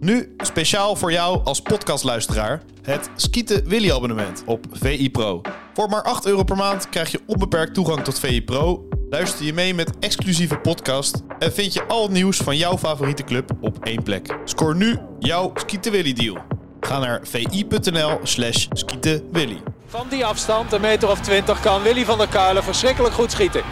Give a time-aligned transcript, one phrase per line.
[0.00, 5.40] Nu speciaal voor jou als podcastluisteraar het Skieten Willy abonnement op VI Pro.
[5.74, 8.88] Voor maar 8 euro per maand krijg je onbeperkt toegang tot VI Pro.
[9.10, 13.24] Luister je mee met exclusieve podcast en vind je al het nieuws van jouw favoriete
[13.24, 14.36] club op één plek.
[14.44, 16.36] Scoor nu jouw Skieten Willy deal.
[16.80, 19.62] Ga naar vi.nl slash skietenwilly.
[19.86, 23.62] Van die afstand, een meter of twintig, kan Willy van der Kuilen verschrikkelijk goed schieten.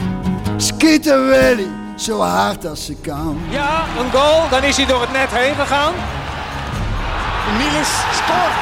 [0.56, 3.38] Schieten Willy, zo hard als ze kan.
[3.50, 5.94] Ja, een goal, dan is hij door het net heen gegaan.
[7.60, 8.56] Niels scoort.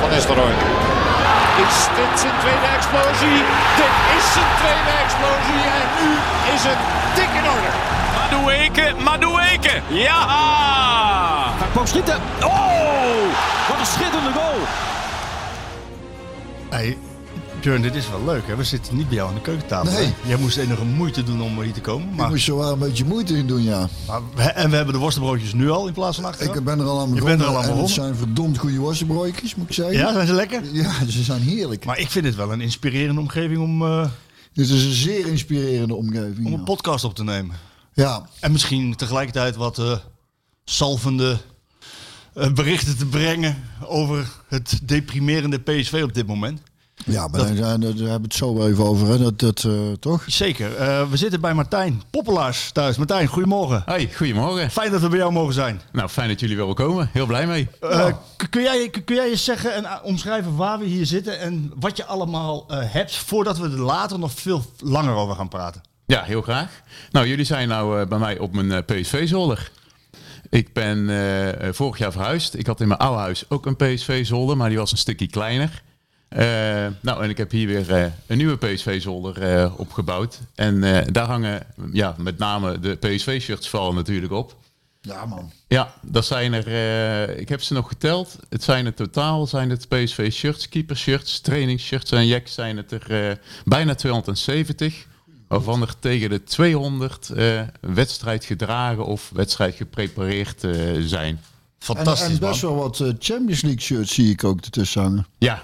[0.00, 0.54] Van Nistelrooy.
[1.66, 3.38] Is dit zijn tweede explosie?
[3.80, 6.08] Dit is zijn tweede explosie en nu
[6.54, 6.80] is het
[7.14, 7.70] dik in orde.
[8.16, 10.20] Madueke, Madueke, ja!
[11.58, 12.20] Hij kwam schieten.
[12.44, 13.24] Oh,
[13.68, 14.58] wat een schitterende goal.
[16.70, 16.98] Hey,
[17.60, 18.56] Björn, dit is wel leuk hè.
[18.56, 19.92] We zitten niet bij jou aan de keukentafel.
[19.92, 20.04] Nee.
[20.06, 20.28] hè?
[20.28, 22.08] Jij moest enige moeite doen om hier te komen.
[22.08, 23.88] Ik Maar, moest zo wel een beetje moeite in doen, ja.
[24.06, 26.56] maar we, en we hebben de worstenbroodjes nu al in plaats van achter.
[26.56, 27.38] Ik ben er al aan Je begonnen.
[27.38, 29.96] bent er al aan het zijn verdomd goede worstenbroodjes, moet ik zeggen.
[29.96, 30.62] Ja, zijn ze lekker?
[30.72, 31.84] Ja, ze zijn heerlijk.
[31.84, 34.06] Maar ik vind het wel een inspirerende omgeving om, eh,
[34.52, 36.46] Dit is een zeer inspirerende omgeving.
[36.46, 36.58] om ja.
[36.58, 37.56] een podcast op te nemen.
[37.92, 39.96] Ja, En misschien tegelijkertijd wat eh,
[40.64, 41.38] salvende
[42.34, 43.56] eh, berichten te brengen
[43.86, 46.60] over het deprimerende PSV op dit moment.
[47.06, 49.18] Ja, maar daar, daar- daar hebben we het zo wel even over, hè.
[49.18, 50.24] Dat, dat, eh, toch?
[50.26, 50.76] Zeker.
[50.76, 52.96] Eh, we zitten bij Martijn Poppelaars thuis.
[52.96, 53.82] Martijn, goedemorgen.
[53.86, 54.70] Hoi, goedemorgen.
[54.70, 55.80] Fijn dat we bij jou mogen zijn.
[55.92, 57.08] Nou, fijn dat jullie willen komen.
[57.12, 57.68] Heel blij mee.
[57.80, 58.06] Eh,
[58.36, 61.96] k- kun, jij, kun jij eens zeggen en omschrijven waar we hier zitten en wat
[61.96, 65.80] je allemaal eh, hebt voordat we er later nog veel langer over gaan praten?
[66.06, 66.70] Ja, heel graag.
[67.10, 69.70] Nou, jullie zijn nou eh, bij mij op mijn eh, PSV-zolder.
[70.50, 71.08] Ik ben
[71.74, 72.54] vorig jaar verhuisd.
[72.58, 75.82] Ik had in mijn oude huis ook een PSV-zolder, maar die was een stukje kleiner.
[76.30, 80.38] Eh, nou, en ik heb hier weer eh, een nieuwe PSV-zolder eh, opgebouwd.
[80.54, 84.56] En eh, daar hangen ja, met name de PSV-shirts vallen natuurlijk op.
[85.00, 85.52] Ja, man.
[85.68, 86.66] Ja, dat zijn er.
[86.66, 88.36] eh, ik heb ze nog geteld.
[88.48, 92.90] Het zijn er totaal zijn het PSV shirts, keeper shirts, trainingsshirts en jacks zijn het
[92.92, 95.06] er bijna 270.
[95.48, 101.34] Waarvan er tegen de 200 eh, wedstrijd gedragen of wedstrijd geprepareerd eh, zijn.
[101.34, 101.40] En,
[101.78, 102.72] Fantastisch, en best man.
[102.74, 105.26] wel wat Champions League shirts zie ik ook ertussen hangen.
[105.38, 105.62] Ja.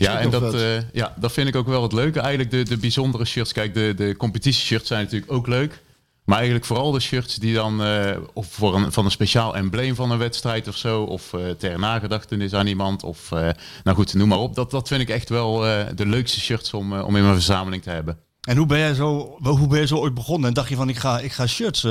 [0.00, 2.20] Ja, en dat, eh, ja, dat vind ik ook wel het leuke.
[2.20, 3.52] Eigenlijk de, de bijzondere shirts.
[3.52, 5.82] Kijk, de, de competitie-shirts zijn natuurlijk ook leuk.
[6.24, 9.94] Maar eigenlijk vooral de shirts die dan eh, of voor een, van een speciaal embleem
[9.94, 11.02] van een wedstrijd of zo.
[11.02, 13.02] Of eh, ter nagedachtenis aan iemand.
[13.02, 13.30] Of
[13.84, 14.54] nou goed, noem maar op.
[14.54, 15.60] Dat, dat vind ik echt wel
[15.94, 18.18] de leukste shirts om, om in mijn verzameling te hebben.
[18.40, 20.48] En hoe ben jij zo, hoe ben jij zo ooit begonnen?
[20.48, 21.86] En dacht je van ik ga, ik ga shirts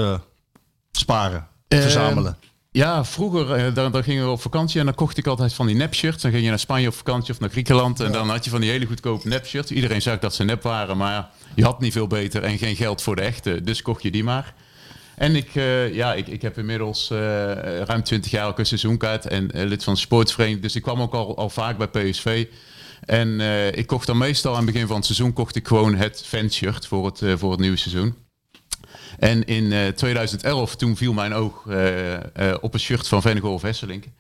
[0.92, 2.38] sparen, verzamelen?
[2.72, 5.68] Ja, vroeger eh, dan, dan gingen we op vakantie en dan kocht ik altijd van
[5.68, 6.22] die nepshirts.
[6.22, 8.00] Dan ging je naar Spanje op vakantie of naar Griekenland.
[8.00, 9.72] En dan had je van die hele goedkope nepshirts.
[9.72, 13.02] Iedereen zag dat ze nep waren, maar je had niet veel beter en geen geld
[13.02, 13.62] voor de echte.
[13.62, 14.54] Dus kocht je die maar.
[15.16, 17.18] En ik, eh, ja, ik, ik heb inmiddels eh,
[17.82, 20.62] ruim 20 jaar ook een seizoenkaart en lid van de sportsvereniging.
[20.64, 22.48] Dus ik kwam ook al, al vaak bij PSV.
[23.06, 23.40] En
[23.76, 26.88] ik kocht dan meestal aan het begin van het seizoen kocht ik gewoon het fanshirt
[26.88, 28.29] voor het, voor het nieuwe seizoen.
[29.20, 32.22] En in eh, 2011, toen viel mijn oog eh, eh,
[32.62, 34.12] op een shirt van Vennegoor Wesseling.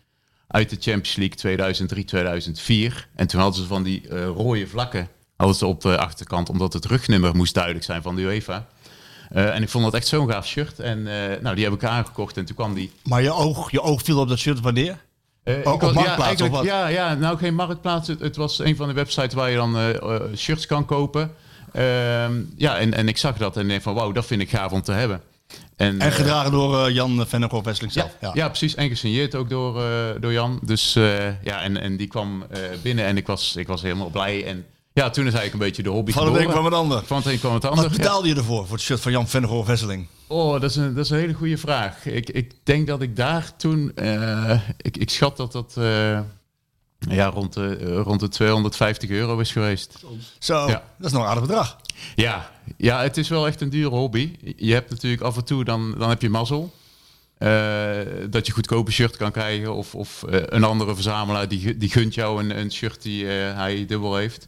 [0.47, 3.07] Uit de Champions League 2003-2004.
[3.15, 5.09] En toen hadden ze van die rode vlakken
[5.39, 8.67] hadden ze op de achterkant, omdat het rugnummer moest duidelijk zijn van de UEFA.
[9.29, 10.79] En ik vond dat echt zo'n gaaf shirt.
[10.79, 12.91] En eh, nou, die heb ik aangekocht en toen kwam die...
[13.03, 14.97] Maar je oog, je oog viel op dat shirt wanneer?
[15.45, 16.63] Oh, ik op was- Marktplaats, ja, of wat?
[16.63, 18.07] Ja, ja, nou geen marktplaats.
[18.07, 19.77] Het, het was een van de websites waar je dan
[20.35, 21.31] shirts kan kopen.
[21.73, 24.71] Ehm, ja, en, en ik zag dat en denk van wauw, dat vind ik gaaf
[24.71, 25.21] om te hebben.
[25.75, 28.33] En, En eh, gedragen door eh, Jan Vennegoor Wesseling ja, zelf.
[28.33, 28.47] ja.
[28.47, 28.75] precies.
[28.75, 30.59] En gesigneerd ook door, eh, door Jan.
[30.63, 30.93] Dus
[31.43, 32.45] ja, en, en die kwam
[32.81, 34.45] binnen en ik was, ik was helemaal blij.
[34.45, 37.05] En ja, toen is eigenlijk een beetje de hobby Van het een kwam het ander.
[37.05, 37.83] Van het een kwam het ander.
[37.83, 37.97] Wat ja.
[37.97, 40.07] betaalde je ervoor, voor het shirt van Jan Vennegoor Wesseling?
[40.27, 42.05] Oh, dat is, een, dat is een hele goede vraag.
[42.05, 43.91] Ik, ik denk dat ik daar toen...
[44.77, 45.77] ik, ik schat dat dat
[46.99, 50.03] ja, rond, de, eh, rond de 250 euro is geweest.
[50.39, 50.83] Zo, Ja.
[50.97, 51.77] dat is nog een aardig bedrag.
[52.15, 54.35] Ja, ja, het is wel echt een dure hobby.
[54.57, 56.73] Je hebt natuurlijk af en toe, dan, dan heb je mazzel.
[57.39, 57.97] Eh,
[58.29, 59.75] dat je goedkope shirt kan krijgen.
[59.75, 63.55] Of, of eh, een andere verzamelaar die, die gunt jou een, een shirt die eh,
[63.55, 64.47] hij dubbel heeft.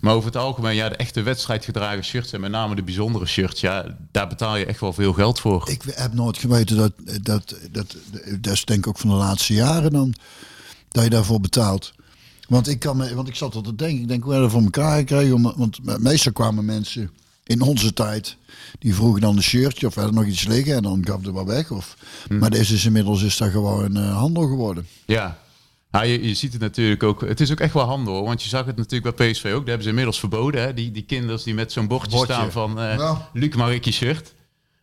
[0.00, 3.60] Maar over het algemeen, ja, de echte wedstrijdgedragen shirts en met name de bijzondere shirts,
[3.60, 5.68] ja, daar betaal je echt wel veel geld voor.
[5.68, 6.92] Ik heb nooit geweten dat,
[7.22, 7.96] dat, dat,
[8.40, 10.14] dat is denk ik ook van de laatste jaren dan,
[10.88, 11.92] dat je daarvoor betaalt.
[12.50, 14.54] Want ik, kan me, want ik zat al te denken, ik denk, hoe hebben we
[14.56, 15.42] dat voor elkaar gekregen?
[15.56, 17.10] Want meestal kwamen mensen
[17.44, 18.36] in onze tijd,
[18.78, 21.46] die vroegen dan een shirtje of hadden nog iets liggen en dan gaf er wat
[21.46, 21.70] weg.
[21.70, 21.96] Of,
[22.28, 24.86] Maar deze is inmiddels is dat gewoon eh, handel geworden.
[25.06, 25.38] Ja.
[25.90, 27.20] Ja, je, je ziet het natuurlijk ook.
[27.20, 29.50] Het is ook echt wel handel, hoor, want je zag het natuurlijk bij PSV ook.
[29.52, 30.74] Daar hebben ze inmiddels verboden, hè?
[30.74, 32.32] Die, die kinders die met zo'n bordje, Bordje.
[32.34, 33.28] staan van eh Ja.
[33.32, 34.34] Luc Marikje shirt.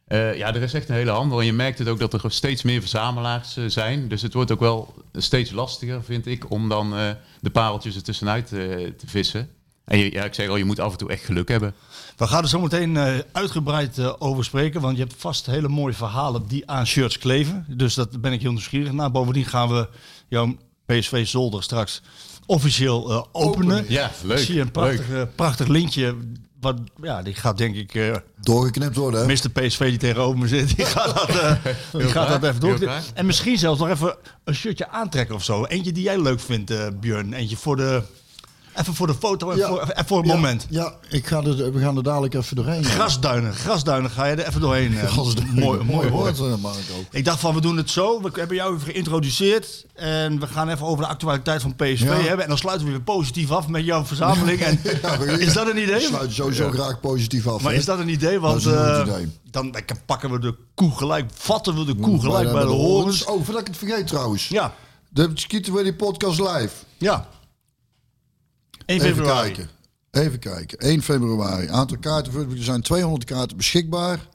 [0.07, 1.39] Eh, ja, er is echt een hele handel.
[1.39, 4.07] En je merkt het ook dat er steeds meer verzamelaars eh, zijn.
[4.07, 7.09] Dus het wordt ook wel steeds lastiger, vind ik, om dan eh,
[7.42, 9.50] de pareltjes er tussenuit te vissen.
[9.86, 11.74] En je, ja, ik zeg al, je moet af en toe echt geluk hebben.
[12.18, 12.98] We gaan er zo meteen
[13.31, 17.65] uitgebreid over spreken, want je hebt vast hele mooie verhalen die aan shirts kleven.
[17.68, 19.12] Dus dat ben ik heel nieuwsgierig naar.
[19.12, 19.89] Bovendien gaan we
[20.27, 20.56] jouw
[20.86, 22.01] PSV zolder straks
[22.48, 23.86] officieel eh, openen.
[23.88, 24.38] Ja, leuk.
[24.38, 26.15] Ik zie een prachtig, prachtig lintje.
[26.59, 29.25] Wat, ja, die gaat denk ik, eh Doorgeknipt worden, hè?
[29.25, 29.50] Mr.
[29.50, 31.56] PSV die tegenover me zit, die gaat dat, eh,
[31.92, 32.92] die gaat dat even door.
[33.13, 35.65] En misschien zelfs nog even een shirtje aantrekken of zo.
[35.65, 37.33] Eentje die jij leuk vindt, eh Björn.
[37.33, 38.01] Eentje voor de,
[38.79, 39.68] even voor de foto en Ja.
[39.68, 40.65] voor, en voor het Ja, moment.
[40.69, 42.83] Ja, ik ga er, we gaan er dadelijk even doorheen.
[42.85, 44.97] Grasduinen, grasduinen ga je er even doorheen.
[44.97, 45.18] eh.
[45.53, 46.39] mooi, mooi woord.
[46.39, 46.79] eh, Marco.
[47.12, 48.21] Ik dacht van, we doen het zo.
[48.21, 49.85] We hebben jou even geïntroduceerd.
[49.94, 52.13] En we gaan even over de actualiteit van PSV Ja.
[52.13, 52.41] hebben.
[52.41, 54.59] En dan sluiten we weer positief af met jouw verzameling.
[54.59, 54.79] En,
[55.19, 56.00] we- is dat een Ik idee?
[56.01, 57.62] sluit sowieso graag positief af.
[57.62, 57.77] Maar hè.
[57.77, 58.39] is dat een idee?
[58.39, 59.31] Want eh, idee.
[59.51, 63.25] dan dan pakken we de koe gelijk, vatten we de koe gelijk bij de horens.
[63.25, 64.47] Oh, voordat ik het vergeet trouwens.
[64.47, 64.74] Ja,
[65.09, 66.69] De Skieten Willy podcast live.
[66.97, 67.27] ja.
[68.88, 69.69] 1 Even kijken.
[70.12, 70.78] Even kijken.
[70.78, 71.68] 1 februari.
[71.68, 72.34] Aantal kaarten.
[72.57, 74.28] Er zijn 200 kaarten beschikbaar.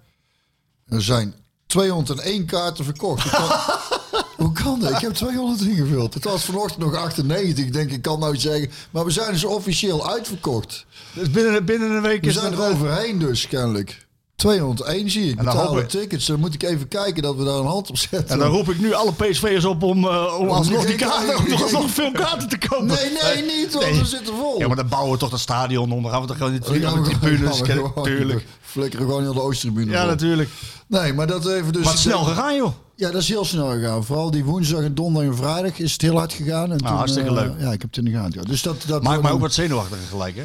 [0.88, 1.34] Er zijn
[1.66, 3.22] 201 kaarten verkocht.
[3.22, 4.90] Hoe kan, hoe kan dat?
[4.90, 6.14] Ik heb 200 ingevuld.
[6.14, 7.64] Het was vanochtend nog 98.
[7.64, 8.70] Ik denk, ik kan nou zeggen.
[8.90, 10.86] Maar we zijn dus officieel uitverkocht.
[11.14, 14.06] Dus binnen, binnen een week We is zijn er overheen dus, kennelijk.
[14.36, 15.38] 201 zie ik.
[15.38, 16.26] En dan Betalen hoop ik- tickets.
[16.26, 18.28] Dan moet ik even kijken dat we daar een hand op zetten.
[18.28, 21.62] En dan roep ik nu alle PSV'ers op om, eh, om alsnog die kaarten, om
[21.62, 22.86] alsnog veel kaarten te kopen.
[22.86, 23.98] Nee, nee, niet, want Nee.
[24.00, 24.58] we zitten vol.
[24.58, 26.02] Ja, maar dan bouwen we toch dat stadion onder.
[26.02, 27.40] Dan gaan we toch gewoon Dan niet gewoon- tribunes.
[27.56, 28.46] gaan we Kijk, gewoon- Tuurlijk.
[28.60, 30.48] Flikkeren gewoon heel de Oosttribune Ja, natuurlijk.
[30.86, 31.84] Nee, maar dat even dus...
[31.84, 32.72] Maar snel gegaan, joh.
[32.96, 34.04] Ja, dat is heel snel gegaan.
[34.04, 36.72] Vooral die woensdag en donderdag en vrijdag is het heel hard gegaan.
[36.72, 37.52] En toen, hartstikke eh, leuk.
[37.58, 38.40] Ja, ik heb het in de gaten.
[38.40, 38.42] Ja.
[38.42, 40.42] Dus dat, dat Maakt mij ook wat zenuwachtiger gelijk, hè?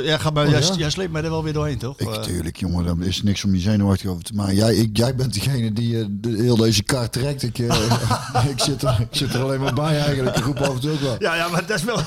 [0.00, 0.74] Jij, gaat bij, Oh, jij, ja?
[0.74, 1.98] jij sleept mij er wel weer doorheen, toch?
[1.98, 4.54] Ik, Eh, tuurlijk, jongen, daar is niks om je zenuwachtig over te maken.
[4.54, 7.42] Jij, ik, jij bent degene die eh, de, heel deze kaart trekt.
[7.42, 7.58] Ik,
[8.52, 10.36] ik, zit er, ik zit er alleen maar bij eigenlijk.
[10.36, 11.16] Ik roep af en toe ook wel.
[11.18, 11.96] ja, ja, maar dat is wel...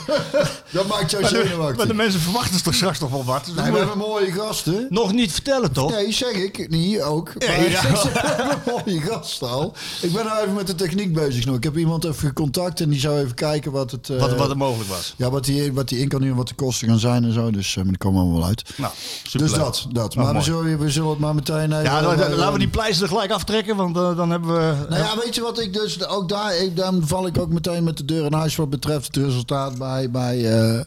[0.71, 1.77] Dat maakt jou maar, de, zenuwachtig.
[1.77, 3.45] maar de mensen verwachten het toch straks nog wel wat.
[3.45, 4.85] Dus Nee, we hebben mooie gasten.
[4.89, 5.91] Nog niet vertellen, toch?
[5.91, 6.69] Nee, zeg ik.
[6.69, 7.33] Niet ook.
[7.37, 7.81] Ja, Maar ja.
[7.91, 9.68] we hebben mooie gasten al.
[10.01, 11.55] Ik ben nou even met de techniek bezig nog.
[11.55, 14.09] Ik heb iemand even gecontact en die zou even kijken wat het...
[14.09, 15.13] eh, Wat, wat er mogelijk was.
[15.17, 17.51] Ja, wat die, wat die in kan doen, wat de kosten gaan zijn en zo.
[17.51, 18.69] Dus uh, maar die komen allemaal wel uit.
[18.77, 18.93] Nou,
[19.23, 19.55] Dus superleuk.
[19.55, 20.15] dat, dat.
[20.15, 21.71] Nou, maar we zullen, we zullen het maar meteen...
[21.71, 24.29] even- Ja, dan, dan- eh, laten we die pleister er gelijk aftrekken, want eh, dan
[24.29, 24.75] hebben we...
[24.89, 26.07] Nou ja, weet je wat ik dus...
[26.07, 29.05] Ook daar, ik, dan val ik ook meteen met de deur in huis wat betreft
[29.05, 30.85] het resultaat bij, bij eh, eh,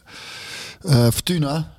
[1.13, 1.71] Fortuna.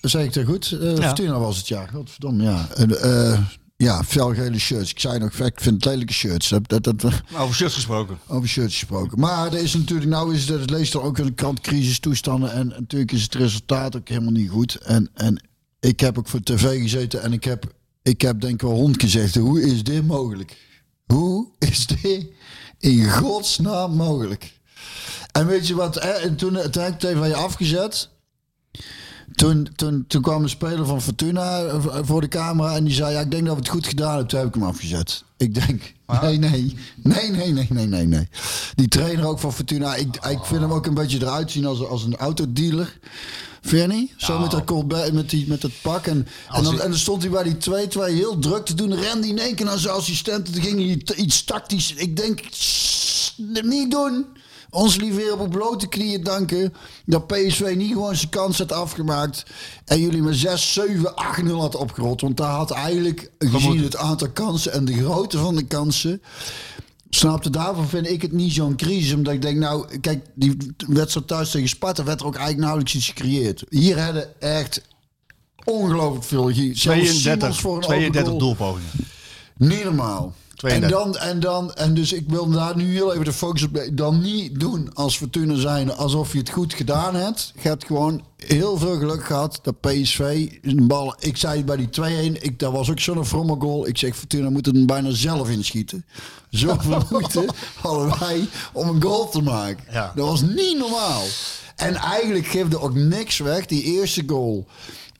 [0.00, 0.76] Zeg ik dat goed?
[0.80, 1.06] Eh, Ja.
[1.06, 1.86] Fortuna was het, ja.
[1.92, 2.66] Godverdomme, ja.
[2.76, 3.38] Eh,
[3.80, 4.90] ja, felgele shirts.
[4.90, 6.48] Ik zei nog, ik vind het lelijke shirts.
[6.48, 8.18] Dat, dat, dat, Nou, over shirts gesproken.
[8.26, 9.18] over shirts gesproken.
[9.20, 12.52] Maar er is natuurlijk, nou is het, het leest er ook in de krant crisistoestanden.
[12.52, 14.74] En natuurlijk is het resultaat ook helemaal niet goed.
[14.74, 15.42] En, en
[15.80, 19.00] ik heb ook voor tv gezeten en ik heb, ik heb denk ik wel hond
[19.00, 19.34] gezegd.
[19.34, 20.56] Hoe is dit mogelijk?
[21.06, 22.26] Hoe is dit
[22.78, 24.58] in godsnaam mogelijk?
[25.32, 28.08] En weet je wat, en toen, toen heb ik het even van je afgezet.
[29.34, 33.12] Toen, toen, toen kwam een speler van Fortuna eh, voor de camera en die zei:
[33.12, 34.26] Ja, ik denk dat we het goed gedaan hebben.
[34.26, 35.24] Toen heb ik hem afgezet.
[35.36, 38.28] Ik denk: Nee, nee, nee, nee, nee, nee, nee, nee.
[38.74, 41.84] Die trainer ook van Fortuna, ik, ik vind hem ook een beetje eruit zien als,
[41.86, 42.98] als een autodealer.
[43.60, 44.12] Vind je niet?
[44.16, 46.06] Zo met dat Colbert, met, die, met dat pak.
[46.06, 48.94] En, en, dan, en dan stond hij bij die 2-2 heel druk te doen.
[48.94, 50.52] Rende in één keer naar zijn assistent.
[50.52, 51.94] Toen ging hij iets tactisch.
[51.94, 54.26] Ik denk, "Sst, niet doen.
[54.70, 56.74] Ons liever op blote knieën danken.
[57.06, 59.44] Dat PSV niet gewoon zijn kans had afgemaakt.
[59.84, 62.20] En jullie met 6, 7, 8, 0 had opgerold.
[62.20, 66.22] Want daar had eigenlijk, gezien het aantal kansen en de grootte van de kansen.
[67.10, 69.12] Snapte daarvan vind ik het niet zo'n crisis.
[69.12, 72.94] Omdat ik denk, nou, kijk, die wedstrijd thuis tegen Sparta werd er ook eigenlijk nauwelijks
[72.94, 73.64] iets gecreëerd.
[73.68, 74.82] Hier hadden echt
[75.64, 76.50] ongelooflijk veel.
[76.52, 78.38] Zelfs 32, Simons voor een 32 open goal.
[78.38, 78.90] doelpogingen.
[79.56, 80.34] Niet normaal.
[80.62, 80.90] En 32.
[80.90, 83.88] dan, en dan, en dus ik wil daar nu heel even de focus op.
[83.92, 87.52] Dan niet doen als Fortuna zijn alsof je het goed gedaan hebt.
[87.62, 91.14] Je hebt gewoon heel veel geluk gehad dat PSV een bal.
[91.18, 91.88] Ik zei bij die
[92.36, 93.86] 2-1, ik, dat was ook zo'n fromme goal.
[93.86, 96.04] Ik zeg Fortuna moet er bijna zelf inschieten.
[96.50, 97.48] Zoveel moeite
[97.80, 99.84] hadden wij om een goal te maken.
[99.90, 100.12] Ja.
[100.14, 101.22] Dat was niet normaal.
[101.76, 103.66] En eigenlijk geeft er ook niks weg.
[103.66, 104.66] Die eerste goal.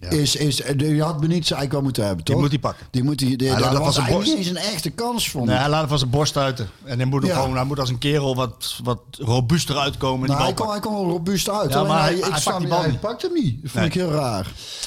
[0.09, 2.38] Is, is, die had Benitez eigenlijk wel moeten hebben, toch?
[2.40, 2.87] moet hij pakken.
[2.90, 5.54] Die moet hij, die, Hij dat was eigenlijk niet eens een echte kans vond Nee,
[5.54, 5.61] ik.
[5.61, 6.69] hij laat het van zijn borst uiten.
[6.85, 7.35] En hij moet, Ja.
[7.35, 10.28] gewoon, hij moet als een kerel wat, wat robuuster uitkomen.
[10.28, 11.73] en Nou, die hij, kwam, hij er robuust uit.
[11.73, 13.00] Ja, maar hij- ik hij pakt die niet, bal hij niet.
[13.00, 13.62] pakt hem niet.
[13.62, 13.85] Dat vond Nee.
[13.87, 14.47] ik heel raar.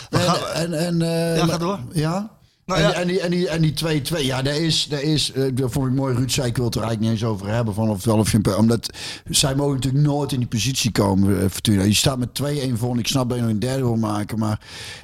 [0.10, 1.80] En, gaan- en, en, eh, Ja, ga door.
[1.94, 2.30] Ja?
[2.66, 2.94] Nou en, ja.
[2.94, 5.88] en die- en die en die 2-2, ja, daar is, daar is, eh, dat vond
[5.88, 6.16] ik mooi.
[6.16, 7.74] Ruud zei, ik wil het er eigenlijk niet eens over hebben.
[7.74, 8.90] Van of wel of je, omdat
[9.30, 11.84] zij mogen natuurlijk nooit in die positie komen, eh, Fortuna.
[11.84, 14.40] Je staat met 2-1 voor en ik snap dat je nog een derde wil maken.
[14.40, 14.60] Maar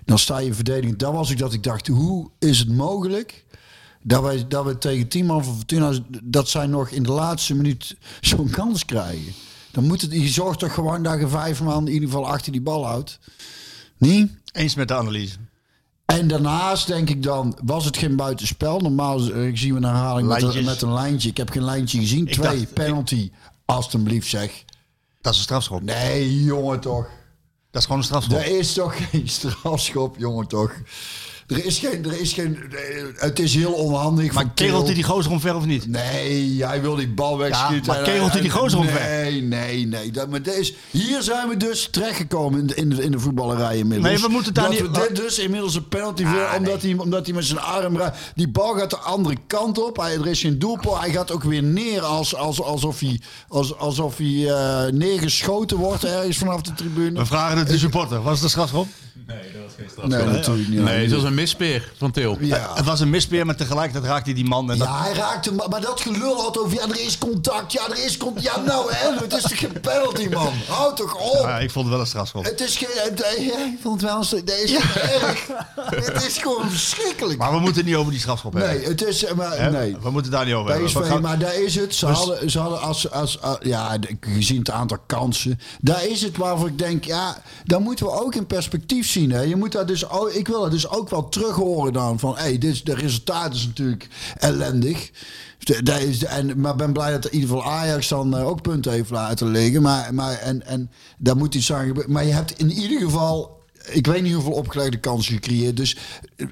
[0.05, 0.99] dan sta je verdedigend.
[0.99, 3.45] Dat was ik dat ik dacht, hoe is het mogelijk
[4.03, 7.55] Dat wij, dat we tegen tien man van Fortuna, dat zij nog in de laatste
[7.55, 9.33] minuut zo'n kans krijgen.
[9.71, 12.51] Dan moet het, je zorgt toch gewoon dat je vijf man in ieder geval achter
[12.51, 13.19] die bal houdt.
[13.97, 14.31] Niet?
[14.51, 15.35] Eens met de analyse.
[16.09, 18.79] En daarnaast denk ik dan, was het geen buitenspel?
[18.79, 20.65] Normaal eh, zien we een herhaling met een, Lijntjes.
[20.65, 21.29] met een lijntje.
[21.29, 22.27] Ik heb geen lijntje gezien.
[22.27, 23.31] Ik Twee, dacht- penalty.
[23.65, 24.63] Alsjeblieft zeg.
[25.21, 25.81] Dat is een strafschop.
[25.81, 27.07] Nee, jongen toch.
[27.71, 28.37] Dat is gewoon een strafschop.
[28.37, 30.73] Er is toch geen strafschop, jongen toch.
[31.49, 32.57] Er is geen, er is geen,
[33.15, 34.33] het is heel onhandig.
[34.33, 35.87] maar kegelt hij die gozer omver of niet?
[35.87, 37.85] Nee, hij wil die bal wegschieten.
[37.87, 39.01] maar En- kegelt hij die gozer omver?
[39.01, 40.11] Nee, nee, nee.
[40.11, 43.77] Dat, maar deze, hier zijn we dus terechtgekomen in de, in de, in de voetballerij
[43.77, 44.09] inmiddels.
[44.13, 46.81] Nee, we moeten daar dat niet- we dit dus inmiddels een penalty voor, Ah, omdat,
[46.81, 47.99] hij, omdat hij met zijn arm...
[48.35, 49.97] Die bal gaat de andere kant op.
[49.97, 51.01] Hij, er is geen doelpoort.
[51.01, 56.03] Hij gaat ook weer neer als, als, alsof hij, als, alsof hij eh, neergeschoten wordt
[56.03, 57.19] ergens vanaf de tribune.
[57.19, 58.21] We vragen het de supporter.
[58.21, 58.87] Was het een strafschop?
[59.29, 60.25] Nee, dat was geen strafschop.
[60.25, 60.79] Nee, natuurlijk niet.
[60.79, 62.38] Nee, het was een mispeer van Til.
[62.39, 62.71] Ja.
[62.75, 64.71] Het was een mispeer, maar tegelijkertijd raakte hij die man.
[64.71, 67.17] En dat, Ja, hij raakte hem, maar, maar dat gelul had over, ja, er is
[67.17, 68.45] contact, ja, er is contact.
[68.45, 70.53] Ja, nou, hè, het is toch geen penalty, man.
[70.67, 71.41] Houd toch op.
[71.45, 72.43] Ja, ik vond het wel een strafschop.
[72.43, 75.48] Het is geen, het- ja, ik vond het wel een stuk, nee, is toch erg.
[75.75, 77.39] Het is gewoon verschrikkelijk.
[77.39, 78.71] Maar we moeten het niet over die strafschop hebben.
[78.74, 79.71] Nee, het is, eh, maar, Hè?
[79.71, 79.91] nee.
[80.01, 80.93] We moeten het daar niet over hebben.
[80.93, 81.95] We PSV, gaan- maar daar is het.
[81.95, 85.59] Ze Dus- hadden, ze hadden als, als, als- ja, gezien het aantal kansen.
[85.81, 89.17] Daar is het waarvoor ik denk, ja, daar moeten we ook in perspectief zien.
[89.27, 92.19] Je moet daar dus, ook- ik wil dat dus ook wel terug horen dan.
[92.19, 94.07] Van, hé, dit de resultaat is natuurlijk
[94.38, 95.11] ellendig.
[95.83, 98.91] Daar is en, maar ben blij dat in ieder geval Ajax dan eh, ook punten
[98.91, 99.81] heeft laten liggen.
[99.81, 102.11] Maar, maar, en, en daar moet iets aan gebeuren.
[102.11, 105.77] Maar je hebt in ieder geval ik weet niet hoeveel opgelegde kansen gecreëerd.
[105.77, 105.98] Dus,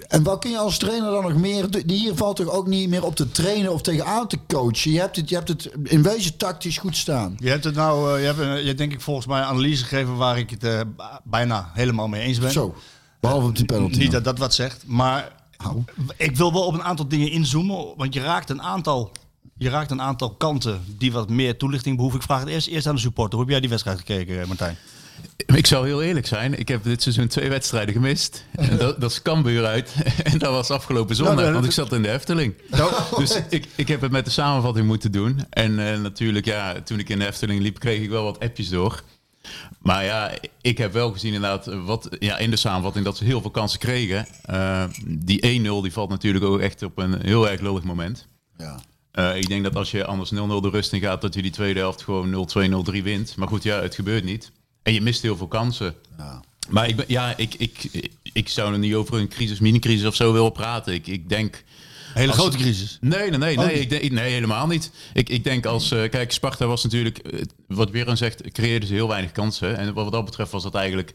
[0.07, 1.67] en wat kun je als trainer dan nog meer...
[1.85, 4.91] Hier valt toch ook niet meer op te trainen of tegenaan te coachen.
[4.91, 7.35] Je hebt het, je hebt het in wezen tactisch goed staan.
[7.39, 9.83] Je hebt het nou, eh, je hebt, eh, je denk ik volgens mij een analyse
[9.83, 10.81] gegeven waar ik het eh,
[11.23, 12.51] bijna helemaal mee eens ben.
[12.51, 12.75] Zo,
[13.19, 13.97] behalve op die penalty.
[13.97, 15.83] Niet dat dat wat zegt, maar Au.
[16.17, 19.11] ik wil wel op een aantal dingen inzoomen, want je raakt een aantal,
[19.57, 22.19] je raakt een aantal kanten die wat meer toelichting behoeven.
[22.19, 23.33] Ik vraag het eerst, eerst aan de supporter.
[23.33, 24.77] Hoe heb jij die wedstrijd gekeken, Martijn?
[25.45, 26.59] Ik zal heel eerlijk zijn.
[26.59, 28.45] Ik heb dit seizoen twee wedstrijden gemist.
[28.51, 29.95] En dat, dat is Cambuur uit.
[30.31, 32.53] En dat was afgelopen zondag, Nou, want ik zat in de Efteling.
[33.17, 35.39] Dus ik, ik heb het met de samenvatting moeten doen.
[35.49, 38.69] En eh, natuurlijk, ja, toen ik in de Efteling liep, kreeg ik wel wat appjes
[38.69, 39.03] door.
[39.79, 43.41] Maar ja, ik heb wel gezien inderdaad wat, ja, in de samenvatting dat ze heel
[43.41, 44.27] veel kansen kregen.
[44.41, 48.27] Eh, die 1-0 die valt natuurlijk ook echt op een heel erg lullig moment.
[48.57, 48.79] Ja.
[49.11, 51.51] Eh, ik denk dat als je anders 0-0 de rust in gaat, dat je die
[51.51, 53.35] tweede helft gewoon 0-2, 0-3 wint.
[53.35, 54.51] Maar goed, ja, het gebeurt niet.
[54.87, 55.95] En je mist heel veel kansen.
[56.17, 56.41] Ja.
[56.69, 57.89] Maar ik, ben, ja, ik, ik,
[58.33, 60.93] ik zou er niet over een crisis, mini-crisis of zo willen praten.
[60.93, 61.63] Ik, ik denk...
[62.13, 62.97] Hele Als- grote crisis.
[63.01, 64.91] Nee, nee, nee, Oh, nee, ik denk, nee helemaal niet.
[65.13, 65.91] Ik, ik denk als...
[65.91, 67.17] eh, kijk, Sparta was natuurlijk...
[67.17, 69.77] eh, wat Björn zegt, creëerde ze heel weinig kansen.
[69.77, 71.13] En wat dat betreft was dat eigenlijk...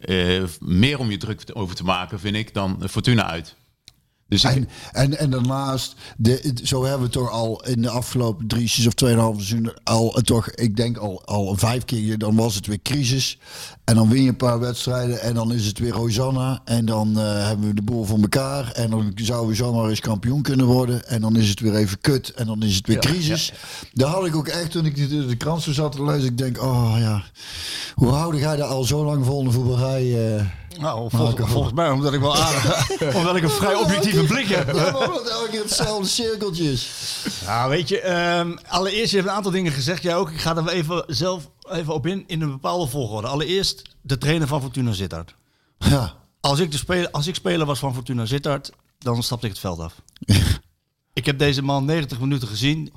[0.00, 3.54] eh, meer om je druk over te maken, vind ik, dan Fortuna uit.
[4.32, 8.46] Dus ik, En, en, en daarnaast, de, zo hebben we toch al in de afgelopen
[8.46, 12.54] drie of tweeënhalf seizoen al eh, toch, ik denk al, al vijf keer, dan was
[12.54, 13.38] het weer crisis.
[13.84, 16.60] En dan win je een paar wedstrijden en dan is het weer Hosanna.
[16.64, 18.72] En dan eh, hebben we de boel voor elkaar.
[18.72, 21.06] En dan zouden we zomaar eens kampioen kunnen worden.
[21.08, 22.28] En dan is het weer even kut.
[22.34, 23.52] En dan is het weer crisis.
[23.92, 26.38] Daar had ik ook echt, toen ik de, de krant zo zat te lezen, ik
[26.38, 27.22] denk, oh ja,
[27.94, 30.36] hoe houden jij daar al zo lang vol in de voetballerij?
[30.36, 30.44] eh?
[30.80, 34.74] Nou, vol- volgens mij omdat ik wel aardig, omdat ik een vrij objectieve blik heb.
[34.74, 36.88] Ja, omdat elke keer hetzelfde cirkeltjes.
[37.44, 40.02] Ja, weet je, ehm, allereerst, je hebt een aantal dingen gezegd.
[40.02, 40.30] Jij ook.
[40.30, 43.28] Ik ga er even zelf even op in, in een bepaalde volgorde.
[43.28, 45.34] Allereerst de trainer van Fortuna Sittard.
[45.78, 46.14] Ja.
[46.40, 49.60] Als ik, de speler, als ik speler was van Fortuna Sittard, dan stapte ik het
[49.60, 49.94] veld af.
[51.12, 52.92] ik heb deze man 90 minuten gezien.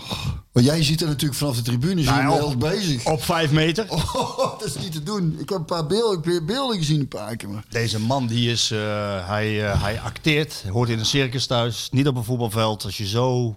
[0.52, 3.06] Want jij ziet er natuurlijk vanaf de tribune Nou ja, heel bezig.
[3.06, 3.88] Op 5 meter.
[4.16, 5.36] Oh, dat is niet te doen.
[5.40, 7.50] Ik heb een paar beelden, beelden gezien een paar keer.
[7.50, 7.66] Maar.
[7.70, 12.08] Deze man die is, eh, hij, eh, hij acteert, hoort in een circus thuis, niet
[12.08, 12.86] op een voetbalveld.
[12.86, 13.56] Als je zo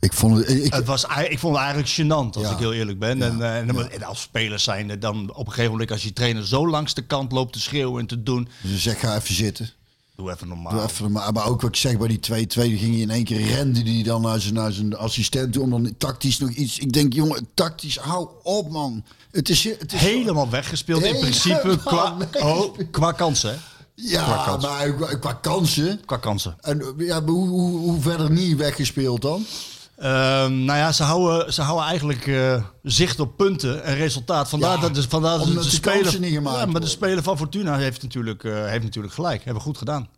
[0.00, 0.48] Ik vond het...
[0.48, 2.50] Ik, Het was, ik vond het eigenlijk gênant, als Ja.
[2.50, 3.22] ik heel eerlijk ben.
[3.22, 3.56] En, eh,
[3.94, 7.02] en, als spelers zijn dan op een gegeven moment als je trainer zo langs de
[7.02, 8.48] kant loopt te schreeuwen en te doen.
[8.62, 9.70] dus zeg, ga even zitten.
[10.16, 10.72] Doe even normaal.
[10.72, 12.22] Doe even, maar, maar ook wat ik zeg bij die 2-2,
[12.54, 15.62] die ging hij in één keer rende die dan naar zijn, naar zijn assistent toe
[15.62, 16.78] om dan tactisch nog iets.
[16.78, 19.04] Ik denk, jongen, tactisch, hou op man.
[19.30, 23.58] Het is, het is Helemaal weggespeeld in principe qua, oh, qua kansen.
[23.94, 24.70] Ja, qua kansen.
[24.70, 26.00] maar qua, kansen.
[26.04, 26.56] Qua kansen.
[26.60, 29.46] En ja, hoe, hoe, hoe verder niet weggespeeld dan?
[29.96, 34.48] Ehm, nou ja, ze houden, ze houden eigenlijk eh, zicht op punten en resultaat.
[34.48, 37.22] Vandaar Ja, dat, de, vandaar dat de de speler, niet gemaakt ja, maar de speler
[37.22, 39.44] van Fortuna heeft natuurlijk, eh, heeft natuurlijk gelijk.
[39.44, 40.08] Hebben goed gedaan.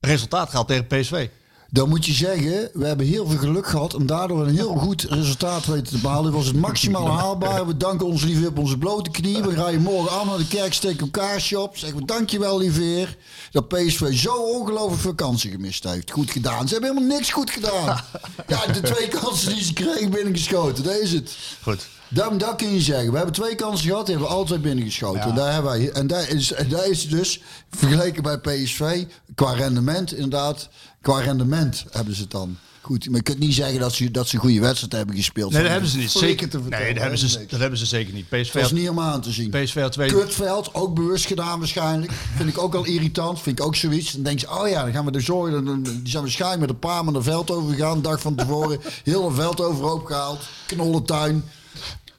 [0.00, 1.28] Resultaat gehaald tegen PSV.
[1.72, 5.02] Dan moet je zeggen, we hebben heel veel geluk gehad en daardoor een heel goed
[5.02, 6.24] resultaat weten te behalen.
[6.24, 7.66] Dit was het maximaal haalbaar.
[7.66, 9.42] We danken ons lieve op onze blote knie.
[9.42, 11.76] We je morgen allemaal naar de kerk steken kaarsje op.
[11.76, 13.06] Zeggen we dankjewel lieve.
[13.50, 16.10] Dat PSV zo ongelooflijk kansen gemist heeft.
[16.10, 16.68] Goed gedaan.
[16.68, 18.00] Ze hebben helemaal niks goed gedaan.
[18.46, 20.84] Ja, de twee kansen die ze kregen binnengeschoten.
[20.84, 21.36] Dat is het.
[21.62, 21.88] Goed.
[22.14, 23.10] Dat, dat kun je zeggen.
[23.10, 25.20] We hebben twee kansen gehad, die hebben we altijd binnengeschoten.
[25.20, 27.40] En, daar hebben wij, en, daar is, en daar is dus,
[27.70, 29.04] vergeleken bij PSV,
[29.34, 30.68] qua rendement inderdaad,
[31.00, 33.06] qua rendement hebben ze het dan goed.
[33.06, 35.52] Maar je kunt niet zeggen dat ze, dat ze een goede wedstrijd hebben gespeeld.
[35.52, 36.10] Nee, dat hebben ze niet.
[36.10, 36.94] Zeker te Nee, vertellen.
[36.94, 38.28] dat hebben, ze, dat hebben ze zeker niet.
[38.28, 39.50] PSV Dat is niet om aan te zien.
[39.50, 40.08] PSV had twee...
[40.08, 42.12] Kutveld, ook bewust gedaan waarschijnlijk.
[42.36, 43.40] Vind ik ook al irritant.
[43.40, 44.12] Vind ik ook zoiets.
[44.12, 45.64] Dan denk je, oh ja, dan gaan we er zorgen.
[45.64, 47.96] Dan, die zijn waarschijnlijk met een paar man veld overgegaan.
[47.96, 48.80] Een dag van tevoren.
[49.04, 50.48] Heel het veld overhoop gehaald.
[50.66, 51.44] Knollentuin.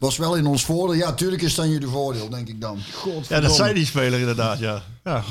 [0.03, 0.95] Was wel in ons voordeel.
[0.95, 2.79] Ja, tuurlijk is dan jullie voordeel, denk ik dan.
[3.27, 4.83] Ja, dat zei die speler inderdaad, ja.
[5.03, 5.23] ja.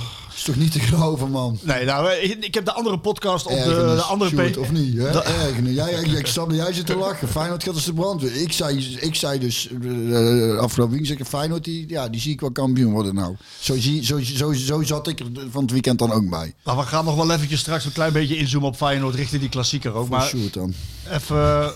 [0.43, 1.59] Is toch niet te geloven, man.
[1.63, 4.51] Nee, nou, ik, ik heb de andere podcast op de, andere...
[4.51, 4.99] P- of niet?
[4.99, 5.13] Hè?
[5.13, 5.25] Da-.
[5.65, 7.29] Jij, jij, ik snap dat jij zit te lachen.
[7.29, 8.37] Feyenoord gaat als de brandweer.
[8.37, 12.41] Ik zei, ik zei dus eh, afgelopen week, zeg, Feyenoord, die, ja, die zie ik
[12.41, 13.37] wel kampioen worden nou.
[13.61, 16.55] Zo, zie, zo, zo, zo zat ik er van het weekend dan ook bij.
[16.65, 19.51] Nou, we gaan nog wel eventjes straks een klein beetje inzoomen op Feyenoord richting die
[19.51, 20.09] klassieker ook.
[20.09, 20.75] Maar, Maar dan.
[21.11, 21.41] even...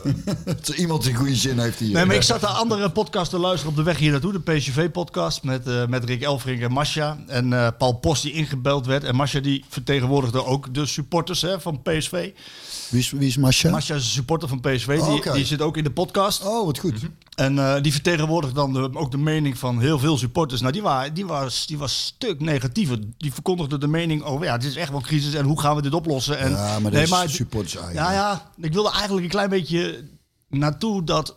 [0.67, 1.93] Er iemand die goede zin heeft hier.
[1.93, 4.33] Nee, maar ik zat de andere podcast te luisteren op de weg hier naartoe.
[4.33, 7.19] De PSV-podcast met, eh, met Rick Elfrink en Masha.
[7.27, 9.05] En eh, Paul Post die ingebeld werd.
[9.05, 12.31] En Masha die vertegenwoordigde ook de supporters hè, van PSV.
[12.91, 13.71] Wie is, wie is Masha?
[13.71, 14.99] Masha is een supporter van PSV.
[15.01, 16.45] Oh, die, zit ook in de podcast.
[16.45, 16.95] Oh, wat goed.
[17.35, 20.61] En eh, die vertegenwoordigt dan de- ook de mening van heel veel supporters.
[20.61, 22.99] Nou, die, wa- die, was, die was stuk negatiever.
[23.17, 25.83] Die verkondigde de mening over, ja, dit is echt wel crisis en hoe gaan we
[25.83, 26.39] dit oplossen?
[26.39, 27.95] En, Ja, maar dat is supporters eigen.
[27.95, 30.05] Ja, ja, ik wilde eigenlijk een klein beetje
[30.49, 31.37] naartoe dat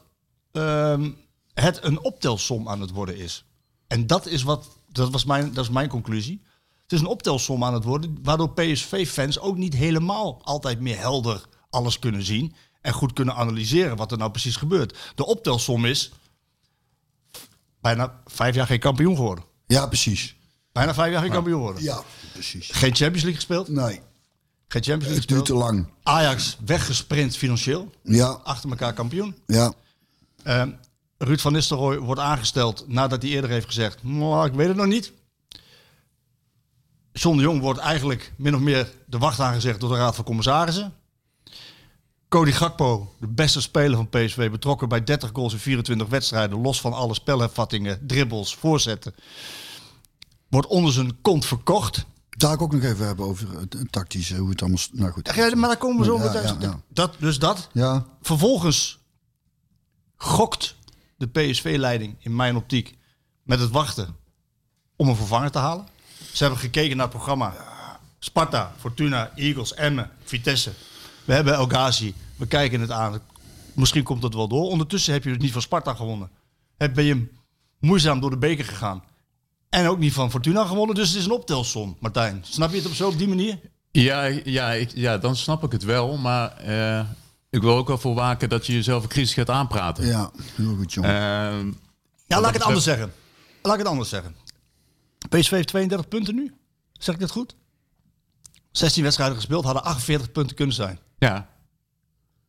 [0.52, 1.10] ehm,
[1.54, 3.44] het een optelsom aan het worden is.
[3.88, 6.42] En dat is, wat, dat, was mijn, dat is mijn conclusie.
[6.90, 11.46] Het is een optelsom aan het worden, waardoor PSV-fans ook niet helemaal altijd meer helder
[11.70, 14.98] alles kunnen zien en goed kunnen analyseren wat er nou precies gebeurt.
[15.16, 16.12] De optelsom is
[17.82, 19.44] bijna vijf jaar geen kampioen geworden.
[19.68, 20.36] Ja, precies.
[20.72, 21.84] Bijna vijf jaar geen kampioen geworden.
[21.84, 22.02] Ja,
[22.34, 22.70] precies.
[22.72, 23.68] Geen Champions League gespeeld.
[23.68, 24.02] Nee,
[24.68, 25.88] Geen Champions League het duurt te lang.
[26.04, 27.90] Ajax weggesprint financieel.
[28.04, 29.36] Ja, Achter elkaar kampioen.
[29.48, 29.74] ja.
[30.44, 30.64] Eh,
[31.18, 34.04] Ruud van Nistelrooy wordt aangesteld nadat hij eerder heeft gezegd...
[34.04, 35.12] "Nou, ik weet het nog niet.
[37.12, 40.24] John de Jong wordt eigenlijk min of meer de wacht aangezegd door de Raad van
[40.26, 40.94] Commissarissen.
[42.30, 46.82] Cody Gakpo, de beste speler van PSV, betrokken bij 30 goals in 24 wedstrijden, los
[46.82, 49.16] van alle spelhervattingen, dribbles, voorzetten,
[50.50, 52.06] wordt onder zijn kont verkocht.
[52.30, 54.80] Daar ik ook nog even hebben over het, tactische, hoe het allemaal...
[54.92, 55.32] Nou goed.
[55.36, 56.34] Ja, maar daar komen we zo Ja, op.
[56.34, 56.82] ja, ja.
[56.88, 57.70] Dat, dus dat.
[57.74, 59.00] Ja, Vervolgens
[60.16, 60.76] gokt
[61.18, 62.98] de PSV-leiding in mijn optiek
[63.44, 64.16] met het wachten
[64.96, 65.88] om een vervanger te halen.
[66.34, 67.54] Ze hebben gekeken naar het programma
[68.20, 70.72] Sparta, Fortuna, Eagles, Emmen, Vitesse.
[71.26, 72.14] We hebben El Ghazi.
[72.36, 73.20] We kijken het aan.
[73.74, 74.64] Misschien komt het wel door.
[74.70, 76.30] Ondertussen heb je dus niet van Sparta gewonnen.
[76.78, 77.28] Heb- Ben je
[77.80, 79.04] moeizaam door de beker gegaan.
[79.70, 80.96] En ook niet van Fortuna gewonnen.
[80.96, 82.44] Dus het is een optelsom, Martijn.
[82.50, 83.60] Snap je het op zo op die manier?
[83.92, 86.18] Ja, ja, ik, ja, dan snap ik het wel.
[86.18, 87.06] Maar eh,
[87.50, 90.06] ik wil ook wel voor waken dat je jezelf een crisis gaat aanpraten.
[90.06, 91.10] ja, heel goed, jongen.
[91.10, 91.72] Ehm,
[92.28, 93.14] Ja, laat ik het anders zeggen.
[93.62, 94.36] Laat ik het anders zeggen.
[95.30, 96.54] PSV heeft 32 punten nu.
[96.94, 97.56] Zeg ik dit goed?
[98.72, 101.00] 16 wedstrijden gespeeld, hadden 48 punten kunnen zijn.
[101.18, 101.50] ja,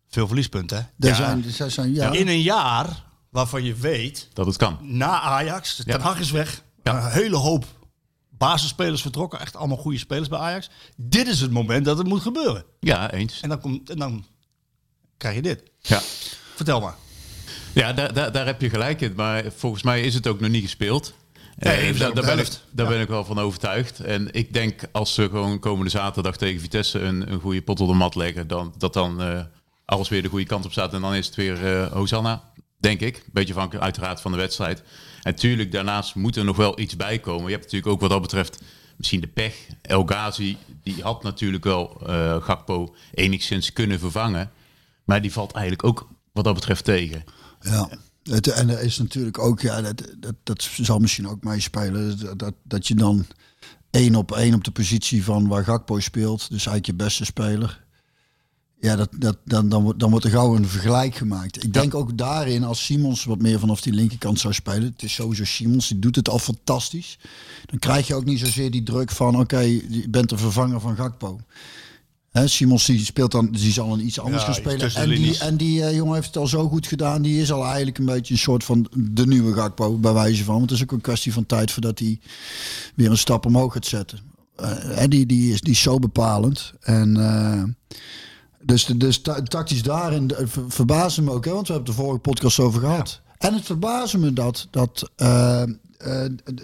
[0.09, 0.83] Veel verliespunten, hè?
[0.97, 1.17] Daar ja.
[1.17, 2.11] zijn, daar zijn, ja.
[2.13, 4.79] In een jaar waarvan je weet, dat het kan.
[4.81, 5.99] na Ajax, Ten Ja.
[6.01, 6.63] Hag is weg.
[6.83, 6.97] Ja.
[7.05, 7.65] Een hele hoop
[8.29, 9.41] basisspelers vertrokken.
[9.41, 10.71] Echt allemaal goede spelers bij Ajax.
[10.97, 12.65] Dit is het moment dat het moet gebeuren.
[12.81, 13.41] Ja, eens.
[13.41, 14.25] En dan, komt, en dan
[15.17, 15.63] krijg je dit.
[15.81, 16.01] Ja,
[16.55, 16.95] Vertel maar.
[17.75, 19.13] ja daar, daar, daar heb je gelijk in.
[19.17, 21.15] Maar volgens mij is het ook nog niet gespeeld.
[21.61, 22.65] Zijn daar ben, ik, helft.
[22.71, 22.93] daar Ja.
[22.93, 24.01] ben ik wel van overtuigd.
[24.01, 27.89] En ik denk als ze gewoon komende zaterdag tegen Vitesse een, een goede pot op
[27.89, 29.41] de mat leggen, dan, dat dan eh,
[29.85, 30.93] alles weer de goede kant op staat.
[30.95, 32.43] En dan is het weer eh Hosanna,
[32.79, 33.25] denk ik.
[33.33, 34.83] Beetje afhankelijk uiteraard van de wedstrijd.
[35.23, 37.45] En tuurlijk, daarnaast moet er nog wel iets bij komen.
[37.45, 38.63] Je hebt natuurlijk ook wat dat betreft
[38.97, 39.55] misschien de pech.
[39.83, 44.51] El Ghazi, die had natuurlijk wel eh Gakpo enigszins kunnen vervangen.
[45.05, 47.25] Maar die valt eigenlijk ook wat dat betreft tegen.
[47.61, 47.89] Ja.
[48.31, 52.39] Het, en er is natuurlijk ook, ja, dat, dat, dat zal misschien ook meespelen, dat,
[52.39, 53.27] dat, dat je dan
[53.91, 57.85] één op één op de positie van waar Gakpo speelt, dus eigenlijk je beste speler.
[58.81, 61.65] Ja, dat, dat, dan, dan, wordt- dan wordt er gauw een vergelijk gemaakt.
[61.65, 65.15] Ik denk ook daarin, als Simons wat meer vanaf die linkerkant zou spelen, het is
[65.15, 67.19] sowieso Simons, die doet het al fantastisch.
[67.67, 70.97] Dan krijg je ook niet zozeer die druk van, oké, je bent de vervanger van
[70.97, 71.41] Gakpo.
[72.31, 74.95] Hè, Simons die speelt dan, die zal een iets anders Ja, gaan spelen.
[74.95, 77.23] En die, en die eh, jongen heeft het al zo goed gedaan.
[77.23, 80.55] Die is al eigenlijk een beetje een soort van de nieuwe Gakpo, bij wijze van.
[80.59, 82.21] Want het is ook een kwestie van tijd voordat hij
[82.95, 84.19] weer een stap omhoog gaat zetten.
[84.57, 86.73] Eh, hè, die, die, is, die is zo bepalend.
[86.81, 87.63] En eh,
[88.63, 91.93] Dus, de- dus ta- tactisch daarin de- ver- verbaasde me ook, hè, want we hebben
[91.93, 93.21] het de vorige podcast over gehad.
[93.39, 95.69] En het verbaasde me dat, dat eh eh,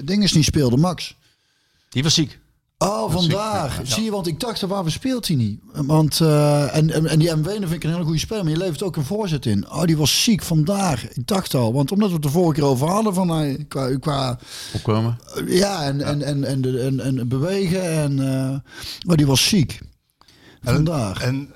[0.04, 1.16] Dinges niet speelde, Max.
[1.88, 2.38] Die was ziek.
[2.78, 3.80] Oh, vandaar.
[3.82, 5.60] Zie je, want ik dacht, waar speelt hij niet?
[5.72, 7.42] Want, eh, en, en, en die M.
[7.42, 9.70] Wenen vind ik een hele goede speler, maar je levert ook een voorzet in.
[9.70, 11.08] Oh, die was ziek vandaag.
[11.08, 13.96] Ik dacht al, want omdat we het de vorige keer over hadden van hij qua,
[13.98, 14.38] qua
[14.74, 15.18] Opkomen.
[15.46, 18.58] ja, en, En, en, en, en, en bewegen en, eh
[19.06, 19.80] maar die was ziek.
[20.60, 21.46] En we-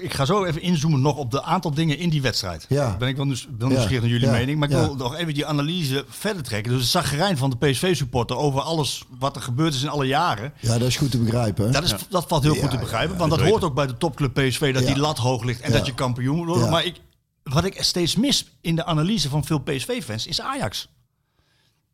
[0.00, 2.66] ik ga zo even inzoomen nog op de aantal dingen in die wedstrijd.
[2.68, 2.96] Ja.
[2.96, 3.74] Ben ik wel, nieuws, wel Ja.
[3.74, 4.32] nieuwsgierig naar jullie Ja.
[4.32, 4.58] mening.
[4.58, 4.80] Maar ik Ja.
[4.84, 6.72] wil nog even die analyse verder trekken.
[6.72, 10.52] Dus het zagrijn van de PSV-supporter over alles wat er gebeurd is in alle jaren.
[10.60, 11.64] ja, dat is goed te begrijpen.
[11.64, 11.70] Hè?
[11.70, 13.12] Dat, is, dat valt heel goed te begrijpen.
[13.12, 14.72] ja, want dat hoort ook bij de topclub PSV.
[14.74, 14.88] Dat Ja.
[14.94, 15.76] die lat hoog ligt en Ja.
[15.76, 16.64] dat je kampioen wordt.
[16.64, 16.70] Ja.
[16.70, 16.94] Maar ik,
[17.42, 20.88] wat ik steeds mis in de analyse van veel PSV-fans is Ajax.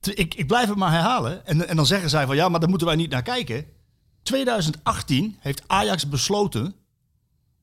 [0.01, 1.47] Ik, ik blijf het maar herhalen.
[1.47, 3.65] En, en dan zeggen zij van ja, maar daar moeten wij niet naar kijken.
[4.23, 6.75] 2018 heeft Ajax besloten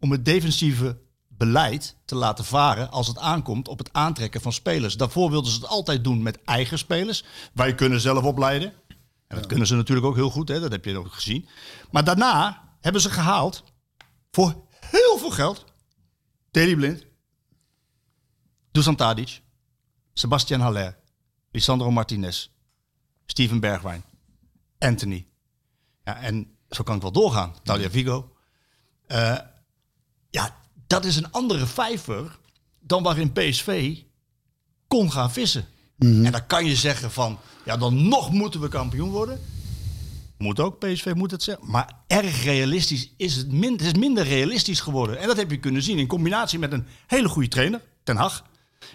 [0.02, 4.98] om het defensieve beleid te laten varen als het aankomt op het aantrekken van spelers.
[4.98, 7.24] Daarvoor wilden ze het altijd doen met eigen spelers.
[7.54, 8.74] Wij kunnen zelf opleiden.
[9.28, 10.60] En dat kunnen ze natuurlijk ook heel goed, hè?
[10.60, 11.48] dat heb je ook gezien.
[11.92, 13.64] Maar daarna hebben ze gehaald
[14.32, 15.66] voor heel veel geld.
[16.52, 17.06] Teddy Blind,
[18.72, 19.42] Dusan Tadic,
[20.14, 20.98] Sebastian Haller,
[21.52, 22.50] Lisandro Martinez,
[23.26, 24.04] Steven Bergwijn,
[24.80, 25.28] Anthony.
[26.04, 27.56] Ja, en zo kan ik wel doorgaan.
[27.64, 28.36] Talia Vigo.
[29.08, 29.38] Eh,
[30.32, 30.56] ja,
[30.88, 32.40] dat is een andere vijver
[32.80, 33.98] dan waarin PSV
[34.88, 35.66] kon gaan vissen.
[35.98, 39.40] En dan kan je zeggen van, ja, dan nog moeten we kampioen worden.
[40.38, 41.72] Moet ook, PSV moet het zeggen.
[41.72, 45.20] Maar erg realistisch is het, min, het is minder realistisch geworden.
[45.20, 48.46] En dat heb je kunnen zien in combinatie met een hele goede trainer, Ten Hag.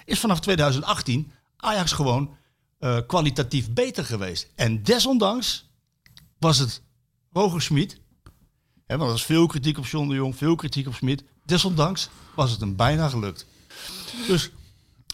[0.05, 2.37] Is vanaf 2018 Ajax gewoon
[2.79, 4.49] eh, kwalitatief beter geweest.
[4.55, 5.71] En desondanks
[6.39, 6.83] was het
[7.33, 7.87] Roger.
[8.87, 11.25] Hè, want er was veel kritiek op John de Jong, veel kritiek op Schmid.
[11.45, 13.47] Desondanks was het hem bijna gelukt.
[14.27, 14.51] Dus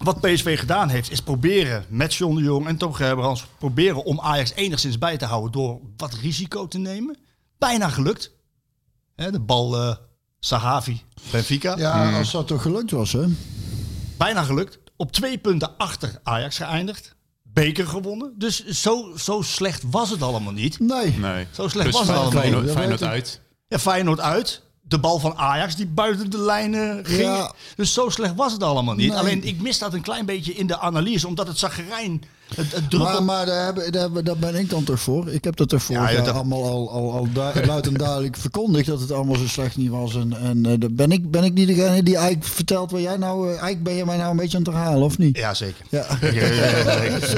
[0.02, 3.46] wat PSV gedaan heeft, is proberen met John de Jong en Tom Gerbrands...
[3.58, 7.18] proberen om Ajax enigszins bij te houden door wat risico te nemen.
[7.58, 8.32] Bijna gelukt.
[9.16, 9.96] Hè, de bal eh
[10.40, 11.76] Sahavi, Benfica.
[11.76, 13.24] Ja, als dat toch gelukt was, hè?
[14.16, 14.78] Bijna gelukt.
[14.96, 17.14] Op twee punten achter Ajax geëindigd.
[17.42, 18.34] Beker gewonnen.
[18.38, 20.78] Dus zo, zo slecht was het allemaal niet.
[20.78, 21.10] Nee.
[21.18, 21.46] Nee.
[21.50, 22.70] Zo slecht Dus was het allemaal niet.
[22.70, 23.40] Feyenoord uit.
[23.72, 24.62] Ja, Feyenoord uit.
[24.82, 27.20] De bal van Ajax die buiten de lijnen ging.
[27.20, 27.52] Ja.
[27.76, 29.08] Dus zo slecht was het allemaal niet.
[29.08, 29.18] Nee.
[29.18, 31.26] Alleen ik mis dat een klein beetje in de analyse.
[31.26, 32.22] Omdat het zagrijn,
[32.56, 33.12] het, het druppelt.
[33.12, 35.28] Maar, maar daar, hebben, daar, ben ik dan toch voor.
[35.28, 37.28] Ik heb dat toch vorig Ja, dat- allemaal al, al, al
[37.66, 40.14] luid en duidelijk verkondigd dat het allemaal zo slecht niet was.
[40.14, 43.42] En, en eh, ben, ik, ben ik niet degene die eigenlijk vertelt wat jij nou...
[43.44, 45.36] eh, eigenlijk ben je mij nou een beetje aan het herhalen, of niet?
[45.36, 45.84] Ja, zeker.
[45.88, 46.06] Ja.
[46.20, 46.32] Ik,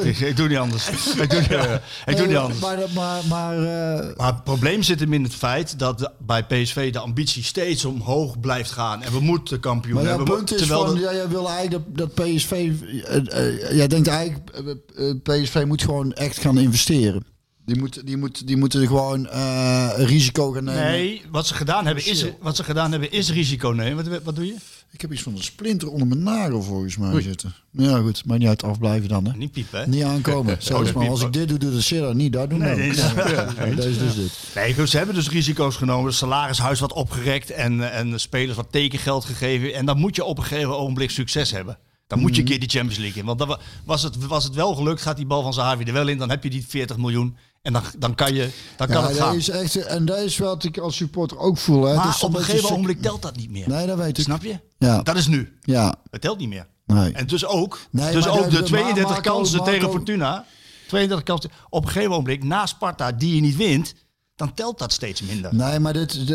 [0.04, 0.88] ik, ik- doe niet anders.
[0.88, 2.60] Ik doe, niet- ik doe niet anders.
[2.60, 6.42] Maar, maar, maar eh, Maar het probleem zit hem in het feit dat de- bij
[6.44, 9.02] PSV de ambitie steeds omhoog blijft gaan.
[9.02, 10.24] En we moeten kampioen Maar hebben.
[10.36, 12.50] punt is Terwijl van, de- ja, jij wil eigenlijk dat, dat PSV...
[12.50, 17.24] eh, eh, jij denkt eigenlijk, eh, eh, PSV moet gewoon echt gaan investeren.
[17.64, 20.82] Die, moet, die, moet, die moeten gewoon eh, risico gaan nemen.
[20.82, 24.10] Nee, wat ze, gedaan hebben is, wat ze gedaan hebben is risico nemen.
[24.10, 24.56] Wat, wat doe je?
[24.94, 27.54] Ik heb iets van een splinter onder mijn nagel volgens mij zitten.
[27.70, 29.36] Ja goed, maar niet uit afblijven dan hè.
[29.36, 29.86] Niet piepen, hè?
[29.86, 30.56] Niet aankomen.
[30.62, 32.32] Zelfs maar als ik dit doe, doe de Sierra niet.
[32.32, 34.32] Dat doen Nee, nee, Ja, ja, dat is dus dit.
[34.54, 36.06] Nee, dus ze hebben dus risico's genomen.
[36.06, 39.74] Het salarishuis wat opgerekt en, en de spelers wat tekengeld gegeven.
[39.74, 41.78] En dan moet je op een gegeven ogenblik succes hebben.
[42.06, 43.26] Dan moet je een keer die Champions League in.
[43.36, 46.18] Want was het, was het wel gelukt, gaat die bal van Zahavi er wel in.
[46.18, 47.36] Dan heb je die 40 miljoen.
[47.62, 49.36] En dan, dan kan, je, dan kan Ja, het gaan.
[49.36, 51.84] is echt, en dat is wat ik als supporter ook voel.
[51.84, 51.94] Hè.
[51.94, 53.68] maar is op een gegeven ogenblik telt dat niet meer.
[53.68, 54.24] Nee, dat weet ik.
[54.24, 54.60] Snap je?
[54.78, 55.02] Ja.
[55.02, 55.58] Dat is nu.
[55.62, 56.66] Ja, Het telt niet meer.
[56.86, 57.12] nee.
[57.12, 60.44] En dus ook, Nee, dus ook de maar 32 Marco- kansen Marco- tegen Fortuna.
[60.88, 61.50] 32 kansen.
[61.68, 63.94] Op een gegeven ogenblik, na Sparta, die je niet wint,
[64.36, 65.54] dan telt dat steeds minder.
[65.54, 66.28] Nee, maar dit,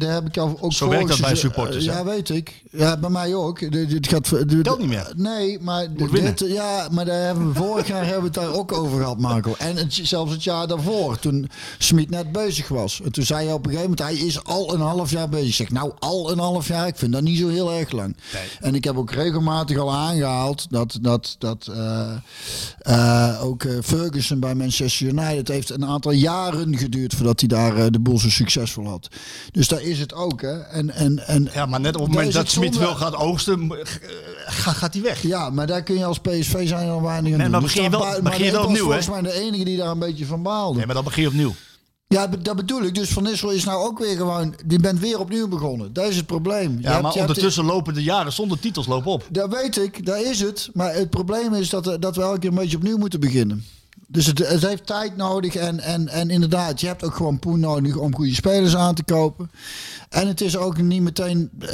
[0.00, 1.84] daar heb ik al ook Zo werkt dat bij supporters?
[1.84, 2.62] Ja, weet ik.
[2.70, 3.72] Ja, bij mij ook.
[3.72, 4.28] Dit, gaat,
[4.62, 5.12] Telt niet meer.
[5.16, 8.72] Nee, maar dit, ja, maar daar hebben we vorig jaar hebben we het daar ook
[8.72, 9.54] over gehad, Marco.
[9.58, 13.00] En het, zelfs het jaar daarvoor, toen Smit net bezig was.
[13.04, 15.48] En toen zei hij op een gegeven moment, hij is al een half jaar bezig.
[15.48, 18.16] Ik zeg, nou, al een half jaar, ik vind dat niet zo heel erg lang.
[18.32, 18.42] Nee.
[18.60, 22.12] En ik heb ook regelmatig al aangehaald dat, dat, dat eh,
[22.78, 27.76] eh, ook eh, Ferguson bij Manchester United heeft een aantal jaren geduurd voordat hij daar
[27.76, 29.08] eh, de boel zo succesvol had.
[29.52, 30.58] Dus daar is het ook, hè.
[30.60, 33.70] En, en, en, Ja, maar net op het moment dat Smit zonde- wil gaat oogsten,
[33.70, 33.78] eh,
[34.46, 35.22] ga- gaat hij weg.
[35.22, 37.82] Ja, maar daar kun je als PSV zijn dan weinig aan Nee, maar Dus begin
[37.90, 39.02] je wel- bui- begin je wel opnieuw, hè?
[39.02, 40.76] volgens mij de enige die daar een beetje van baalde.
[40.76, 41.54] Nee, maar dan begin je opnieuw.
[42.08, 42.94] Ja, dat bedoel ik.
[42.94, 44.54] Dus Van Nistel is nou ook weer gewoon...
[44.66, 45.92] Die bent weer opnieuw begonnen.
[45.92, 46.78] Dat is het probleem.
[46.80, 49.26] Ja, maar hebt- ondertussen lopen de jaren zonder titels lopen op.
[49.30, 50.70] Dat weet ik, dat is het.
[50.74, 53.64] Maar het probleem is dat, dat we elke keer een beetje opnieuw moeten beginnen.
[54.08, 55.54] Dus het, het heeft tijd nodig.
[55.54, 59.04] En, en, en inderdaad, je hebt ook gewoon poen nodig om goede spelers aan te
[59.04, 59.50] kopen.
[60.08, 61.50] En het is ook niet meteen.
[61.58, 61.70] eh,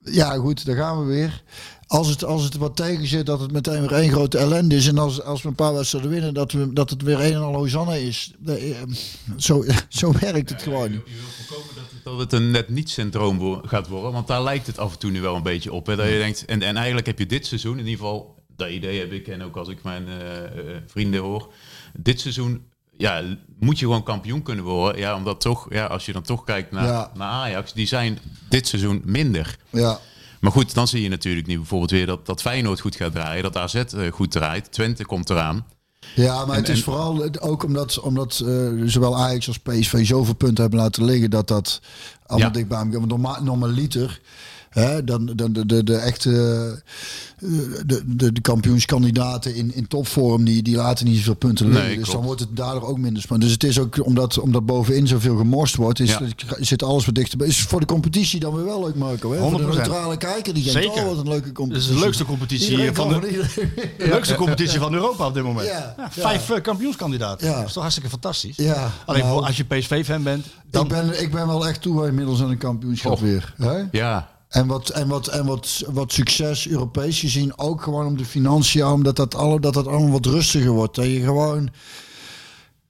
[0.00, 1.42] ja, goed, daar gaan we weer.
[1.86, 4.86] Als het, als het wat tegen zit, dat het meteen weer één grote ellende is.
[4.86, 7.40] En als, als we een paar wedstrijden winnen, dat, we, dat het weer een en
[7.42, 8.32] al Hosanna is.
[8.46, 8.56] Eh,
[9.36, 10.92] Zo, zo werkt het gewoon.
[10.92, 14.12] Je wil voorkomen dat het, dat het een net niet-syndroom gaat worden.
[14.12, 15.86] Want daar lijkt het af en toe nu wel een beetje op.
[15.86, 15.96] Hè?
[15.96, 18.98] Dat je denkt, en, en eigenlijk heb je dit seizoen, in ieder geval, dat idee
[18.98, 19.28] heb ik.
[19.28, 20.50] En ook als ik mijn eh, eh,
[20.86, 21.52] vrienden hoor.
[21.98, 22.64] Dit seizoen
[22.96, 23.22] ja,
[23.58, 25.00] moet je gewoon kampioen kunnen worden.
[25.00, 27.10] Ja, omdat toch, ja, als je dan toch kijkt naar, Ja.
[27.14, 28.18] naar Ajax, die zijn
[28.48, 29.56] dit seizoen minder.
[29.70, 29.98] Ja.
[30.40, 33.42] Maar goed, dan zie je natuurlijk nu bijvoorbeeld weer dat, dat Feyenoord goed gaat draaien.
[33.42, 34.72] Dat AZ eh, goed draait.
[34.72, 35.66] Twente komt eraan.
[36.14, 40.06] Ja, maar het is en- vooral eh, ook omdat, omdat eh, zowel Ajax als PSV
[40.06, 41.80] zoveel punten hebben laten liggen dat dat
[42.26, 42.54] allemaal Ja.
[42.54, 42.92] dicht bij elkaar.
[42.92, 44.20] Want normaal, normaliter,
[44.70, 47.48] hè, dan, dan de, de, de echte eh,
[47.86, 51.84] de, de, de kampioenskandidaten in, in topvorm, die, die laten niet zoveel punten liggen.
[51.86, 52.18] Nee, dus klopt.
[52.18, 53.50] dan wordt het daardoor ook minder spannend.
[53.50, 56.20] Dus het is ook omdat, omdat bovenin zoveel gemorst wordt, is, Ja.
[56.58, 57.46] zit alles wat dichterbij.
[57.46, 59.32] Is voor de competitie dan weer wel leuk, Marco.
[59.32, 59.38] Hè?
[59.38, 59.66] Voor de 100%.
[59.76, 61.02] neutrale kijker, die denkt, Zeker.
[61.02, 61.90] oh wat een leuke Dit competitie.
[61.90, 63.44] is de leukste competitie Iedereen van de,
[63.98, 65.66] leukste competitie van Europa op dit moment.
[65.68, 67.46] Ja, vijf eh, kampioenskandidaten.
[67.48, 67.56] Ja.
[67.58, 68.56] Dat is toch hartstikke fantastisch.
[68.56, 69.44] Ja, Alleen nou.
[69.44, 72.58] als je PSV-fan bent, dan Ik ben, ik ben wel echt toe inmiddels aan een
[72.58, 73.20] kampioenschap Och.
[73.20, 73.54] weer.
[73.56, 73.82] Hè?
[73.90, 78.24] Ja, En, wat, en, wat, en wat, wat succes Europees gezien, ook gewoon om de
[78.24, 80.94] financiën, omdat dat, alle, dat dat allemaal wat rustiger wordt.
[80.94, 81.70] Dat je gewoon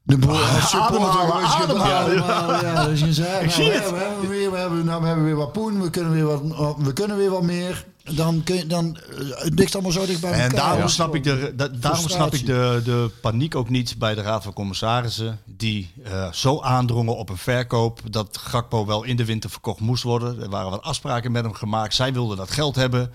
[0.02, 2.60] de boel als ademhalen, ademhalen.
[2.60, 3.90] Ja, dus je zegt, nou, zie het.
[3.90, 6.42] we, hebben, nou, we hebben weer wat poen, we kunnen weer wat,
[6.78, 7.86] we kunnen weer wat meer.
[8.04, 10.48] Dan, kun je, dan eh, het ligt allemaal zo dicht bij elkaar.
[10.48, 14.14] En daarom snap ik, de, da- daarom snap ik de, de paniek ook niet bij
[14.14, 15.40] de Raad van Commissarissen.
[15.44, 20.02] Die eh, zo aandrongen op een verkoop dat Gakpo wel in de winter verkocht moest
[20.02, 20.42] worden.
[20.42, 21.94] Er waren wat afspraken met hem gemaakt.
[21.94, 23.12] Zij wilden dat geld hebben.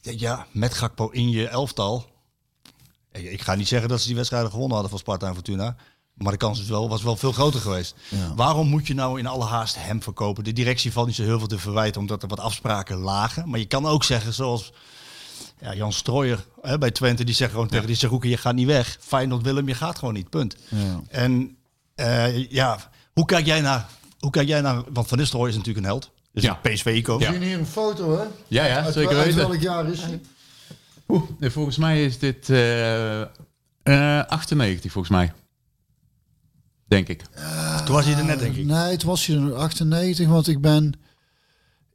[0.00, 2.06] Ja, met Gakpo in je elftal.
[3.12, 5.76] Ik ik ga niet zeggen dat ze die wedstrijden gewonnen hadden van Sparta en Fortuna.
[6.14, 7.94] Maar de kans is wel, was wel veel groter geweest.
[8.36, 10.44] Waarom moet je nou in alle haast hem verkopen?
[10.44, 13.48] De directie valt niet zo heel veel te verwijten omdat er wat afspraken lagen.
[13.48, 14.72] Maar je kan ook zeggen zoals
[15.60, 18.66] ja, Jan Strooijer hè, bij Twente, die zegt gewoon tegen die Zerouke, je gaat niet
[18.66, 18.96] weg.
[19.00, 20.56] Feyenoord Willem, je gaat gewoon niet, punt.
[20.68, 21.00] Ja.
[21.08, 21.56] En
[21.94, 22.78] eh, ja,
[23.12, 23.86] hoe kijk jij naar,
[24.18, 26.10] hoe kijk jij naar, want Van Nistelrooy is natuurlijk een held.
[26.32, 26.54] Dus Ja.
[26.62, 27.20] PSV-icoon.
[27.20, 27.26] Ja.
[27.26, 28.24] We zien hier een foto, hè?
[28.48, 29.48] ja, ja Uit, zeker uit weten.
[29.48, 30.00] welk jaar is?
[31.08, 35.32] Oeh, nee, volgens mij is dit eh, eh, 98, volgens mij.
[36.86, 37.22] Denk ik.
[37.84, 38.64] Toen was hij er net, denk ik.
[38.64, 40.92] Nee, het was hier 98, want ik ben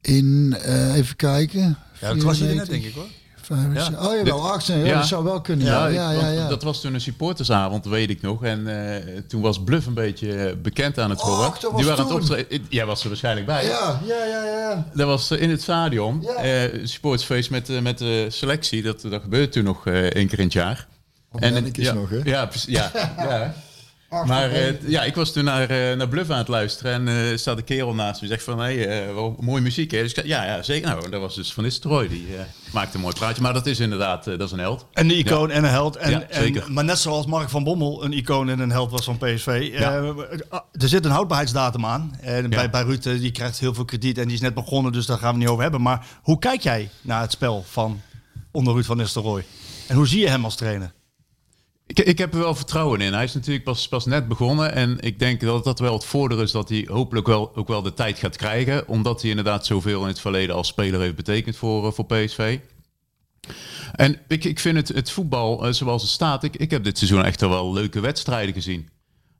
[0.01, 1.77] in, eh, even kijken.
[2.01, 3.05] Ja, toen was hij er net, 94, denk ik hoor.
[3.41, 4.07] vijf- Ja.
[4.07, 5.65] Oh jawel, 18, ja, dat zou wel kunnen.
[5.65, 6.47] Ja, ja, ja.
[6.47, 8.43] Dat was toen een supportersavond, weet ik nog.
[8.43, 11.53] En eh, toen was Bluff een beetje eh, bekend aan het worden.
[11.59, 12.19] Die waren aan het toen.
[12.37, 12.65] optreden.
[12.69, 13.65] Jij was er waarschijnlijk bij.
[13.65, 14.87] ja, ja, ja, ja.
[14.93, 16.21] Dat was in het stadion.
[16.21, 16.33] Ja.
[16.43, 18.81] eh supportersfeest met, met de selectie.
[18.81, 20.87] Dat, dat gebeurde toen nog eh, één keer in het jaar.
[21.31, 22.19] mannetjes ja, nog, hè?
[22.23, 22.91] Ja, precies, ja,
[24.09, 26.93] Maar eh, ja, ik was toen naar, eh, naar Bluff aan het luisteren.
[26.93, 28.59] En eh staat een kerel naast me en zegt van...
[28.59, 29.97] Hé, hey, wel mooie muziek, hè?
[30.01, 30.89] Dus ik zei, ja, ja, zeker.
[30.89, 32.07] Nou, dat was dus Van Nistelrooy.
[32.07, 32.43] Die eh,
[32.73, 33.41] maakte een mooi praatje.
[33.41, 34.85] Maar dat is inderdaad, eh, dat is een held.
[34.93, 35.95] En een icoon en een held.
[35.95, 36.71] En, Ja, en, zeker.
[36.71, 39.69] maar net zoals Mark van Bommel een icoon en een held was van PSV.
[39.71, 39.97] Ja.
[39.99, 42.17] eh, er zit een houdbaarheidsdatum aan.
[42.21, 42.47] En Ja.
[42.49, 44.91] bij, bij Ruud, die krijgt heel veel krediet en die is net begonnen.
[44.91, 45.81] Dus daar gaan we het niet over hebben.
[45.81, 48.01] Maar hoe kijk jij naar het spel van
[48.51, 49.45] onder Ruud van Nistelrooy?
[49.87, 50.91] En hoe zie je hem als trainer?
[51.89, 53.13] Ik, ik heb er wel vertrouwen in.
[53.13, 54.73] Hij is natuurlijk pas, pas net begonnen.
[54.73, 57.81] En ik denk dat dat wel het voordeel is dat hij hopelijk wel, ook wel
[57.81, 58.87] de tijd gaat krijgen.
[58.87, 62.59] Omdat hij inderdaad zoveel in het verleden als speler heeft betekend voor, eh, voor PSV.
[63.95, 66.43] En ik, ik vind het, het voetbal eh, zoals het staat.
[66.43, 68.89] Ik, ik heb dit seizoen echt wel leuke wedstrijden gezien.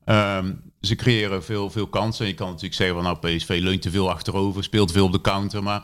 [0.05, 2.27] Ehm, ze creëren veel, veel kansen.
[2.27, 5.21] Je kan natuurlijk zeggen van nou PSV leunt te veel achterover, speelt veel op de
[5.21, 5.63] counter.
[5.63, 5.83] Maar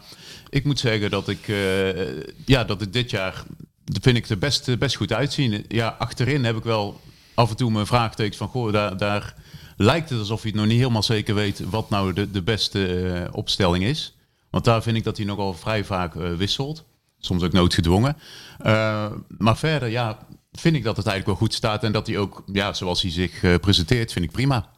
[0.50, 2.06] ik moet zeggen dat ik, eh,
[2.46, 3.44] ja, dat ik dit jaar
[3.86, 5.66] dat vind ik er best, best goed uitzien.
[5.68, 7.02] Ja, achterin heb ik wel
[7.34, 9.36] af en toe mijn vraagtekens van goh, daar, daar
[9.78, 13.02] lijkt het alsof je het nog niet helemaal zeker weet wat nou de, de beste
[13.10, 14.16] eh, opstelling is.
[14.50, 16.84] Want daar vind ik dat hij nogal vrij vaak eh, wisselt.
[17.20, 18.18] Soms ook noodgedwongen.
[18.60, 19.06] Eh,
[19.38, 20.18] maar verder, ja,
[20.52, 21.84] vind ik dat het eigenlijk wel goed staat.
[21.84, 24.70] En dat hij ook, ja, zoals hij zich eh, presenteert, vind ik prima.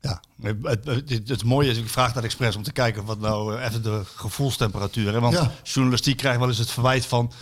[0.00, 3.20] Ja, het, het, het, het mooie is, ik vraag dat expres om te kijken wat
[3.20, 5.20] nou even de gevoelstemperatuur is.
[5.20, 5.50] Want Ja.
[5.62, 7.32] journalistiek krijgt wel eens het verwijt van,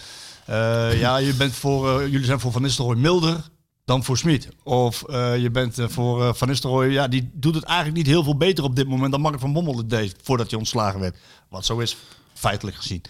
[0.98, 3.40] ja, je bent voor, eh, jullie zijn voor Van Nistelrooy milder
[3.84, 4.48] dan voor Smit.
[4.62, 8.06] Of eh, je bent eh, voor eh, Van Nistelrooy, ja, die doet het eigenlijk niet
[8.06, 11.00] heel veel beter op dit moment dan Mark van Bommel het deed voordat hij ontslagen
[11.00, 11.16] werd.
[11.48, 11.96] Wat zo is,
[12.34, 13.02] feitelijk gezien.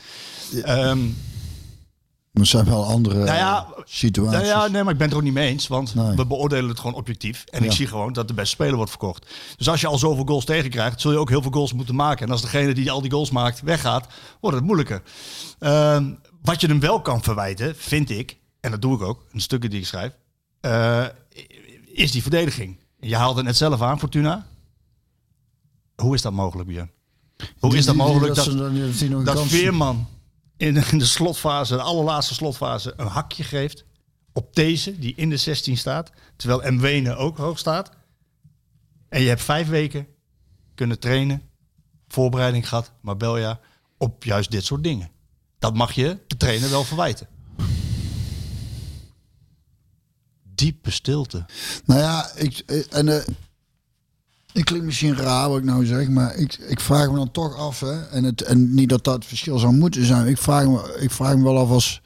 [0.65, 0.99] Ehm,
[2.33, 4.49] Maar het zijn wel andere Nou ja, eh, situaties.
[4.49, 5.67] nou ja, nee, maar ik ben het er ook niet mee eens.
[5.69, 6.17] Want Nee.
[6.17, 7.45] we beoordelen het gewoon objectief.
[7.51, 9.27] En ik zie gewoon dat de beste speler wordt verkocht.
[9.57, 12.27] Dus als je al zoveel goals tegenkrijgt, zul je ook heel veel goals moeten maken.
[12.27, 14.07] En als degene die al die goals maakt weggaat,
[14.41, 15.03] wordt het moeilijker.
[15.59, 16.05] Ehm,
[16.43, 19.71] wat je hem wel kan verwijten, vind ik, en dat doe ik ook, de stukken
[19.71, 20.13] die ik schrijf,
[20.61, 21.07] eh,
[21.85, 22.79] is die verdediging.
[23.01, 24.47] Je haalde het net zelf aan, Fortuna.
[25.97, 26.91] Hoe is dat mogelijk, Björn?
[27.59, 28.45] Hoe is dat mogelijk dat
[29.25, 30.09] dat, een Veerman
[30.57, 33.85] in, de- in de slotfase, de allerlaatste slotfase, een hakje geeft
[34.33, 37.91] op deze, die in de 16 staat, terwijl Mwene ook hoog staat.
[39.09, 40.07] En je hebt vijf weken
[40.75, 41.43] kunnen trainen,
[42.09, 43.61] voorbereiding gehad, Marbella,
[43.99, 45.11] op juist dit soort dingen.
[45.61, 47.27] Dat mag je de trainer wel verwijten.
[50.43, 51.47] Diepe stilte.
[51.85, 52.59] Nou ja, ik,
[52.91, 53.27] en eh
[54.53, 57.57] ik klinkt misschien raar wat ik nou zeg, maar ik, ik vraag me dan toch
[57.57, 60.67] af, hè, en, het, en niet dat dat het verschil zou moeten zijn, ik vraag
[60.67, 62.01] me, ik vraag me wel af als,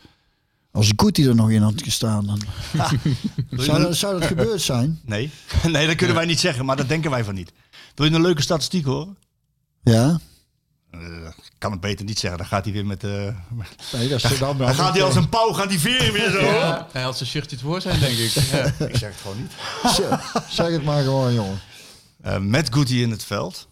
[0.70, 2.26] als Guti er nog in had gestaan.
[2.26, 2.40] Dan.
[3.64, 5.00] zou, dat, zou dat gebeurd zijn?
[5.04, 5.30] Nee,
[5.72, 7.52] nee, dat kunnen wij niet zeggen, maar dat denken wij van niet.
[7.94, 9.16] Wil je een leuke statistiek horen?
[9.82, 10.20] Ja?
[10.90, 11.00] Eh,
[11.64, 13.04] kan het beter niet zeggen, dan gaat hij weer met...
[13.04, 13.10] eh
[13.92, 16.40] Nee, dat is dan dan gaat hij als een pauw, gaat die veren weer zo.
[16.40, 18.30] Ja, hij had zijn shirtje voor zijn, denk ik.
[18.52, 18.64] Ja.
[18.86, 19.52] Ik zeg het gewoon niet.
[19.94, 21.60] Zeg, zeg het maar gewoon, jongen.
[22.22, 23.68] Eh, met Guti in het veld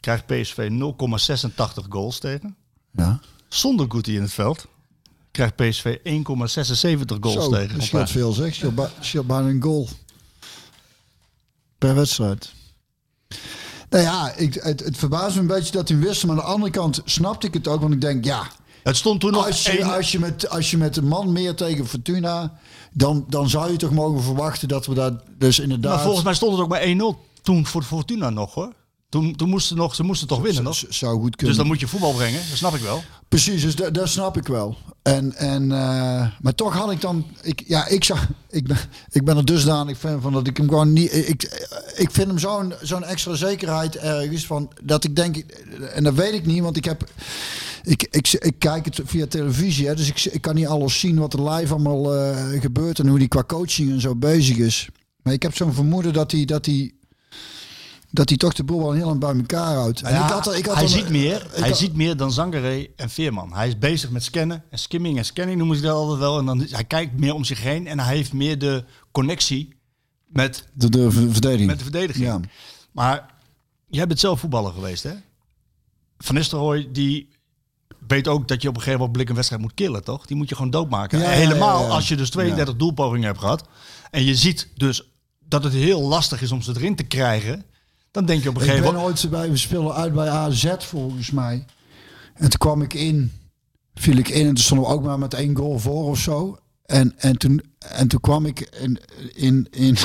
[0.00, 2.56] krijgt PSV 0,86 goals tegen.
[2.90, 3.20] Ja.
[3.48, 4.66] Zonder Guti in het veld
[5.30, 6.22] krijgt PSV 1,76
[7.20, 7.74] goals Zo, tegen.
[7.78, 8.54] dat scheelt veel zeg.
[9.00, 9.88] Scheelt bijna een goal.
[11.78, 12.52] Per wedstrijd.
[13.94, 16.26] Nou ja, ik, het, het verbaast me een beetje dat hij wist.
[16.26, 17.80] Maar aan de andere kant snapte ik het ook.
[17.80, 18.42] Want ik denk, ja,
[18.82, 21.32] Het stond toen nog als je, één- als je, met, als je met een man
[21.32, 22.52] meer tegen Fortuna...
[22.92, 25.94] Dan, dan zou je toch mogen verwachten dat we daar dus inderdaad...
[25.94, 28.72] Maar volgens mij stond het ook bij 1-0 toen voor Fortuna nog hoor.
[29.14, 30.74] Toen, toen moesten nog, ze moesten toch winnen nog.
[30.74, 31.54] Z- zou goed kunnen.
[31.54, 33.02] Dus dan moet je voetbal brengen, dat snap ik wel.
[33.28, 34.76] Precies, dus dat, dat snap ik wel.
[35.02, 37.26] En, en, eh, maar toch had ik dan...
[37.42, 38.76] Ik, ja, ik, zag, ik, ben,
[39.10, 41.14] ik ben er dusdanig fan van dat ik hem gewoon niet...
[41.14, 41.42] Ik,
[41.96, 44.72] ik vind hem zo'n zo'n extra zekerheid ergens van...
[44.82, 45.36] Dat ik denk...
[45.94, 47.10] En dat weet ik niet, want ik heb...
[47.82, 51.18] Ik, ik, ik kijk het via televisie, hè, dus ik, ik kan niet alles zien
[51.18, 52.98] wat er live allemaal eh, gebeurt...
[52.98, 54.88] en hoe die qua coaching en zo bezig is.
[55.22, 56.44] Maar ik heb zo'n vermoeden dat hij...
[56.44, 56.92] Dat hij
[58.14, 60.02] dat hij toch de boel wel heel lang bij elkaar houdt.
[60.02, 62.16] En Ja, ik had er- ik had hij er- ziet meer, hij had- ziet meer
[62.16, 63.52] dan Zangaré en Veerman.
[63.54, 66.38] Hij is bezig met scannen en skimming en scanning noemen ze dat altijd wel.
[66.38, 69.76] En dan, hij kijkt meer om zich heen en hij heeft meer de connectie
[70.26, 71.66] met, De, de ver- verdediging.
[71.68, 72.24] met de verdediging.
[72.26, 72.40] Ja.
[72.92, 73.30] Maar
[73.88, 75.12] jij bent zelf voetballer geweest, hè?
[76.18, 77.28] Van Nistelrooy, die
[78.06, 80.26] weet ook dat je op een gegeven moment een wedstrijd moet killen, toch?
[80.26, 81.18] Die moet je gewoon doodmaken.
[81.18, 83.68] Ja, Helemaal als je dus 32 doelpogingen hebt gehad.
[84.10, 85.08] En je ziet dus
[85.48, 87.64] dat het heel lastig is om ze erin te krijgen.
[88.14, 89.22] Dan denk je op een Ik gegeven ben moment...
[89.22, 91.64] ooit bij, we speelden uit bij AZ volgens mij.
[92.34, 93.32] En toen kwam ik in,
[93.94, 96.58] viel ik in en toen stonden we ook maar met één goal voor of zo.
[96.86, 98.98] En, en, toen, en toen kwam ik in,
[99.34, 99.96] in, in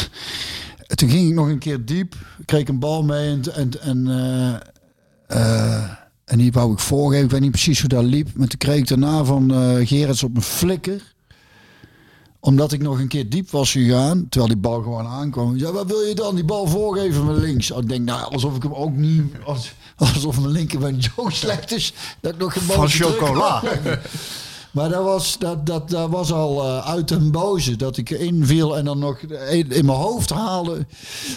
[0.87, 4.07] toen ging ik nog een keer diep, kreeg ik een bal mee en, en, en,
[5.27, 5.89] eh,
[6.25, 7.25] en die wou ik voorgeven.
[7.25, 9.51] Ik weet niet precies hoe dat liep, maar toen kreeg ik daarna van
[9.85, 11.13] Gerrits op een flikker
[12.39, 15.57] omdat ik nog een keer diep was gegaan, terwijl die bal gewoon aankwam.
[15.57, 16.35] Ja, wat wil je dan?
[16.35, 17.71] Die bal voorgeven met links.
[17.71, 19.23] Ik denk, nou, alsof ik hem ook niet...
[19.45, 23.63] als- alsof mijn linkerbeen zo slecht is, dat ik nog geen bal Van chocola.
[24.71, 27.75] Maar dat was, dat, dat, dat was al eh, uit een boze.
[27.75, 30.85] Dat ik inviel en dan nog in in mijn hoofd haalde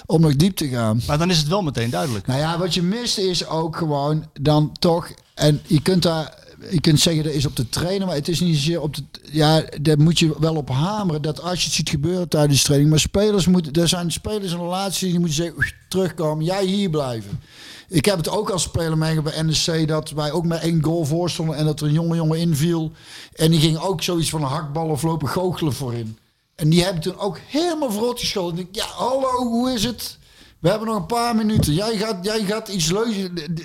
[0.07, 1.01] om nog diep te gaan.
[1.07, 2.27] Maar dan is het wel meteen duidelijk.
[2.27, 5.09] Nou ja, wat je mist is ook gewoon dan toch.
[5.35, 6.41] En je kunt daar.
[6.71, 9.03] Je kunt zeggen dat is op de trainer, maar het is niet zozeer op de.
[9.31, 11.23] Ja, daar moet je wel op hameren.
[11.23, 12.91] Dat als je het ziet gebeuren tijdens de training.
[12.91, 13.73] Maar spelers moeten.
[13.73, 17.41] Er zijn spelers in relatie die moeten zeggen: "Oei, terugkomen, jij hier blijven.
[17.89, 21.05] Ik heb het ook als speler meegemaakt bij NEC dat wij ook met één goal
[21.05, 22.93] voor stonden en dat er een jonge jongen inviel.
[23.35, 26.19] En die ging ook zoiets van een hakbal of lopen goochelen voorin.
[26.55, 30.19] En die hebben toen ook helemaal verrot denk, ja, hallo, hoe is het?
[30.63, 31.73] We hebben nog een paar minuten.
[31.75, 33.15] Jij gaat, jij gaat iets leuks,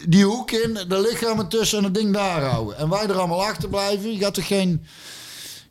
[0.08, 2.78] die- hoek in, de lichamen tussen en het ding daar houden.
[2.78, 4.12] En wij er allemaal achter blijven.
[4.12, 4.86] Je gaat er geen,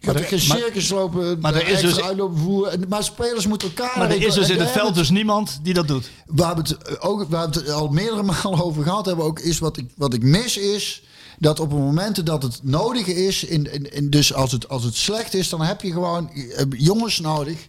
[0.00, 2.72] je gaat er geen maar- circus lopen, maar er is extra dus- uitlopen voeren.
[2.72, 3.98] En- Maar spelers moeten elkaar...
[3.98, 6.10] Maar er is dus in het veld dus niemand die dat doet.
[6.26, 9.40] we hebben het eh, ook we hebben het al meerdere malen over gehad hebben ook
[9.40, 11.02] is wat ik wat ik mis is
[11.38, 14.84] dat op het moment dat het nodig is in, in, in dus als het als
[14.84, 17.66] het slecht is dan heb je gewoon eh, jongens nodig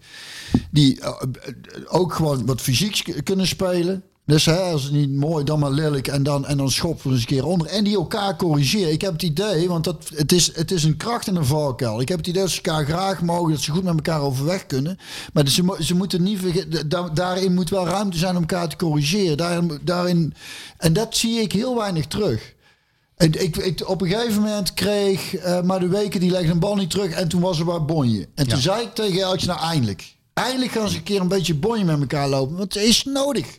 [0.72, 1.54] die eh, eh,
[1.88, 6.08] ook gewoon wat fysiek kunnen spelen dus hè, als het niet mooi, dan maar lelijk
[6.08, 7.68] en dan, en dan schoppen we eens een keer onder.
[7.68, 8.92] En die elkaar corrigeren.
[8.92, 12.02] Ik heb het idee, want dat, het, is, het is een kracht en een valkuil.
[12.02, 14.66] Ik heb het idee dat ze elkaar graag mogen, dat ze goed met elkaar overweg
[14.66, 14.98] kunnen.
[15.34, 18.76] Maar ze, ze moeten niet vergeten, da- daarin moet wel ruimte zijn om elkaar te
[18.76, 19.38] corrigeren.
[19.38, 20.34] Daarin, daarin,
[20.78, 22.54] en dat zie ik heel weinig terug.
[23.16, 26.60] En ik, ik, op een gegeven moment kreeg eh maar de weken die legde een
[26.60, 28.28] bal niet terug en toen was er wat bonje.
[28.36, 30.16] En toen zei ik tegen Eltje, nou eindelijk.
[30.38, 33.58] Eindelijk gaan ze een keer een beetje bonje met elkaar lopen, want het is nodig.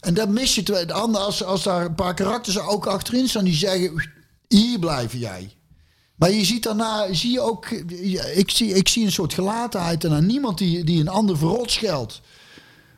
[0.00, 0.62] En dat mis je.
[0.62, 4.10] terwijl De ander, als, als daar een paar karakters ook achterin staan die zeggen:
[4.48, 5.56] hier blijven jij.
[6.14, 7.70] Maar je ziet daarna, zie je ook,
[8.34, 12.20] ik zie, ik zie een soort gelatenheid en niemand die, die een ander verrot scheldt.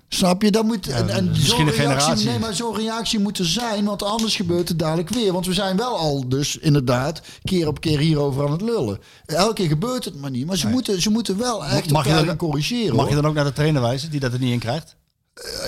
[0.09, 0.51] Snap je?
[0.51, 2.07] Dat moet, en, en misschien zo'n een generatie.
[2.07, 5.33] reactie, nee, maar zo'n reactie moet er zijn, want anders gebeurt het dadelijk weer.
[5.33, 8.99] Want we zijn wel al dus inderdaad keer op keer hierover aan het lullen.
[9.27, 12.09] Elke keer gebeurt het maar niet, maar ze, moeten, ze moeten wel echt Mag je
[12.11, 12.97] elkaar dan- gaan corrigeren.
[12.97, 14.97] Mag je dan ook naar de trainer wijzen die dat er niet in krijgt?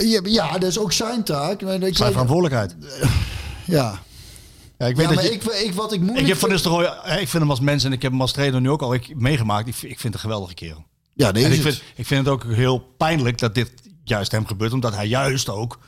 [0.00, 1.62] ja, ja, dat is ook zijn taak.
[1.62, 2.76] Maar ik Zijn verantwoordelijkheid.
[3.66, 4.02] ja.
[4.78, 6.48] Ja, ik weet ja, dat maar je, ik, ik, wat ik moeilijk ik heb Van
[6.50, 8.82] Nistelrooy, eh, ik vind hem als mens en ik heb hem als trainer nu ook
[8.82, 9.68] al ik- meegemaakt.
[9.68, 10.84] Ik, vind- ik vind het een geweldige kerel.
[11.14, 13.70] Ja, nee, En ik vind, ik vind het ook heel pijnlijk dat dit
[14.08, 15.78] juist hem gebeurt, omdat hij juist ook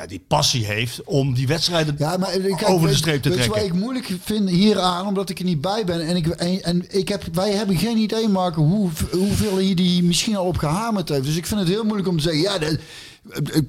[0.00, 3.38] ja, die passie heeft om die wedstrijden Ja, maar kijk, over de streep te weet
[3.38, 3.60] trekken.
[3.60, 6.06] wat ik moeilijk vind hieraan, omdat ik er niet bij ben.
[6.06, 10.02] En, ik, en, en ik heb, wij hebben geen idee, Marco, hoe, hoeveel hier die
[10.02, 11.24] misschien al op gehamerd heeft.
[11.24, 12.78] Dus ik vind het heel moeilijk om te zeggen, ja, de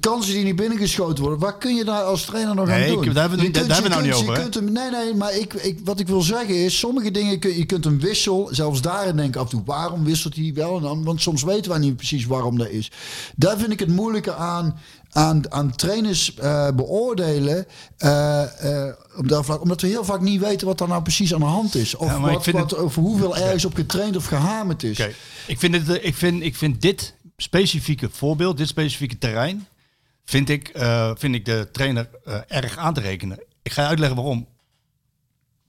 [0.00, 3.04] kansen die niet binnengeschoten worden, wat kun je daar als trainer nog Nee, aan doen?
[3.04, 4.90] ik- daar hebben we- daar hebben we nou kunt- niet je over, kunt hem- nee,
[4.90, 8.00] nee, maar ik, ik, wat ik wil zeggen is, sommige dingen, kun, je kunt een
[8.00, 11.04] wissel, zelfs daarin denk ik af en toe, waarom wisselt hij wel en dan?
[11.04, 12.90] Want soms weten wij niet precies waarom dat is.
[13.36, 14.78] Daar vind ik het moeilijke aan,
[15.10, 17.66] aan, aan trainers eh, beoordelen.
[17.96, 21.34] eh, eh, op dat vlak, omdat we heel vaak niet weten wat er nou precies
[21.34, 21.96] aan de hand is.
[21.96, 24.98] Of, Ja, wat, wat, het- hoeveel ergens op getraind of gehamerd is.
[25.46, 29.68] Ik, vind het, eh, ik, vind, ik vind dit specifieke voorbeeld, dit specifieke terrein,
[30.24, 33.42] vind ik, eh, vind ik de trainer eh, erg aan te rekenen.
[33.62, 34.48] Ik ga uitleggen waarom.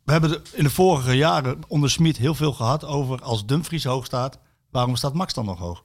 [0.03, 4.05] We hebben in de vorige jaren onder Smit heel veel gehad over als Dumfries hoog
[4.05, 4.39] staat,
[4.71, 5.83] waarom staat Max dan nog hoog?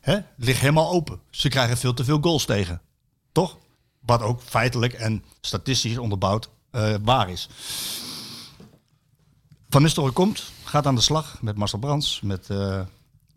[0.00, 0.14] Hè?
[0.14, 1.20] Het ligt helemaal open.
[1.30, 2.80] Ze krijgen veel te veel goals tegen.
[3.32, 3.58] Toch?
[4.00, 7.48] Wat ook feitelijk en statistisch onderbouwd eh, waar is.
[9.68, 12.48] Van Nistelrooy komt, gaat aan de slag met Marcel Brands, met,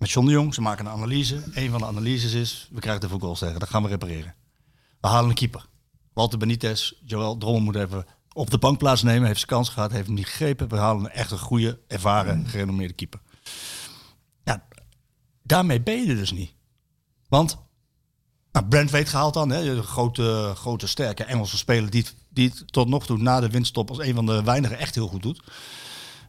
[0.06, 0.54] met John de Jong.
[0.54, 1.44] Ze maken een analyse.
[1.54, 3.60] Een van de analyses is, we krijgen te veel goals tegen.
[3.60, 4.36] Dat gaan we repareren.
[5.02, 5.66] We halen een keeper.
[6.14, 9.26] Walter Benitez, Joël Drommel moet even op de bank plaatsnemen.
[9.26, 10.68] Heeft zijn kans gehad, heeft hem niet gegrepen.
[10.68, 13.20] We halen een echt een goede, ervaren, gerenommeerde keeper.
[15.44, 16.54] Daarmee ben je dus niet.
[17.28, 17.58] Want
[18.52, 22.88] nou, Brent weet gehaald dan, hè, grote, grote, sterke Engelse speler die, het- die tot
[22.88, 25.42] nog toe na de winststop als een van de weinigen echt heel goed doet.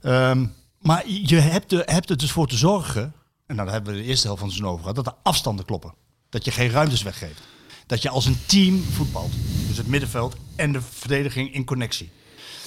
[0.03, 0.47] Ehm,
[0.81, 3.14] maar je hebt, er, hebt er dus voor te zorgen,
[3.47, 5.20] en nou, daar hebben we de eerste helft van het seizoen over gehad, dat de
[5.30, 5.94] afstanden kloppen.
[6.28, 7.40] Dat je geen ruimtes weggeeft.
[7.86, 9.32] Dat je als een team voetbalt.
[9.68, 12.11] Dus het middenveld en de verdediging in connectie.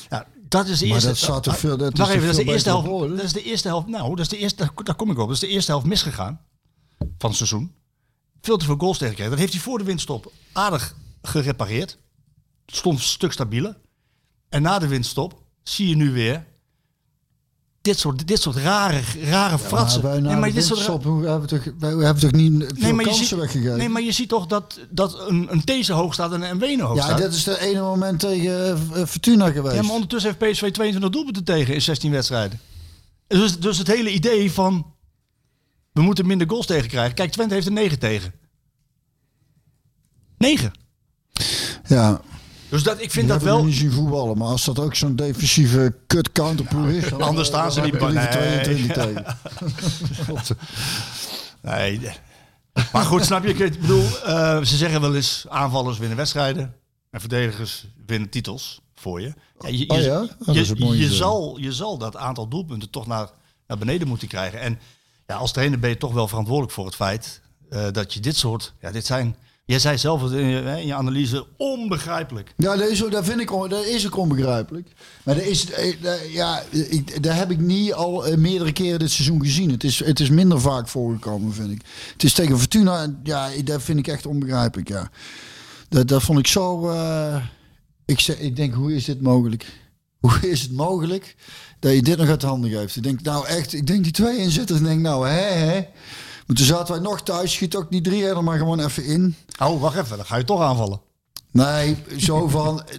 [0.09, 1.09] Ja, dat is de Maar eerste.
[1.09, 3.09] dat staat toch veel- dat is even, dat is de eerste helft.
[3.09, 3.87] Dat is de eerste helft.
[3.87, 4.71] Nou, dat is de eerste.
[4.83, 5.25] Daar, kom ik op.
[5.27, 6.41] Dat is de eerste helft misgegaan
[7.17, 7.73] van het seizoen.
[8.41, 9.31] Veel te veel goals tegengekregen.
[9.31, 11.97] Dat heeft hij voor de winststop aardig gerepareerd.
[12.65, 13.77] Stond een stuk stabieler.
[14.49, 16.45] En na de winststop zie je nu weer
[17.89, 20.01] dit soort, dit soort rare, rare fratsen.
[20.01, 22.67] Maar wij Nee, maar dit soort winststop, we hebben toch, wij hebben toch niet veel
[22.77, 23.77] Nee, maar je kansen ziet, weggegeven?
[23.77, 26.85] nee, maar je ziet toch dat, dat een, een These hoog staat en een Wenen
[26.85, 27.17] hoog ja, staat.
[27.17, 29.75] dat is de ene moment tegen eh, Fortuna geweest.
[29.75, 32.59] Ja, maar ondertussen heeft PSV 22 doelpunten tegen in 16 wedstrijden.
[33.27, 34.93] Dus, dus het hele idee van
[35.91, 37.15] we moeten minder goals tegen krijgen.
[37.15, 38.33] Kijk, Twente heeft er 9 tegen.
[40.37, 40.71] 9.
[41.87, 42.21] ja.
[42.69, 43.63] Dus dat, ik vind Die dat wel.
[43.65, 47.71] niet zien voetballen, maar als dat ook zo'n defensieve kut counterploeg is, dan, Anders staan
[47.71, 48.27] ze niet bij- nee.
[48.29, 49.25] 22 tegen.
[51.61, 52.01] Nee.
[52.91, 53.53] Maar goed, snap je?
[53.53, 56.75] Ik bedoel, eh, ze zeggen wel eens aanvallers winnen wedstrijden
[57.11, 59.33] en verdedigers winnen titels voor je.
[59.59, 60.21] Ja, je, Oh je, ja?
[60.21, 61.13] Oh, dat je, is je zo.
[61.15, 63.29] zal, je zal dat aantal doelpunten toch naar,
[63.67, 64.59] naar beneden moeten krijgen.
[64.59, 64.79] En
[65.27, 68.35] ja, als trainer ben je toch wel verantwoordelijk voor het feit eh, dat je dit
[68.35, 69.35] soort, ja, dit zijn,
[69.69, 72.53] jij zei zelf in in je analyse, onbegrijpelijk.
[72.57, 74.87] Ja, dat is, dat vind ik dat is ook onbegrijpelijk.
[75.23, 79.41] Maar dat is, eh, ja, ik, heb ik niet al eh, meerdere keren dit seizoen
[79.41, 79.71] gezien.
[79.71, 81.81] Het is, het is minder vaak voorgekomen, vind ik.
[82.13, 85.09] Het is tegen Fortuna, ja, dat vind ik echt onbegrijpelijk, ja.
[85.89, 86.89] Dat, dat vond ik zo...
[86.89, 87.43] eh,
[88.05, 89.65] ik, ik denk, hoe is dit mogelijk?
[90.19, 91.35] Hoe is het mogelijk
[91.79, 92.95] dat je dit nog uit de handen geeft?
[92.95, 95.85] Ik denk, nou echt, ik denk die twee inzitters, ik denk, nou hè, hè.
[96.49, 99.35] Maar toen zaten wij nog thuis, schiet ook niet drie er maar gewoon even in.
[99.61, 101.01] Oh, wacht even, dan ga je toch aanvallen.
[101.51, 102.81] Nee, zo van...
[102.83, 102.95] eh,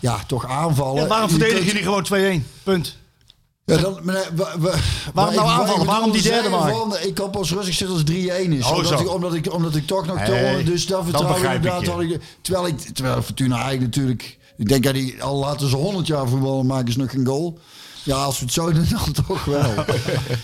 [0.00, 1.02] Ja, toch aanvallen.
[1.02, 2.62] Ja, waarom Je verdedig kunt- je die gewoon 2-1?
[2.62, 2.96] Punt.
[3.64, 4.54] Ja, dan, wa-
[5.14, 5.80] Waarom nou ik- aanvallen?
[5.82, 7.06] ik Waarom die derde maken?
[7.06, 8.64] ik kan pas rustig zitten als 3-1 is.
[8.66, 11.52] Oh, omdat, ik, omdat, ik, omdat ik toch nog onder- Dus dat vertrouw ik ik
[11.54, 11.86] inderdaad.
[11.86, 14.38] had ik- terwijl, ik, terwijl Fortuna eigenlijk natuurlijk...
[14.56, 17.58] Ik denk dat die al laten ze 100 jaar voetballen maken ze nog een goal.
[18.04, 19.74] Ja, als we het zo doen, dan toch wel.
[19.74, 19.88] dat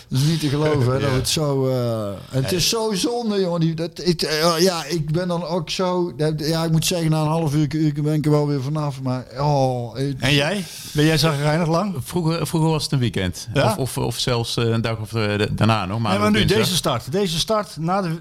[0.08, 1.68] is niet te geloven, hè, dat we het zo...
[1.68, 3.60] eh, het is zo zonde, jongen.
[3.60, 6.12] Die, dat, ik, eh, ja, ik ben dan ook zo...
[6.16, 8.62] dat- Ja, ik moet zeggen, na een half uur, uur ben ik er wel weer
[8.62, 9.00] vanaf.
[9.02, 9.94] Maar, oh...
[9.96, 10.64] het- En jij?
[10.92, 11.94] Ben jij zagrijnig lang?
[12.04, 13.48] Vroeger, vroeger was het een weekend.
[13.54, 13.70] Ja?
[13.70, 15.08] Of, of, of zelfs eh, een dag of
[15.52, 15.98] daarna nog.
[15.98, 17.12] Maar, Nee, maar nu deze start.
[17.12, 18.18] Deze start na de.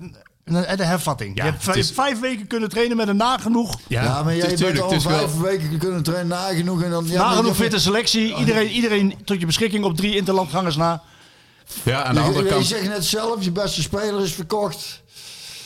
[0.47, 1.37] En de, hervatting.
[1.37, 3.79] Ja, je hebt vijf, is- vijf weken kunnen trainen met een nagenoeg.
[3.87, 6.81] Ja, maar jij bent al is wel- vijf weken kunnen trainen, nagenoeg.
[6.81, 8.35] En dan, ja, maar nagenoeg je- fitte selectie.
[8.35, 11.01] Iedereen, iedereen tot je beschikking op drie interlandgangers na.
[11.83, 12.65] Ja, aan de Je, andere je kant.
[12.65, 15.03] zegt net zelf, je beste speler is verkocht.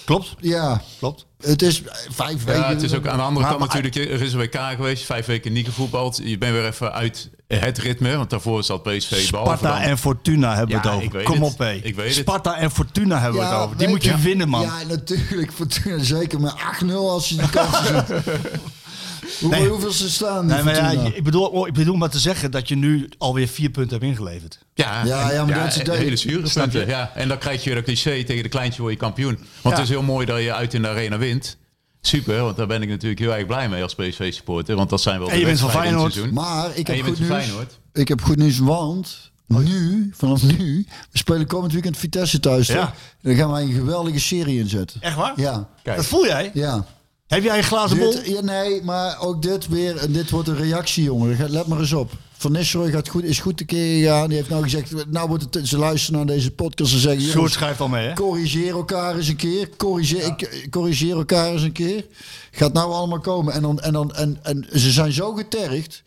[0.06, 1.26] Klopt, Ja, klopt.
[1.41, 2.62] het is vijf weken.
[2.62, 4.12] Ja, het is ook aan de andere Maar- kant natuurlijk.
[4.12, 6.20] Er is een WK geweest, vijf weken niet gevoetbald.
[6.24, 9.26] Je bent weer even uit het ritme, want daarvoor zat PSV behalve
[9.58, 11.18] Sparta dan- en Fortuna hebben we Ja, het ik over.
[11.18, 11.54] weet Kom het.
[11.54, 11.72] op, hé.
[11.84, 12.16] Ik weet het.
[12.16, 13.78] Sparta en Fortuna hebben we het over.
[13.78, 14.62] Die moet je je- winnen, man.
[14.62, 15.52] Ja, natuurlijk.
[15.54, 18.06] Fortuna, zeker met 8-0 als je die kans ziet.
[19.39, 19.67] Hoe, Nee.
[19.67, 20.45] Hoeveel ze staan?
[20.45, 23.47] Nee, maar ja, ik, bedoel, oh, ik bedoel maar te zeggen dat je nu alweer
[23.47, 24.59] vier punten hebt ingeleverd.
[24.73, 26.88] Ja, Ja, en- ja, maar dat is hele zure punten.
[26.88, 27.11] Ja.
[27.15, 29.36] En dan krijg je de cliché tegen de kleintje word je kampioen.
[29.36, 29.69] Want Ja.
[29.71, 31.57] het is heel mooi dat je uit in de arena wint.
[32.01, 34.75] Super, want daar ben ik natuurlijk heel erg blij mee als PSV-supporter.
[34.75, 36.32] Want dat zijn wel En de je bent van Feyenoord.
[36.32, 37.29] Maar ik heb goed nieuws.
[37.32, 37.79] Feyenoord.
[37.93, 42.67] Ik heb goed nieuws, want nu, vanaf nu, we spelen komend weekend Vitesse thuis.
[42.67, 42.93] Ja.
[43.21, 45.01] Dan gaan wij een geweldige serie inzetten.
[45.01, 45.34] Echt waar?
[45.36, 45.95] Ja, Kijk.
[45.95, 46.51] Dat voel jij?
[46.53, 46.86] ja.
[47.32, 48.11] Heb jij een glazen bol?
[48.11, 49.97] Dit, ja, nee, maar ook dit weer.
[49.97, 51.49] En dit wordt een reactie, jongen.
[51.51, 52.11] Let maar eens op.
[52.38, 54.27] Van Nistelrooy gaat goed, is goed te keer gegaan.
[54.27, 57.21] Die heeft nou gezegd, nou wordt het, ze luisteren naar deze podcast en zeggen...
[57.21, 58.13] Sjoerd jongens, schrijft al mee, hè?
[58.13, 59.69] corrigeer elkaar eens een keer.
[59.77, 62.05] Corrigeer, ik- corrigeer elkaar eens een keer.
[62.51, 63.53] Gaat nou allemaal komen.
[63.53, 66.03] En, dan, en, dan, en, en ze zijn zo getergd.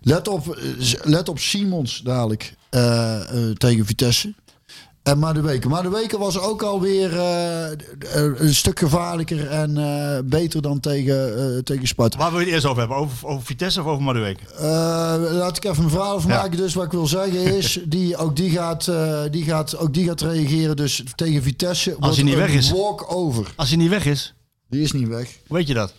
[0.00, 0.64] Let op, eh,
[1.02, 4.34] let op Simons dadelijk eh, eh, tegen Vitesse.
[5.04, 5.70] En de weken.
[5.70, 7.70] Maar de weken was ook alweer eh,
[8.36, 12.18] een stuk gevaarlijker en eh, beter dan tegen, eh, tegen Sparta.
[12.18, 12.96] Waar wil je het eerst over hebben?
[12.96, 14.40] Over, over Vitesse of over Madueke?
[14.56, 14.62] Eh,
[15.30, 16.36] laat ik even een verhaal van Ja.
[16.36, 16.56] maken.
[16.56, 18.90] Dus wat ik wil zeggen is, die, ook, die gaat,
[19.30, 20.76] die gaat, ook die gaat reageren.
[20.76, 22.70] Dus tegen Vitesse wordt hij niet weg is.
[22.70, 23.52] walk over.
[23.56, 24.34] Als hij niet weg is,
[24.68, 25.38] Die is niet weg.
[25.46, 25.94] hoe weet je dat?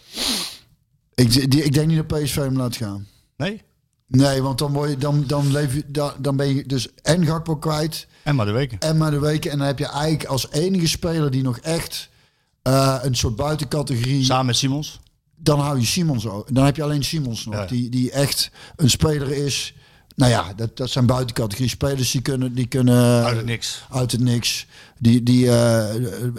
[1.16, 3.08] Ik, die, ik denk niet dat PSV hem laat gaan.
[3.38, 3.62] Nee?
[4.08, 7.26] Nee, want dan, word je, dan, dan, leef je, dan, dan ben je dus en
[7.26, 8.76] Gakpo kwijt En Madueke.
[8.80, 9.52] en maar de weken.
[9.52, 12.10] En dan heb je eigenlijk als enige speler die nog echt
[12.62, 14.24] eh, een soort buitencategorie...
[14.24, 15.00] Samen met Simons.
[15.36, 16.56] dan hou je Simons ook.
[16.56, 17.56] Dan heb je alleen Simons nog.
[17.56, 17.66] Ja.
[17.66, 19.74] Die, die echt een speler is.
[20.16, 22.54] Nou ja, dat, dat zijn buitencategorie spelers die kunnen.
[22.54, 23.84] Die kunnen Uit het niks.
[23.90, 24.68] Uit het niks.
[25.00, 25.96] Die, die eh,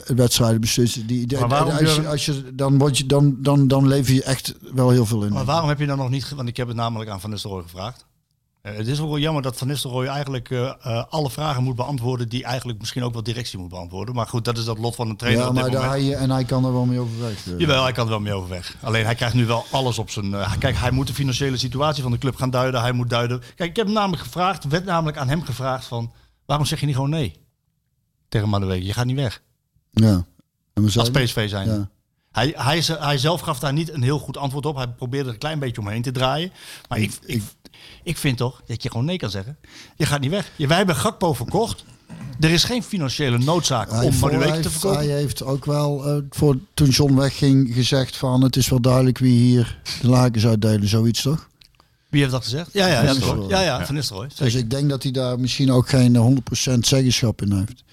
[0.07, 1.07] wedstrijden beslissen.
[1.07, 2.07] Die, als, je, Björn?
[2.07, 5.33] als je, dan, word je, dan, dan, dan lever je echt wel heel veel in.
[5.33, 6.31] Maar waarom heb je dan nog niet...
[6.31, 8.06] Want ik heb het namelijk aan Van Nistelrooy gevraagd.
[8.67, 11.77] Eh, het is ook wel jammer dat Van Nistelrooy eigenlijk eh, eh, alle vragen moet
[11.77, 12.29] beantwoorden...
[12.29, 14.14] die eigenlijk misschien ook wel directie moet beantwoorden.
[14.14, 16.14] Maar goed, dat is dat lot van een trainer ja, op dit maar daar hij,
[16.14, 17.45] en hij kan er wel mee overweg.
[17.59, 18.77] Jawel, hij kan er wel mee overweg.
[18.83, 20.35] Alleen hij krijgt nu wel alles op zijn...
[20.59, 22.81] kijk, hij moet de financiële situatie van de club gaan duiden.
[22.81, 23.43] Hij moet duiden...
[23.55, 26.12] Kijk, ik heb hem namelijk gevraagd, werd namelijk aan hem gevraagd van...
[26.47, 27.41] waarom zeg je niet gewoon nee?
[28.29, 29.43] Tegen Madueke, je gaat niet weg.
[29.91, 30.25] Ja.
[30.95, 31.69] Als PSV zijn.
[31.69, 31.89] Ja.
[32.37, 34.77] Hij, hij, hij zelf gaf daar niet een heel goed antwoord op.
[34.77, 36.53] Hij probeerde er een klein beetje omheen te draaien.
[36.89, 37.56] Maar ik, ik, ik
[38.16, 39.57] vind toch dat je gewoon nee kan zeggen.
[39.97, 40.51] Je gaat niet weg.
[40.57, 41.85] Je, wij hebben Gakpo verkocht.
[42.41, 44.99] Er is geen financiële noodzaak Hij, om voor- Madueke hij te verkopen.
[44.99, 48.43] hij heeft ook wel, eh, voor, toen John wegging, gezegd van...
[48.43, 51.49] het is wel duidelijk wie hier de lakens uitdelen, zoiets toch?
[52.11, 52.69] Wie heeft dat gezegd?
[52.73, 53.49] Ja, ja, ja, Van ja, Nistelrooy.
[53.51, 54.29] ja, ja, Van Nistelrooy.
[54.37, 56.23] Dus ik denk dat hij daar misschien ook geen eh,
[56.75, 57.85] 100% zeggenschap in heeft.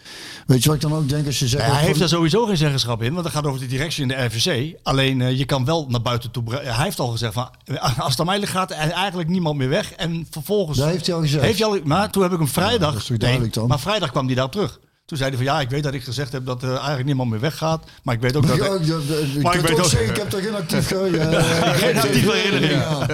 [0.45, 1.61] Weet je wat ik dan ook denk als je zegt...
[1.64, 4.01] Nee, hij van- heeft daar sowieso geen zeggenschap in, want dat gaat over de directie
[4.01, 4.76] in de RVC.
[4.84, 6.43] Alleen eh, je kan wel naar buiten toe.
[6.55, 9.57] Hij heeft al gezegd van eh, als het aan mij ligt, gaat er eigenlijk niemand
[9.57, 9.91] meer weg.
[9.93, 10.78] En vervolgens.
[10.78, 11.43] Dat heeft hij al gezegd.
[11.43, 12.91] Heeft hij al, maar toen heb ik hem vrijdag.
[12.91, 13.68] dat is toch duidelijk dan?
[13.68, 14.80] Maar vrijdag kwam hij daar terug.
[15.05, 17.30] Toen zei hij van ja, ik weet dat ik gezegd heb dat er eigenlijk niemand
[17.30, 17.84] meer weggaat.
[18.03, 18.55] Maar ik weet ook dat.
[18.57, 21.74] Ja, ik- ik, ik, Maar ik weet ook- zeggen, ik heb toch geen actief ge-
[21.76, 22.82] Geen actieve herinnering.
[22.82, 23.05] Ja.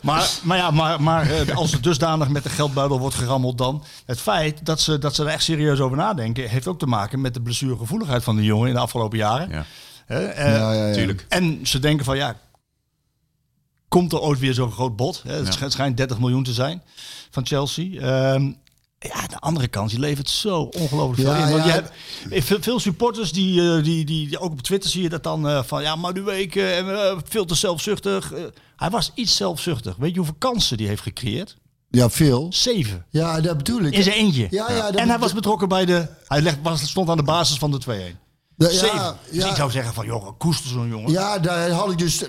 [0.00, 3.84] Maar, maar ja, maar, maar eh, als het dusdanig met de geldbuidel wordt gerammeld dan...
[4.06, 6.48] Het feit dat ze, dat ze er echt serieus over nadenken...
[6.48, 9.50] heeft ook te maken met de blessuregevoeligheid van de jongen in de afgelopen jaren.
[9.50, 9.64] Ja,
[10.06, 10.94] Hè, eh, Ja, ja, ja.
[10.94, 11.26] tuurlijk.
[11.28, 12.36] En ze denken van ja,
[13.88, 15.22] komt er ooit weer zo'n groot bod?
[15.26, 15.34] Hè?
[15.44, 16.82] Het schijnt 30 miljoen te zijn
[17.30, 18.00] van Chelsea.
[18.00, 18.52] Ehm,
[18.98, 21.52] ja, de andere kant, je levert zo ongelooflijk veel Ja, in.
[21.52, 21.66] Want ja.
[21.66, 21.92] je hebt
[22.30, 25.22] eh, veel, veel supporters die, eh, die, die, die, ook op Twitter zie je dat
[25.22, 28.32] dan eh, van ja, maar nu weken en eh, veel te zelfzuchtig.
[28.76, 29.96] Hij was iets zelfzuchtig.
[29.96, 31.56] Weet je hoeveel kansen die heeft gecreëerd?
[31.90, 32.46] ja, veel.
[32.50, 33.06] Zeven.
[33.10, 33.94] Ja, dat bedoel ik.
[33.94, 34.46] In zijn eentje.
[34.50, 36.08] Ja, ja, en hij was betrokken bij de.
[36.26, 38.27] Hij leg, was, stond aan de basis van de 2-1.
[38.58, 38.80] Ja, Dus
[39.30, 41.10] ja, ik zou zeggen van joh, koester zo'n jongen.
[41.12, 42.22] ja, daar had ik dus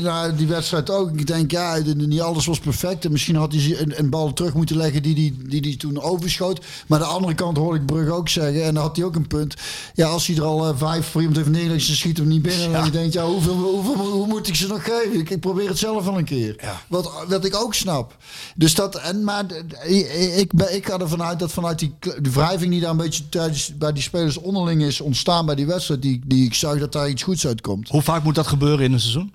[0.00, 1.10] na die wedstrijd ook.
[1.10, 3.04] Ik denk, ja, niet alles was perfect.
[3.04, 6.00] En misschien had hij een, een bal terug moeten leggen die hij die, die toen
[6.00, 6.60] overschoot.
[6.86, 8.64] Maar de andere kant hoorde ik Brugge ook zeggen.
[8.64, 9.54] En dan had hij ook een punt.
[9.94, 12.42] Ja, als hij er al eh, vijf voor iemand heeft neergelegd, ze schiet hem niet
[12.42, 12.74] binnen.
[12.74, 15.18] En je denkt, ja, hoeveel, hoeveel, hoe moet ik ze nog geven?
[15.18, 16.56] Ik, ik probeer het zelf al een keer.
[16.60, 16.80] Ja.
[16.88, 18.16] Wat, wat ik ook snap.
[18.54, 19.44] Dus dat, en, maar
[19.84, 23.28] ik, ik, ik ga ervan uit dat vanuit die de wrijving die daar een beetje
[23.28, 26.92] tijdens, bij die spelers onderling is ontstaan bij die wedstrijd, die, die ik zag dat
[26.92, 27.88] daar iets goeds uitkomt.
[27.88, 29.34] Hoe vaak moet dat gebeuren in een seizoen?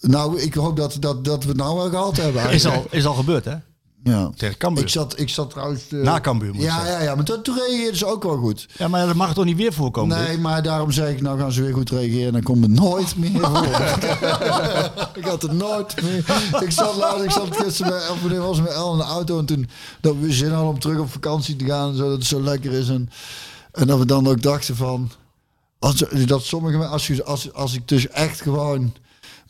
[0.00, 2.50] Nou, ik hoop dat, dat, dat we het nou wel gehad hebben.
[2.50, 3.54] Is al, is al gebeurd, hè?
[4.04, 4.30] Ja.
[4.36, 4.82] Tegen Cambuur.
[4.84, 5.82] Ik zat, ik zat trouwens...
[5.90, 8.68] eh, Na Cambuur, moet Ja, ja, ja, maar toen, toen reageerden ze ook wel goed.
[8.76, 10.18] Ja, maar dat mag toch niet weer voorkomen?
[10.18, 10.40] Nee, dit?
[10.40, 12.32] maar daarom zeg ik, nou gaan ze weer goed reageren.
[12.32, 13.66] Dan komt het nooit meer voor.
[15.20, 16.24] ik had het nooit meer.
[16.60, 19.38] Ik zat laatst, ik zat gisteren wanneer was met El in de auto.
[19.38, 19.68] En toen,
[20.00, 21.94] dat we zin hadden om terug op vakantie te gaan.
[21.94, 22.88] Zo, dat het zo lekker is.
[22.88, 23.10] En,
[23.72, 25.10] en dat we dan ook dachten van...
[25.80, 28.94] Als, dat sommige als, als, als ik dus echt gewoon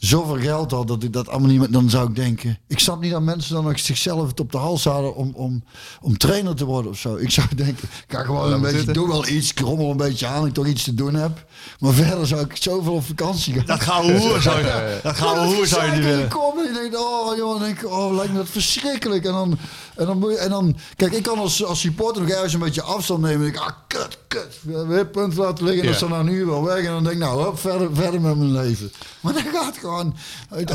[0.01, 2.59] zoveel geld had dat ik dat allemaal niet meer, dan zou ik denken.
[2.67, 5.65] Ik snap niet dat mensen dan ook zichzelf het op de hals hadden om, om,
[6.01, 7.17] om trainer te worden of zo.
[7.17, 10.27] Ik zou denken, ik ga gewoon een beetje, doe wel iets, ik rommel een beetje
[10.27, 11.47] aan, ik toch iets te doen heb.
[11.79, 13.67] Maar verder zou ik zoveel op vakantie gaan.
[13.67, 16.29] Dat gouden hoer zou je, dat gouden hoer zou je niet willen.
[16.29, 19.25] Kom en ik denk, oh joh, ik, oh, lijkt me dat verschrikkelijk.
[19.25, 19.59] En dan,
[19.97, 22.61] en dan, moet je, en dan kijk, ik kan als, als supporter nog ergens een
[22.61, 23.47] beetje afstand nemen.
[23.47, 25.85] En ik, ah, kut, kut, weer punt laten liggen.
[25.85, 26.79] Dat is dan nu wel weg.
[26.79, 28.93] En dan denk ik, nou, hup, verder, verder met mijn leven.
[29.21, 29.90] Maar dan gaat gewoon.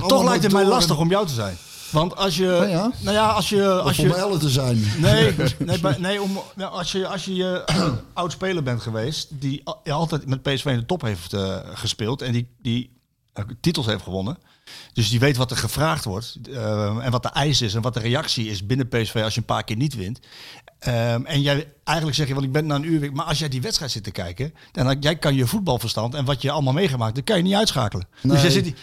[0.07, 1.57] Toch lijkt het mij lastig om jou te zijn.
[1.91, 2.59] Want als je...
[2.63, 2.91] Oh ja?
[2.99, 3.69] Nou ja, als je...
[3.69, 4.91] Als om je Elle te zijn.
[4.97, 7.63] Nee, nee, nee om, nou, als je, als je
[8.13, 12.21] oud speler bent geweest, die al- altijd met PSV in de top heeft eh, gespeeld
[12.21, 12.99] en die, die
[13.33, 14.37] eh, titels heeft gewonnen.
[14.93, 17.93] Dus die weet wat er gevraagd wordt eh, en wat de eis is en wat
[17.93, 20.19] de reactie is binnen PSV als je een paar keer niet wint.
[20.79, 23.39] Ehm, en jij eigenlijk zeg je, want ik ben na een uur, weg, maar als
[23.39, 26.73] jij die wedstrijd zit te kijken, dan jij kan je voetbalverstand en wat je allemaal
[26.73, 28.07] meegemaakt, dat kan je niet uitschakelen.
[28.21, 28.73] Dus, jij zit,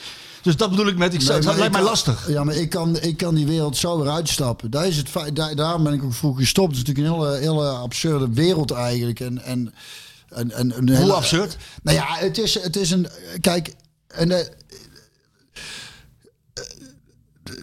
[0.43, 2.29] dus dat bedoel ik met, ik, Nee, maar lijkt mij lastig.
[2.29, 4.71] Ja, maar ik kan, ik kan die wereld zo weer uitstappen.
[4.71, 6.77] Daar is het daar, daarom ben ik ook vroeg gestopt.
[6.77, 9.21] Het is natuurlijk een hele, hele absurde wereld eigenlijk.
[9.21, 9.73] En, en,
[10.29, 11.57] en, Hoe hele- absurd?
[11.83, 13.07] Nou ja, het is, het is een.
[13.41, 13.75] Kijk,
[14.07, 14.47] en, eh,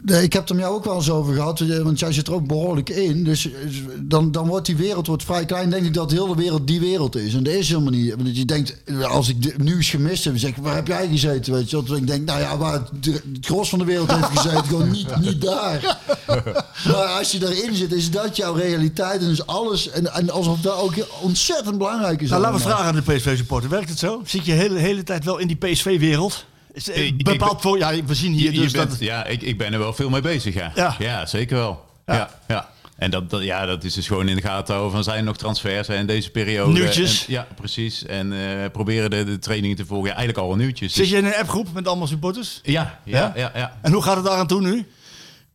[0.05, 2.33] ik heb het er jou ook wel eens over gehad, eh, want jij zit er
[2.33, 3.23] ook behoorlijk in.
[3.23, 3.51] Dus eh,
[3.99, 5.69] dan, dan wordt die wereld wordt vrij klein.
[5.69, 7.33] Denk ik dat heel de wereld die wereld is.
[7.33, 8.15] En dat is helemaal niet.
[8.15, 11.53] Want je denkt, eh, als ik nieuws gemist heb, zeg ik, waar heb jij gezeten?
[11.53, 11.97] Weet je, wat?
[11.97, 15.41] ik denk, nou ja, waar het, gros van de wereld heeft gezeten, gewoon niet, niet
[15.41, 15.97] daar.
[16.85, 19.21] Maar als je daarin zit, is dat jouw realiteit.
[19.21, 19.89] En is alles.
[19.89, 22.29] En, en alsof dat ook ontzettend belangrijk is.
[22.29, 23.69] Nou, laten we vragen aan de PSV-supporter.
[23.69, 24.21] Werkt het zo?
[24.25, 26.45] Zit je de hele, hele tijd wel in die PSV-wereld?
[26.87, 27.77] Eh, bepaald voor...
[27.77, 28.99] Ja, we zien hier Je, je dus bent, dat...
[28.99, 30.95] ja, ik, ik ben er wel veel mee bezig, ja.
[30.99, 31.25] Ja.
[31.25, 31.85] zeker wel.
[32.05, 32.29] Ja.
[32.47, 32.69] Ja.
[32.97, 35.23] En dat, dat, ja, dat is dus gewoon in de gaten houden van zijn er
[35.23, 36.71] nog transfers in deze periode.
[36.71, 37.25] Nieuwtjes.
[37.27, 38.05] En- ja, precies.
[38.05, 40.07] En eh, proberen de, de trainingen te volgen.
[40.09, 40.93] Ja, eigenlijk al wel nieuwtjes.
[40.93, 42.59] Zit Dus- je in een appgroep met allemaal supporters?
[42.63, 43.19] ja, Ja?
[43.19, 43.77] ja, ja, ja.
[43.81, 44.87] En hoe gaat het daar aan toe nu?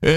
[0.01, 0.11] Eh,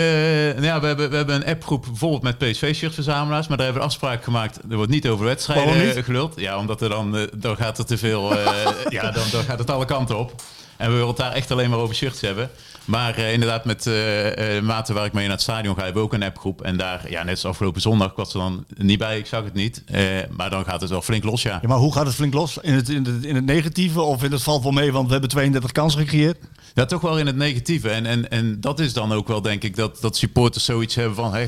[0.53, 3.47] nou ja, we hebben, we hebben een appgroep bijvoorbeeld met PSV-shirtverzamelaars.
[3.47, 4.59] Maar daar hebben we afspraak gemaakt.
[4.69, 6.05] Er wordt niet over wedstrijden niet?
[6.05, 6.33] geluld.
[6.39, 8.37] Ja, omdat er dan, dan gaat er te veel...
[8.37, 10.41] eh, ja, dan, dan gaat het alle kanten op.
[10.77, 12.49] En we willen het daar echt alleen maar over shirts hebben.
[12.85, 16.07] Maar eh, inderdaad, met eh, maten waar ik mee naar het stadion ga, hebben we
[16.07, 16.61] ook een appgroep.
[16.61, 19.53] En daar, ja, net als afgelopen zondag, was er dan niet bij, ik zag het
[19.53, 19.83] niet.
[20.29, 21.59] Maar dan gaat het wel flink los, ja.
[21.61, 22.57] Ja, maar hoe gaat het flink los?
[22.61, 25.11] In het, in het, in het negatieve of in het valt wel mee, want we
[25.11, 26.37] hebben 32 kansen gecreëerd?
[26.77, 27.89] Ja, toch wel in het negatieve.
[27.89, 31.15] En, en, en dat is dan ook wel, denk ik, dat, dat supporters zoiets hebben
[31.15, 31.33] van...
[31.33, 31.47] Hè,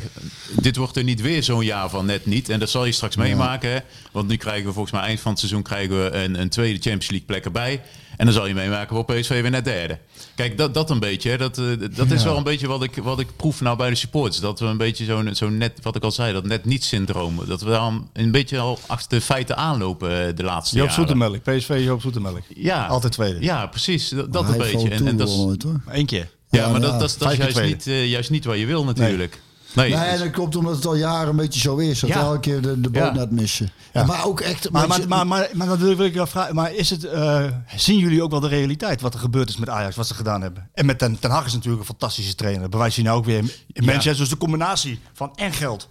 [0.62, 2.50] dit wordt er niet weer zo'n jaar van net niet.
[2.50, 3.70] En dat zal je straks meemaken.
[3.70, 3.80] Hè?
[4.12, 6.80] Want nu krijgen we volgens mij eind van het seizoen krijgen we een, een tweede
[6.80, 7.82] Champions League plek erbij.
[8.20, 9.98] En dan zal je meemaken voor PSV weer net derde.
[10.36, 11.30] Kijk, dat, dat een beetje.
[11.30, 11.66] Hè, dat eh,
[11.96, 14.40] dat is wel een beetje wat ik, wat ik proef nou bij de supporters.
[14.40, 17.40] Dat we een beetje zo'n zo'n net, wat ik al zei, dat net niet syndroom.
[17.48, 21.08] Dat we dan een beetje al achter de feiten aanlopen eh, de laatste Joop jaren.
[21.08, 22.42] Zoetemelk, PSV Joop Zoetemelk.
[22.56, 23.42] Ja, Altijd tweede.
[23.42, 24.10] Ja, precies.
[24.30, 24.90] Dat, een beetje.
[24.90, 25.46] En, en dat is.
[25.88, 26.30] Eén keer.
[26.50, 26.88] ja, Ja, maar ja.
[26.88, 29.32] dat, dat, is- dat is keer juist niet, eh, juist niet wat je wil natuurlijk.
[29.34, 29.42] Nee,
[29.74, 32.00] Nee, dus- dat klopt omdat het al jaren een beetje zo is.
[32.00, 32.20] Dat Ja.
[32.20, 33.12] elke keer de, de boot Ja.
[33.14, 33.70] net missen.
[33.94, 34.04] Ja.
[34.06, 34.70] Maar ook echt...
[34.72, 37.46] Maar, maar, maar, maar, maar dan wil ik wel vragen, maar is het, eh,
[37.76, 40.42] zien jullie ook wel de realiteit wat er gebeurd is met Ajax, wat ze gedaan
[40.42, 40.70] hebben?
[40.74, 42.62] En met Ten, Ten Hag is natuurlijk een fantastische trainer.
[42.62, 43.38] Dat bewijst hij nou ook weer
[43.74, 44.18] in Manchester.
[44.18, 45.90] Dus de combinatie van en geld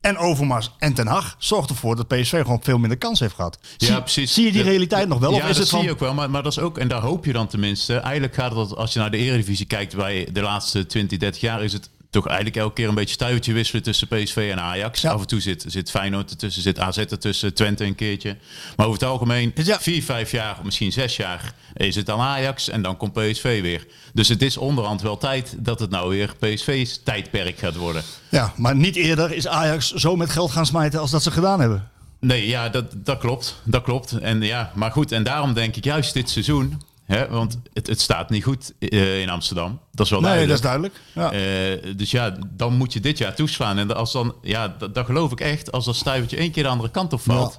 [0.00, 3.58] en Overmars en Ten Hag zorgt ervoor dat PSV gewoon veel minder kans heeft gehad.
[3.76, 4.34] Ja, zie, precies.
[4.34, 5.30] Zie je die Dat- realiteit nog wel?
[5.30, 6.14] Ja, of is dat het zie van, je ook wel.
[6.14, 7.96] Maar, maar dat is ook, en daar hoop je dan tenminste.
[7.96, 11.62] Eigenlijk gaat het, als je naar de Eredivisie kijkt, bij de laatste 20, 30 jaar
[11.64, 15.00] is het toch eigenlijk elke keer een beetje stuivertje wisselen tussen PSV en Ajax.
[15.00, 15.10] Ja.
[15.10, 18.36] Af en toe zit, zit Feyenoord ertussen, zit AZ ertussen, Twente een keertje.
[18.76, 19.80] Maar over het algemeen, Ja.
[19.80, 23.86] vier, vijf jaar, misschien zes jaar, is het dan Ajax en dan komt PSV weer.
[24.12, 28.02] Dus het is onderhand wel tijd dat het nou weer PSV's tijdperk gaat worden.
[28.28, 31.60] Ja, maar niet eerder is Ajax zo met geld gaan smijten als dat ze gedaan
[31.60, 31.88] hebben.
[32.20, 33.60] Nee, ja, dat, dat klopt.
[33.64, 34.12] Dat klopt.
[34.12, 36.82] En ja, maar goed, en daarom denk ik juist dit seizoen.
[37.10, 39.80] Hè, want het, het staat niet goed eh, in Amsterdam.
[39.92, 40.94] Dat is wel Nee, dat duidelijk.
[40.94, 41.74] is duidelijk.
[41.82, 41.86] Ja.
[41.88, 43.78] Eh, dus ja, dan moet je dit jaar toeslaan.
[43.78, 46.68] En als dan, ja, dat, dat geloof ik echt, als dat stuivertje één keer de
[46.68, 47.58] andere kant op valt,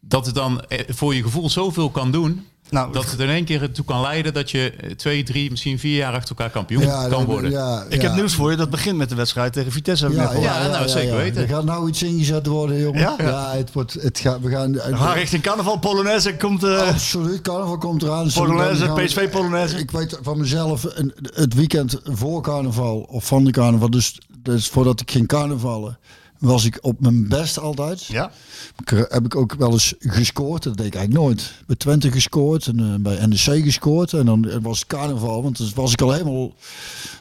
[0.00, 2.46] dat het dan eh, voor je gevoel zoveel kan doen.
[2.70, 5.78] Nou, dat het in één keer ertoe kan leiden dat je eh, twee, drie, misschien
[5.78, 7.50] vier jaar achter elkaar kampioen Ja, kan worden.
[7.50, 8.08] ja, ik ja.
[8.08, 8.56] heb nieuws voor je.
[8.56, 10.10] Dat begint met de wedstrijd tegen Vitesse.
[10.10, 10.42] Gehoord.
[10.42, 11.42] Ja, nou, zeker weten.
[11.42, 13.00] Er gaat nou iets ingezet worden, jongen.
[13.00, 13.14] Ja?
[13.18, 14.74] Ja, het wordt, het gaat, we gaan...
[14.78, 15.78] Gaan richting carnaval.
[15.78, 16.64] Polonaise komt...
[16.64, 18.30] eh, Absoluut, carnaval komt eraan.
[18.34, 19.78] Polonaise, gaan PSV Polonaise.
[19.78, 23.90] Ik weet van mezelf, een- het weekend voor carnaval of van de carnaval.
[23.90, 25.98] Dus dus voordat ik ging carnavallen,
[26.38, 28.04] was ik op mijn best altijd.
[28.04, 28.30] Ja?
[28.84, 30.62] Eh, heb ik ook wel eens gescoord.
[30.62, 31.52] Dat deed ik eigenlijk nooit.
[31.66, 34.12] Bij Twente gescoord en eh, bij NEC gescoord.
[34.12, 36.54] En dan was het carnaval, want dan was ik al helemaal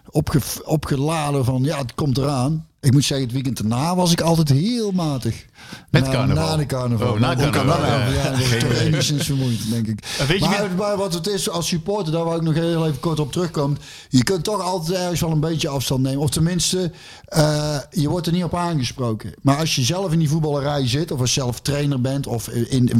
[0.09, 2.67] opge, opgeladen van ja, het komt eraan.
[2.79, 5.45] Ik moet zeggen, het weekend daarna was ik altijd heel matig.
[5.89, 6.47] Met na, carnaval?
[6.47, 7.13] Na de carnaval.
[7.13, 8.13] Oh, na carnaval, Ja, ja.
[8.13, 10.05] ja, dat toch enigszins vermoeiend, denk ik.
[10.27, 13.19] Weet je maar, wat het is als supporter, daar wou ik nog heel even kort
[13.19, 13.77] op terugkomen.
[14.09, 16.19] Je kunt toch altijd ergens wel een beetje afstand nemen.
[16.21, 16.91] Of tenminste,
[17.25, 19.33] eh, je wordt er niet op aangesproken.
[19.41, 22.47] Maar als je zelf in die voetballerij zit, of als je zelf trainer bent, of
[22.49, 22.91] in,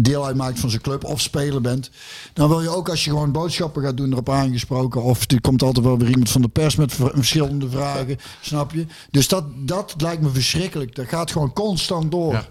[0.00, 1.90] deel uitmaakt van zijn club, of speler bent,
[2.32, 5.02] dan wil je ook als je gewoon boodschappen gaat doen erop aangesproken.
[5.02, 8.72] Of er komt altijd wel weer iemand van de pers met ver- verschillende vragen, snap
[8.72, 8.86] je?
[9.10, 10.94] Dus dat, dat lijkt me verschrikkelijk.
[10.94, 12.32] Dat gaat gewoon constant door.
[12.32, 12.46] Ja.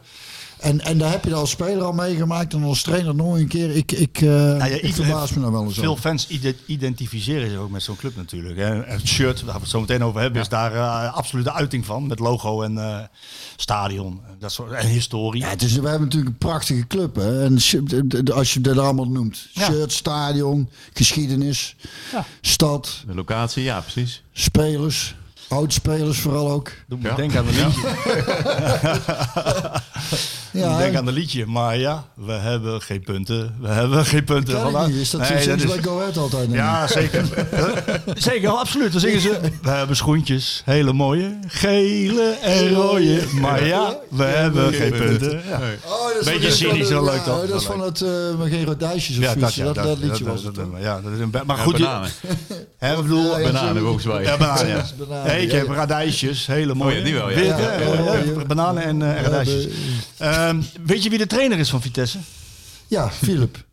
[0.59, 3.75] En, en daar heb je als speler al meegemaakt en als trainer nog een keer.
[3.75, 4.27] Ik, ik, eh
[4.57, 6.01] ja, ik iedereen- verbaas me daar wel eens Veel over.
[6.01, 8.57] fans ide- identificeren zich ook met zo'n club natuurlijk.
[8.57, 8.83] Hè.
[8.83, 11.53] Het shirt, daar gaan we het zo meteen over hebben, is daar eh absoluut de
[11.53, 12.07] uiting van.
[12.07, 12.99] Met logo en eh,
[13.55, 15.41] stadion dat soort, en historie.
[15.41, 17.15] Ja, het is, we hebben natuurlijk een prachtige club.
[17.15, 17.43] Hè?
[17.43, 17.53] En
[18.33, 19.47] als je dat allemaal noemt.
[19.51, 19.65] Ja.
[19.71, 21.75] Shirt, stadion, geschiedenis,
[22.11, 22.25] Ja.
[22.41, 24.23] stad, De locatie, ja, precies.
[24.33, 25.15] spelers.
[25.51, 26.71] Oudspelers vooral ook.
[26.87, 27.15] Doe me Ja.
[27.15, 27.89] denken aan een liedje.
[30.53, 31.45] Ja, Denk aan een liedje.
[31.45, 33.55] Maar ja, we hebben geen punten.
[33.61, 34.53] We hebben geen punten.
[34.55, 34.87] ken ik Voilà.
[34.91, 34.95] niet.
[35.01, 36.47] Is dat Nee, zo dat sinds is- bij Go Ahead altijd?
[36.51, 37.25] Ja, zeker.
[38.15, 38.91] zeker, absoluut.
[38.91, 39.39] Dan zingen ze.
[39.61, 43.19] We hebben schoentjes, hele mooie, gele en rode.
[43.39, 45.41] Maar ja, we hebben geen punten.
[45.47, 45.59] Ja.
[45.85, 47.47] Oh, dat is Beetje dat cynisch, wel ja, leuk toch?
[47.47, 49.55] Dat is van het uh, maar geen rodijsjes of Ja, zoiets.
[49.55, 50.71] dat, dat, ja, dat, liedje dat, was dat, het.
[50.71, 52.09] dat- ja, dat is een, maar Ja, goed, je, bananen.
[52.77, 54.23] hè, ik bedoel, Ja, ja, Bananen volgens mij.
[54.23, 54.83] Ja, bananen, ja.
[55.09, 55.73] Hey, ik ja, heb ja.
[55.73, 56.97] radijsjes, hele mooie.
[56.97, 57.39] ja, die wel, ja.
[57.39, 58.13] Ja, eh, ja, ja.
[58.13, 59.65] eh, bananen en eh, radijsjes.
[60.47, 62.19] Ehm, weet je wie de trainer is van Vitesse?
[62.87, 63.65] Ja, Philip.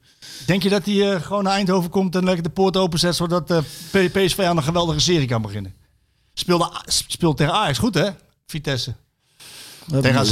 [0.46, 3.50] Denk je dat hij eh, gewoon naar Eindhoven komt en lekker de poort openzet zodat
[3.50, 3.58] eh,
[3.90, 5.74] P- PSV aan een geweldige serie kan beginnen?
[6.34, 8.08] Speelde, speelt tegen Ajax goed hè,
[8.46, 8.94] Vitesse?
[10.02, 10.30] Tegen AZ?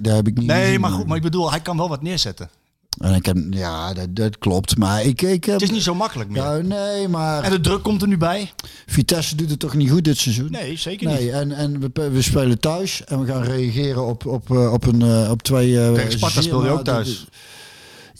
[0.00, 2.50] Daar heb ik niet Nee, maar goed, maar ik bedoel, hij kan wel wat neerzetten.
[2.98, 4.76] En ik heb, ja, dat, dat klopt.
[4.76, 5.54] Maar ik, ik heb...
[5.54, 6.42] Het is niet zo makkelijk meer.
[6.42, 8.52] Ja, nee, maar En de druk komt er nu bij?
[8.86, 10.50] Vitesse doet het toch niet goed dit seizoen?
[10.50, 11.18] Nee, zeker niet.
[11.18, 14.86] Nee, en, en we, we spelen thuis en we gaan reageren op, op, eh, op,
[14.86, 15.80] een, eh, op twee...
[15.80, 17.24] eh, Tegen Sparta speel je ook thuis.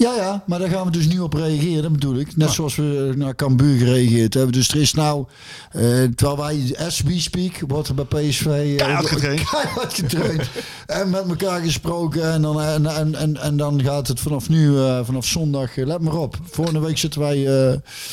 [0.03, 2.37] Ja, ja, maar daar gaan we dus nu op reageren, bedoel ik.
[2.37, 4.53] Net zoals we naar Cambuur gereageerd hebben.
[4.53, 5.27] Dus er is nou,
[5.71, 5.83] eh,
[6.15, 8.47] terwijl wij, as we speak, wordt er bij PSV...
[8.47, 9.51] eh, Keihard getraind.
[9.51, 10.49] Keihard getraind.
[10.87, 12.33] en met elkaar gesproken.
[12.33, 16.01] En dan, en, en, en, en dan gaat het vanaf nu, eh, vanaf zondag, let
[16.01, 16.37] maar op.
[16.51, 17.45] Volgende week zitten wij...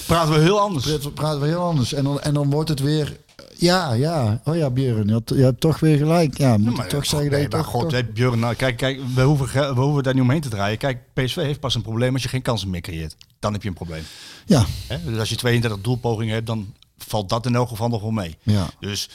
[0.08, 0.86] Praten we heel anders.
[0.86, 1.94] praten- praten we heel anders.
[1.94, 3.18] En dan, en dan wordt het weer...
[3.60, 4.42] Ja, ja.
[4.44, 6.38] Oh ja, Björn, je, had- je hebt toch weer gelijk.
[6.38, 7.72] Ja, moet ik toch zeggen nee, dat je maar toch...
[7.82, 10.78] God, toch- Björn, nou, kijk, kijk we, hoeven, we hoeven daar niet omheen te draaien.
[10.78, 13.16] Kijk, PSV heeft pas een probleem als je geen kansen meer creëert.
[13.40, 14.04] Dan heb je een probleem.
[14.46, 14.98] Ja, Hè?
[15.04, 18.38] Dus als je 32 doelpogingen hebt, dan valt dat in elk geval nog wel mee.
[18.44, 18.68] ja.
[18.80, 19.10] Dus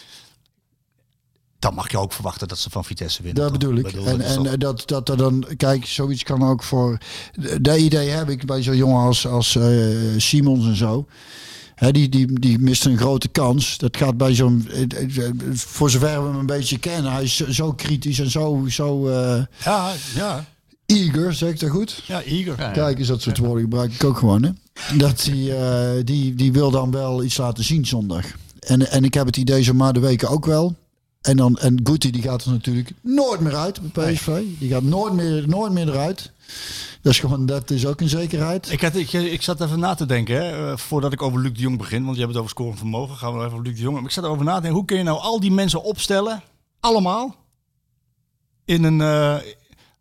[1.59, 3.43] dan mag je ook verwachten dat ze van Vitesse winnen.
[3.43, 3.59] Dat toch?
[3.61, 3.85] bedoel ik.
[3.85, 6.99] Bedoel, en dat en toch- dat, dat er dan, kijk, zoiets kan ook voor.
[7.61, 9.87] Dat idee heb ik bij zo'n jongen als, als eh,
[10.17, 11.07] Simons en zo.
[11.79, 13.79] Die, die, die mist een grote kans.
[13.79, 14.69] Dat gaat bij zo'n.
[14.71, 14.83] eh,
[15.27, 17.13] eh, Voor zover we hem een beetje kennen.
[17.13, 20.45] Hij is zo, kritisch en zo, zo eh, ja, ja,
[20.87, 22.03] eager, zeg ik dat goed?
[22.07, 22.55] ja, eager.
[22.59, 22.71] Ja, ja.
[22.71, 24.43] Kijk eens, dat soort woorden gebruik ik ook gewoon.
[24.43, 24.51] Hè?
[24.97, 28.25] Dat die, eh, die, die wil dan wel iets laten zien zondag.
[28.61, 30.75] En, en ik heb het idee zo maar de weken ook wel.
[31.25, 34.43] En, dan, en Guti die gaat er natuurlijk nooit meer uit bij PSV.
[34.59, 36.33] Die gaat nooit meer, nooit meer eruit.
[37.03, 38.71] Dat is gewoon, dat is ook een zekerheid.
[38.71, 41.53] Ik, had, ik, ik zat even na te denken, hè, eh, voordat ik over Luc
[41.53, 43.75] de Jong begin, want je hebt het over scorend vermogen, gaan we even over Luc
[43.75, 43.95] de Jong.
[43.95, 46.43] Maar ik zat erover na te denken, hoe kun je nou al die mensen opstellen,
[46.81, 47.37] allemaal,
[48.65, 49.37] in een, eh,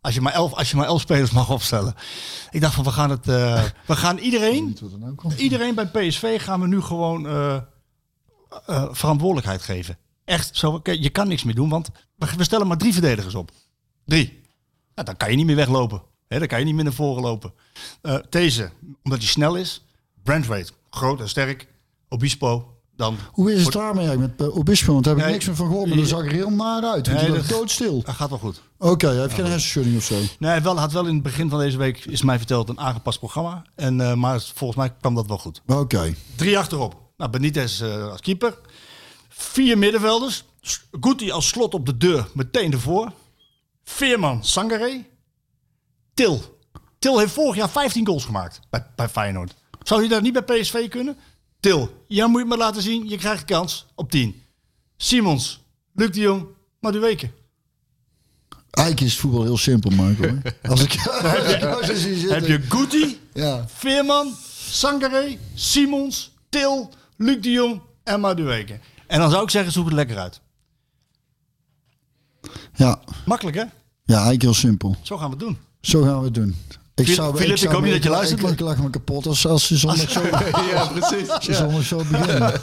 [0.00, 1.94] als, je maar elf, als je maar elf spelers mag opstellen.
[2.50, 6.42] Ik dacht van, we gaan het, eh, we gaan iedereen, er nou iedereen bij PSV
[6.42, 7.22] gaan we nu gewoon
[8.90, 9.98] verantwoordelijkheid geven.
[10.24, 13.50] Echt, zo, je kan niks meer doen, want we, stellen maar drie verdedigers op.
[14.06, 14.40] Drie.
[14.94, 16.02] Nou, dan kan je niet meer weglopen.
[16.28, 17.52] Hè, dan kan je niet meer naar voren lopen.
[18.02, 18.70] Eh, deze,
[19.02, 19.84] omdat hij snel is.
[20.22, 21.66] Brandweight, groot en sterk.
[22.08, 23.16] Obispo, dan...
[23.32, 24.92] Hoe is het daarmee met uh, Obispo?
[24.92, 25.88] Want daar heb ik Nee, niks meer van gehoord.
[25.88, 27.06] Maar dat zag er heel naar uit.
[27.06, 28.02] Nee, dat- doodstil.
[28.02, 28.62] Dat gaat wel goed.
[28.78, 30.14] Oké, hij heeft geen hersenschudding of zo.
[30.38, 32.80] Nee, hij wel, had wel in het begin van deze week, is mij verteld, een
[32.80, 33.64] aangepast programma.
[33.74, 35.62] En, eh, maar volgens mij kwam dat wel goed.
[35.66, 36.14] Oké.
[36.34, 37.02] Drie achterop.
[37.16, 38.58] Nou, Benitez eh, als keeper.
[39.36, 40.44] Vier middenvelders.
[41.00, 43.12] Guti als slot op de deur, meteen ervoor.
[43.84, 45.04] Veerman, Sangare.
[46.14, 46.40] Til.
[46.98, 49.54] Til heeft vorig jaar 15 goals gemaakt bij, bij Feyenoord.
[49.82, 51.16] Zou je dat niet bij PSV kunnen?
[51.60, 54.42] Til, jij moet je maar laten zien, je krijgt kans op 10.
[54.96, 55.60] Simons,
[55.94, 56.46] Luc de Jong,
[56.80, 57.32] weken.
[58.70, 60.30] Eigenlijk is voetbal heel simpel, Michael.
[60.30, 60.52] hoor.
[60.70, 62.34] Als ik als ik jou zo zie zitten.
[62.34, 63.64] Heb je Guti, Ja.
[63.68, 64.34] Veerman,
[64.68, 68.80] Sangare, Simons, Til, Luc de Jong en Madueke.
[69.06, 70.40] En dan zou ik zeggen, zoek het lekker uit.
[72.74, 73.62] Ja, Makkelijk hè?
[74.04, 74.96] ja eigenlijk heel simpel.
[75.02, 75.58] Zo gaan we het doen.
[75.80, 76.56] Zo gaan we het doen.
[76.96, 79.46] Ik Philip, Philip, ik hoop niet dat je luistert, Ik, ik lag me kapot als,
[79.46, 80.22] als je zondag zo,
[80.72, 81.28] ja, precies.
[81.28, 82.60] als je zondag zo beginnen.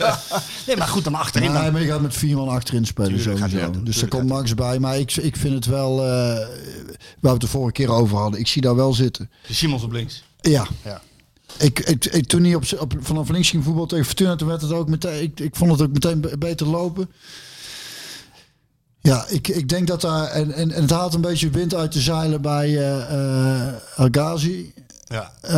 [0.68, 1.52] Nee, maar goed, dan achterin.
[1.52, 3.72] Nee, maar je gaat met vier man achterin spelen Tuurlijk gaat sowieso.
[3.72, 4.80] doen, dus daar komt Max bij.
[4.80, 6.48] Maar ik, ik vind het wel, eh, waar
[7.20, 9.30] we het de vorige keer over hadden, ik zie daar wel zitten.
[9.50, 10.24] Simons op links.
[10.42, 10.68] Ja.
[10.84, 11.02] Ja.
[11.58, 14.72] Ik, ik, toen hij op, op, vanaf links ging voetbal tegen Fortuna, toen werd het
[14.72, 17.10] ook meteen, ik, ik vond het ook meteen be- beter lopen.
[19.02, 21.94] Ja, ik, ik denk dat daar, en, en, en het haalt een beetje wind uit
[21.94, 22.70] de zeilen bij
[24.12, 24.74] Ghazi.
[25.12, 25.32] Ja.
[25.42, 25.54] Eh,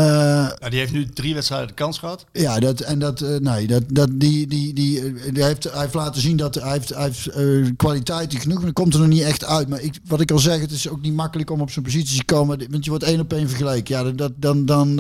[0.59, 2.25] Nou, die heeft nu drie wedstrijden de kans gehad.
[2.31, 5.81] ja, dat, en dat, eh, nee, dat, dat, die, die, die, eh, die heeft, hij
[5.81, 7.45] heeft laten zien dat hij heeft, hij heeft eh,
[7.77, 9.67] kwaliteit genoeg, maar dat komt er nog niet echt uit.
[9.67, 12.17] Maar ik, wat ik al zeg, het is ook niet makkelijk om op zijn positie
[12.17, 13.95] te komen, want je wordt één op één vergeleken.
[13.95, 14.95] Ja, dat, dan, dan,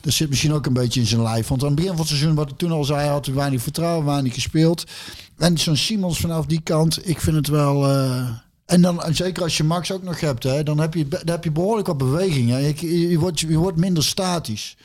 [0.00, 1.48] dat zit misschien ook een beetje in zijn lijf.
[1.48, 3.62] Want aan het begin van het seizoen, wat ik toen al zei, had hij weinig
[3.62, 4.84] vertrouwen, weinig gespeeld.
[5.38, 7.86] En zo'n Simons vanaf die kant, ik vind het wel...
[8.66, 11.08] eh, en dan, en zeker als je Max ook nog hebt, hè, dan, heb je,
[11.08, 12.50] dan heb je behoorlijk wat beweging.
[12.50, 12.58] Hè.
[12.58, 14.76] Je, je, je wordt, je wordt minder statisch.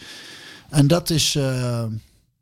[0.70, 1.36] En dat is...
[1.36, 1.84] eh,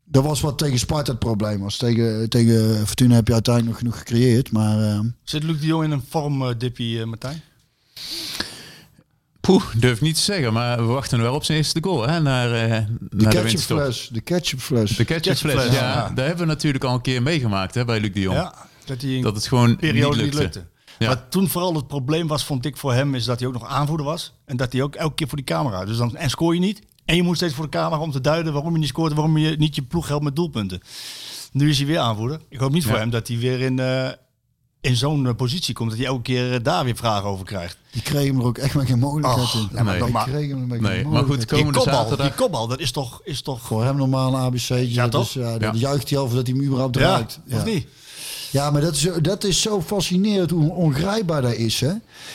[0.07, 1.77] dat was wat tegen Sparta het probleem was.
[1.77, 4.51] Tegen, tegen Fortuna heb je uiteindelijk nog genoeg gecreëerd.
[4.51, 7.41] Maar eh, Zit Luc de Jong in een vormdippie, uh, Martijn?
[9.41, 12.07] Poeh, durf niet te zeggen, maar we wachten wel op zijn eerste goal.
[12.07, 13.77] Hè, naar, eh, naar de winterstop.
[13.77, 14.09] ketchupfles.
[14.11, 14.95] De ketchupfles.
[14.95, 16.11] De ketchupfles, ja, ja.
[16.15, 18.37] Daar hebben we natuurlijk al een keer meegemaakt hè, bij Luc de Jong.
[18.37, 18.53] Ja,
[18.85, 20.65] dat hij een Dat het gewoon periode niet lukte.
[20.99, 21.07] Ja.
[21.07, 23.65] Maar toen vooral het probleem was, vond ik voor hem, is dat hij ook nog
[23.65, 24.33] aanvoerder was.
[24.45, 25.85] En dat hij ook elke keer voor die camera.
[25.85, 26.81] Dus dan en scoor je niet.
[27.05, 29.15] En je moet steeds voor de camera om te duiden waarom je niet scoort en
[29.15, 30.81] waarom je niet je ploeg helpt met doelpunten.
[31.51, 32.39] Nu is hij weer aanvoerder.
[32.49, 32.99] Ik hoop niet voor Ja.
[32.99, 34.09] hem dat hij weer in, eh,
[34.81, 35.89] in zo'n eh, positie komt.
[35.89, 37.77] Dat hij elke keer eh, daar weer vragen over krijgt.
[37.91, 39.67] Die kregen hem er ook echt maar geen mogelijkheid Och, in.
[39.73, 40.11] ja, maar Nee.
[40.11, 40.35] maar- hem
[40.71, 41.37] er Nee, geen maar goed, in.
[41.39, 42.27] Die komende kopbal, zaterdag...
[42.27, 43.21] die kopbal, dat is toch...
[43.23, 44.93] Is toch Voor hem normaal een ABC'tje.
[44.93, 45.23] Ja, toch?
[45.23, 45.57] Dus, ja, Ja.
[45.57, 47.39] Dan juicht hij over dat hij hem überhaupt ja, draait.
[47.51, 47.87] of niet?
[48.55, 51.79] Ja, maar dat is, dat is zo fascinerend hoe ongrijpbaar dat is.
[51.79, 51.91] Hè?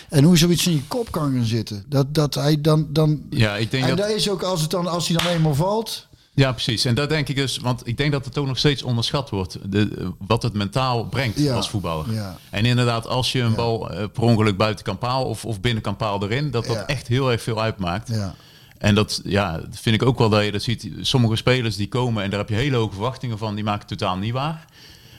[0.09, 1.85] En hoe zoiets in je kop kan gaan zitten.
[1.89, 2.87] Dat, dat hij dan...
[2.91, 3.99] dan Ja, ik denk en dat...
[3.99, 6.09] dat is ook als, het dan, als hij dan eenmaal valt...
[6.35, 6.85] Ja, precies.
[6.85, 9.59] En dat denk ik dus, want ik denk dat het ook nog steeds onderschat wordt.
[9.65, 12.13] De, wat het mentaal brengt Ja, als voetballer.
[12.13, 12.39] ja.
[12.51, 15.83] En inderdaad, als je een bal eh, per ongeluk buiten kan paal of, of binnen
[15.83, 18.09] kan paal erin, dat dat echt heel erg veel uitmaakt.
[18.09, 18.35] Ja.
[18.79, 20.91] En dat ja, vind ik ook wel dat je dat ziet.
[21.01, 23.99] Sommige spelers die komen en daar heb je hele hoge verwachtingen van, die maken het
[23.99, 24.67] totaal niet waar.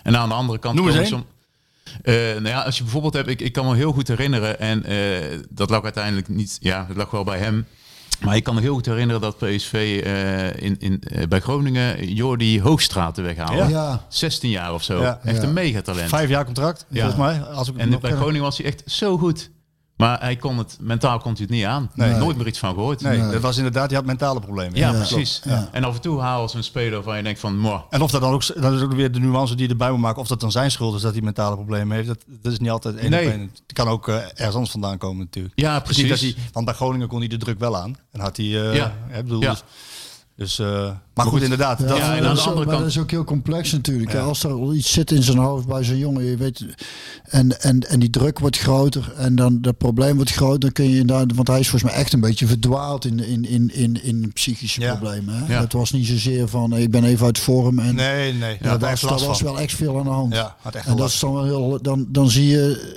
[0.03, 1.25] En aan de andere kant Noem eens som-
[2.03, 4.83] Eh, nou ja, als je bijvoorbeeld hebt, ik, ik kan me heel goed herinneren, en
[4.85, 7.65] eh, dat lag uiteindelijk niet, ja, dat lag wel bij hem.
[8.23, 12.13] Maar ik kan me heel goed herinneren dat PSV eh, in, in, eh, bij Groningen
[12.13, 13.55] Jordi Hoogstraten weghaalde.
[13.55, 13.67] Ja.
[13.69, 14.05] Ja.
[14.09, 15.01] 16 jaar of zo.
[15.01, 15.19] Ja.
[15.23, 15.43] Echt Ja.
[15.47, 16.09] een megatalent.
[16.09, 16.99] Vijf jaar contract, Ja.
[17.11, 17.41] volgens mij.
[17.43, 18.11] Als ik En bij.
[18.11, 19.49] Groningen was hij echt zo goed.
[20.01, 21.91] Maar hij kon het, mentaal kon hij het niet aan.
[21.93, 22.13] Nee.
[22.13, 23.01] Nooit meer iets van gehoord.
[23.01, 24.75] Nee, dat was inderdaad, hij had mentale problemen.
[24.79, 24.97] Ja, Ja.
[24.97, 25.41] precies.
[25.71, 27.57] En af en toe halen ze een speler waarvan je denkt van...
[27.57, 29.91] Moh, En of dat dan ook, dat is ook weer de nuance die je erbij
[29.91, 30.21] moet maken.
[30.21, 32.07] Of dat dan zijn schuld is dat hij mentale problemen heeft.
[32.07, 33.25] Dat, dat is niet altijd één Nee.
[33.25, 33.41] op één.
[33.41, 35.53] Het kan ook eh, ergens anders vandaan komen natuurlijk.
[35.59, 36.09] Ja, precies.
[36.09, 37.95] Dat hij, want bij Groningen kon hij de druk wel aan.
[38.11, 38.93] En had hij, eh, Ja.
[39.07, 39.49] hè, bedoel, Ja.
[39.51, 39.63] dus,
[40.35, 41.79] dus, eh, maar goed, inderdaad.
[41.79, 43.11] Ja, dat, Ja, en dat aan is de ook- andere maar kant- dat is ook
[43.11, 44.15] heel complex natuurlijk.
[44.15, 46.65] Als er al iets zit in zijn hoofd bij zo'n jongen, je weet,
[47.23, 50.89] en, en, en die druk wordt groter en dan dat probleem wordt groter, dan kun
[50.89, 54.03] je inderdaad, want hij is volgens mij echt een beetje verdwaald in, in, in, in,
[54.03, 54.95] in psychische Ja.
[54.95, 55.35] problemen.
[55.35, 55.53] Hè?
[55.53, 55.59] Ja.
[55.61, 58.51] Het was niet zozeer van, ik ben even uit vorm en nee, nee.
[58.53, 60.33] ja, daar daar heeft was, daar wel echt veel aan de hand.
[60.33, 61.13] Ja, had echt en dat last.
[61.13, 62.95] is dan wel heel, dan, dan zie je,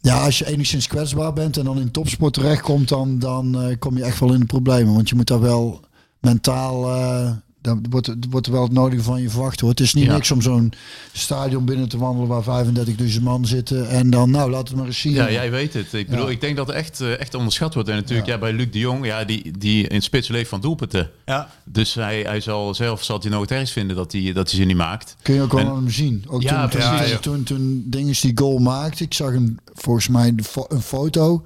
[0.00, 3.96] ja, als je enigszins kwetsbaar bent en dan in topsport terechtkomt, dan, dan eh, kom
[3.96, 4.94] je echt wel in de problemen.
[4.94, 5.80] Want je moet daar wel
[6.24, 9.70] mentaal, eh dan wordt, wordt er wel het nodige van je verwacht hoor.
[9.70, 10.12] Het is niet Ja.
[10.14, 10.72] niks om zo'n
[11.12, 15.00] stadion binnen te wandelen waar 35.000 man zitten en dan, nou, laat het maar eens
[15.00, 15.12] zien.
[15.12, 15.92] Ja, jij weet het.
[15.92, 16.30] Ik bedoel, Ja.
[16.32, 17.88] ik denk dat het echt, eh, echt onderschat wordt.
[17.88, 18.32] En natuurlijk, Ja.
[18.34, 18.38] ja.
[18.40, 21.10] bij Luc de Jong, ja, die, die in spits leeft van doelpunten.
[21.24, 24.60] Ja, Dus hij, hij zal zelf zal hij nooit ergens vinden dat hij, dat hij
[24.60, 25.16] ze niet maakt.
[25.22, 26.24] Kun je ook wel En- aan hem zien.
[26.28, 27.10] Ook Ja, toen, precies.
[27.10, 30.34] toen, toen, toen Dinges die goal maakte, ik zag hem volgens mij
[30.68, 31.44] een foto.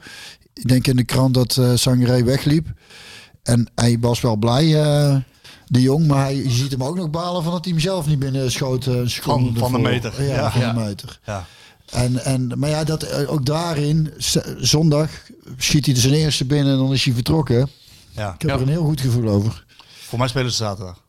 [0.54, 2.68] Ik denk in de krant dat Sangaré wegliep.
[3.48, 5.16] En hij was wel blij, eh,
[5.66, 8.06] de jong, maar hij, je ziet hem ook nog balen van dat hij hem zelf
[8.06, 8.86] niet binnen schoot.
[8.86, 10.10] eh, een seconde Van- van de ervoor.
[10.10, 10.22] meter.
[10.22, 10.50] Ja, Ja.
[10.50, 10.72] van Ja.
[10.72, 11.20] de meter.
[11.24, 11.44] ja.
[11.90, 14.12] En, en, maar ja, dat, eh, ook daarin,
[14.58, 15.10] zondag
[15.56, 17.68] schiet hij er zijn eerste binnen en dan is hij vertrokken.
[18.10, 18.32] ja.
[18.34, 18.56] Ik heb Ja.
[18.56, 19.64] er een heel goed gevoel over.
[20.06, 21.02] Voor mij spelen ze zaterdag.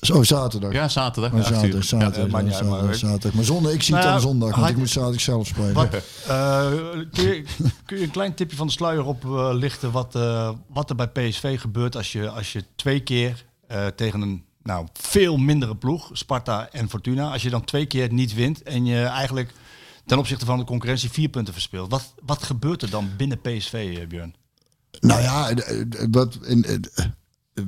[0.00, 0.72] Zo, zaterdag.
[0.72, 1.32] Ja, zaterdag.
[1.32, 3.32] Maar zaterdag, Ja, maar- zaterdag.
[3.32, 5.46] Maar zondag, ik zie Nou het ja, dan zondag, want had- ik moet zaterdag zelf
[5.46, 5.72] spelen.
[5.72, 6.68] Wat, eh,
[7.12, 7.44] kun, je,
[7.86, 11.60] kun je een klein tipje van de sluier oplichten wat, eh, wat er bij PSV
[11.60, 16.68] gebeurt als je, als je twee keer eh, tegen een nou, veel mindere ploeg, Sparta
[16.70, 19.52] en Fortuna, als je dan twee keer niet wint en je eigenlijk
[20.06, 21.90] ten opzichte van de concurrentie vier punten verspeelt.
[21.90, 24.34] Wat, wat gebeurt er dan binnen PSV, eh, Björn?
[25.00, 27.04] Nou ja, eh, eh, wat, in, eh,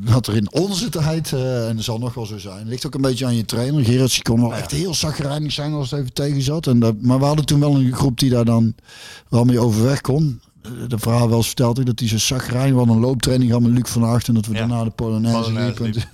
[0.05, 2.95] wat er in onze tijd, eh, en dat zal nog wel zo zijn, ligt ook
[2.95, 3.84] een beetje aan je trainer.
[3.84, 6.66] Gerrits kon wel echt heel zagrijnig zijn als het even tegen zat.
[6.66, 8.74] En dat, maar we hadden toen wel een groep die daar dan
[9.28, 10.41] wel mee overweg kon.
[10.62, 13.70] Eh, De verhaal wel eens verteld dat hij zo zagrijnig was een looptraining had met
[13.72, 14.59] Luc van Aert en dat we Ja.
[14.59, 16.03] daarna de Polonaise Polonaise liepen.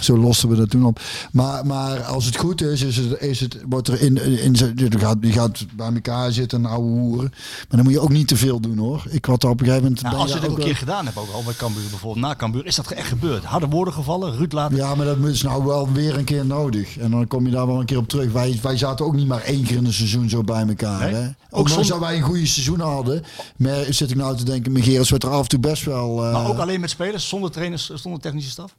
[0.00, 1.00] Zo losten we dat toen op.
[1.32, 4.88] Maar, maar als het goed is, is het, is het, wordt er in, in, je
[4.98, 7.30] gaat, je gaat bij elkaar zitten en ouwe hoeren.
[7.30, 9.04] Maar dan moet je ook niet te veel doen hoor.
[9.10, 10.02] Ik had er op een gegeven moment.
[10.02, 12.34] Nou, als je het ook een keer gedaan hebt, ook al bij Cambuur bijvoorbeeld, na
[12.36, 13.44] Cambuur, is dat echt gebeurd.
[13.44, 14.76] Harde woorden gevallen, Ruud laten...
[14.76, 16.98] Ja, maar dat is nou wel weer een keer nodig.
[16.98, 18.32] En dan kom je daar wel een keer op terug.
[18.32, 21.12] Wij, wij zaten ook niet maar één keer in een seizoen zo bij elkaar.
[21.12, 21.22] Nee?
[21.22, 21.28] Hè?
[21.50, 23.22] Ook zonder- dat wij een goede seizoen hadden.
[23.56, 26.24] Maar zit ik nou te denken, mijn Gerrits werd er af en toe best wel...
[26.24, 28.74] eh, Maar ook alleen met spelers, zonder trainers, zonder technische staf?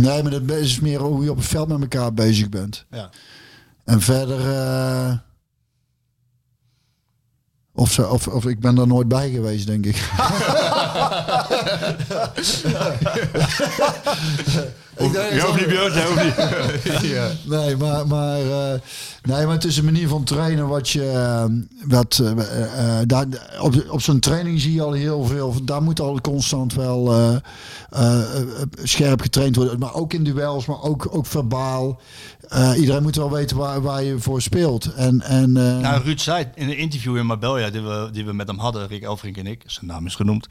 [0.00, 2.84] Nee, maar dat is meer hoe je op het veld met elkaar bezig bent.
[2.90, 3.10] Ja.
[3.84, 4.40] En verder...
[4.40, 5.12] eh,
[7.80, 9.96] of, ze, of, of ik ben daar nooit bij geweest, denk ik.
[14.96, 16.22] ik denk Je hoeft niet, Björn, je hoeft
[17.02, 17.12] niet.
[17.58, 18.80] Nee, maar, maar, eh,
[19.22, 21.10] nee, maar het is een manier van trainen wat je.
[21.10, 21.44] eh,
[21.88, 23.26] wat, eh, daar,
[23.60, 25.54] op, op zo'n training zie je al heel veel.
[25.64, 27.34] Daar moet al constant wel eh,
[27.90, 28.46] eh, eh,
[28.82, 29.78] scherp getraind worden.
[29.78, 32.00] Maar ook in duels, maar ook, ook verbaal.
[32.50, 34.94] Eh, iedereen moet wel weten waar, waar je voor speelt.
[34.94, 38.32] En, en, eh, Nou, Ruud zei in een interview in Marbella die we, die we
[38.32, 40.46] met hem hadden, Rick Elfrink en ik, zijn naam is genoemd,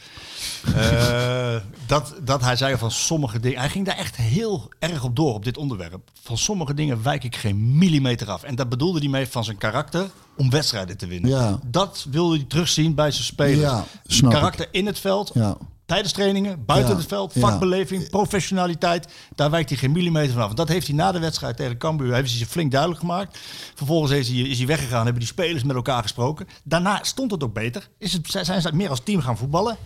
[0.76, 5.16] eh, dat, dat hij zei van sommige dingen, hij ging daar echt heel erg op
[5.16, 6.10] door op dit onderwerp.
[6.24, 8.44] Van sommige dingen wijk ik geen millimeter af.
[8.44, 11.30] En dat bedoelde hij mee van zijn karakter om wedstrijden te winnen.
[11.30, 11.60] Ja.
[11.66, 13.60] Dat wilde hij terugzien bij zijn spelers.
[13.60, 14.30] Ja, ik.
[14.30, 15.58] karakter in het veld, ja.
[15.90, 17.40] Tijdens trainingen, buiten Ja, het veld, ja.
[17.40, 19.08] vakbeleving, professionaliteit.
[19.36, 20.54] Daar wijkt hij geen millimeter vanaf.
[20.54, 23.38] Dat heeft hij na de wedstrijd tegen Cambuur heeft hij zich flink duidelijk gemaakt.
[23.76, 26.48] Vervolgens is hij, is hij weggegaan, hebben die spelers met elkaar gesproken.
[26.64, 27.90] Daarna stond het ook beter.
[27.98, 29.78] Is het, zijn ze meer als team gaan voetballen.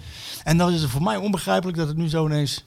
[0.43, 2.65] En dan is het voor mij onbegrijpelijk dat het nu zo ineens...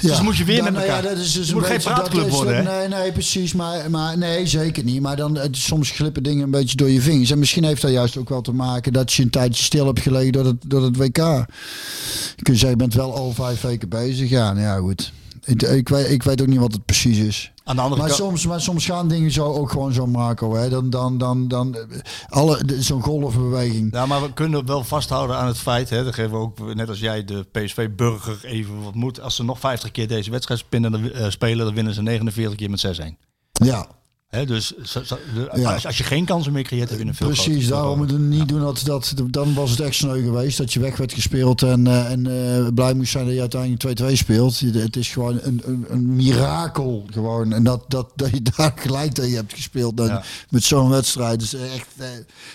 [0.00, 1.02] Dus moet je weer met nou elkaar.
[1.02, 2.62] dat is dus Het moet geen praatclub is- worden, hè?
[2.78, 3.52] Nee, nee, precies.
[3.52, 5.00] Maar, maar nee, zeker niet.
[5.00, 7.30] Maar dan, het, soms glippen dingen een beetje door je vingers.
[7.30, 10.00] En misschien heeft dat juist ook wel te maken dat je een tijdje stil hebt
[10.00, 11.16] gelegen door het, door het WK.
[11.16, 14.30] Je kunt zeggen, je bent wel al vijf weken bezig.
[14.30, 15.12] Ja, nou ja, goed.
[15.44, 17.52] Ik, ik, weet, ik weet ook niet wat het precies is.
[17.64, 18.20] Aan de andere Maar kant...
[18.20, 20.54] soms, maar soms gaan dingen zo ook gewoon zo, Marco.
[20.54, 20.68] Hè?
[20.68, 21.82] Dan, dan, dan, dan, eh,
[22.28, 23.92] alle, zo'n golfbeweging.
[23.92, 26.88] Ja, maar we kunnen wel vasthouden aan het feit, hè, dat geven we ook, net
[26.88, 29.20] als jij, de PSV-burger even wat moet.
[29.20, 32.58] Als ze nog 50 keer deze wedstrijd spinnen, dan, eh, spelen, dan winnen ze 49
[32.58, 33.16] keer met 6-1.
[33.52, 33.86] Ja,
[34.30, 35.72] Hè, dus zo- zo- de- Ja.
[35.74, 38.36] als, als je geen kansen meer creëert, heb je een veel Precies, daarom moeten we
[38.36, 39.14] niet doen dat, dat.
[39.26, 42.26] Dan was het echt sneu geweest dat je weg werd gespeeld en, eh, en
[42.56, 44.58] eh, blij moest zijn dat je uiteindelijk 2-2 speelt.
[44.58, 47.06] Je- Het is gewoon een, een, een mirakel.
[47.12, 47.52] Gewoon.
[47.52, 50.22] En dat, dat, dat je daar gelijk tegen hebt gespeeld dan, Ja.
[50.50, 51.40] met zo'n wedstrijd.
[51.40, 52.06] Dus echt, eh,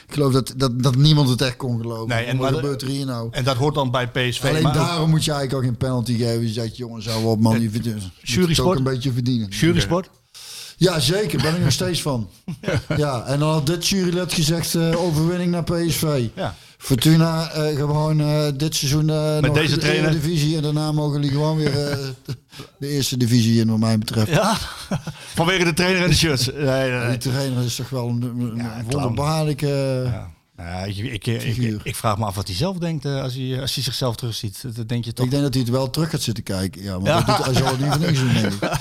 [0.08, 2.08] ik geloof dat, dat, dat niemand het echt kon geloven.
[2.08, 3.28] Nee, en wat maar- gebeurt er hier nou?
[3.32, 4.44] En dat hoort dan bij PSV.
[4.44, 6.42] Alleen maar ook daarom moet je eigenlijk ook geen penalty geven.
[6.42, 7.62] Je zegt, jongens, hou op man.
[7.62, 8.68] Je moet het Jurysport?
[8.70, 9.48] ook een beetje verdienen.
[9.50, 10.10] Jurysport.
[10.78, 11.42] Ja, zeker.
[11.42, 12.30] Ben ik nog steeds van.
[12.98, 16.28] Ja, en dan had dit jurylid gezegd eh, overwinning naar PSV.
[16.36, 16.56] Ja.
[16.78, 20.12] Fortuna eh, gewoon eh, dit seizoen eh nog deze de trainer.
[20.12, 21.72] divisie en daarna mogen jullie gewoon weer
[22.80, 24.30] de eerste divisie in wat mij betreft.
[24.32, 24.58] Ja,
[25.36, 26.46] vanwege de trainer en de shirts.
[26.54, 30.04] Nee, nee, Die trainer is toch wel een, een wonderbaarlijke...
[30.58, 30.64] Ja.
[30.80, 33.74] Ja, ik, ik, ik, vraag me af wat hij zelf denkt eh, als, hij, als
[33.76, 34.76] hij zichzelf terugziet.
[34.76, 35.26] Dat denk je toch.
[35.26, 36.84] Ik denk dat hij het wel terug gaat zitten kijken.
[36.84, 37.22] Ja, Ja.
[37.22, 38.72] dat doet- hij zal het niet voor niks doen, denk ik.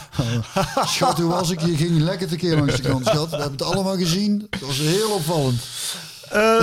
[0.95, 1.61] Schat, hoe was ik?
[1.61, 3.31] Je ging lekker tekeer langs de kant, schat.
[3.31, 4.47] We hebben het allemaal gezien.
[4.51, 5.63] Dat was heel opvallend.
[6.31, 6.61] Eh,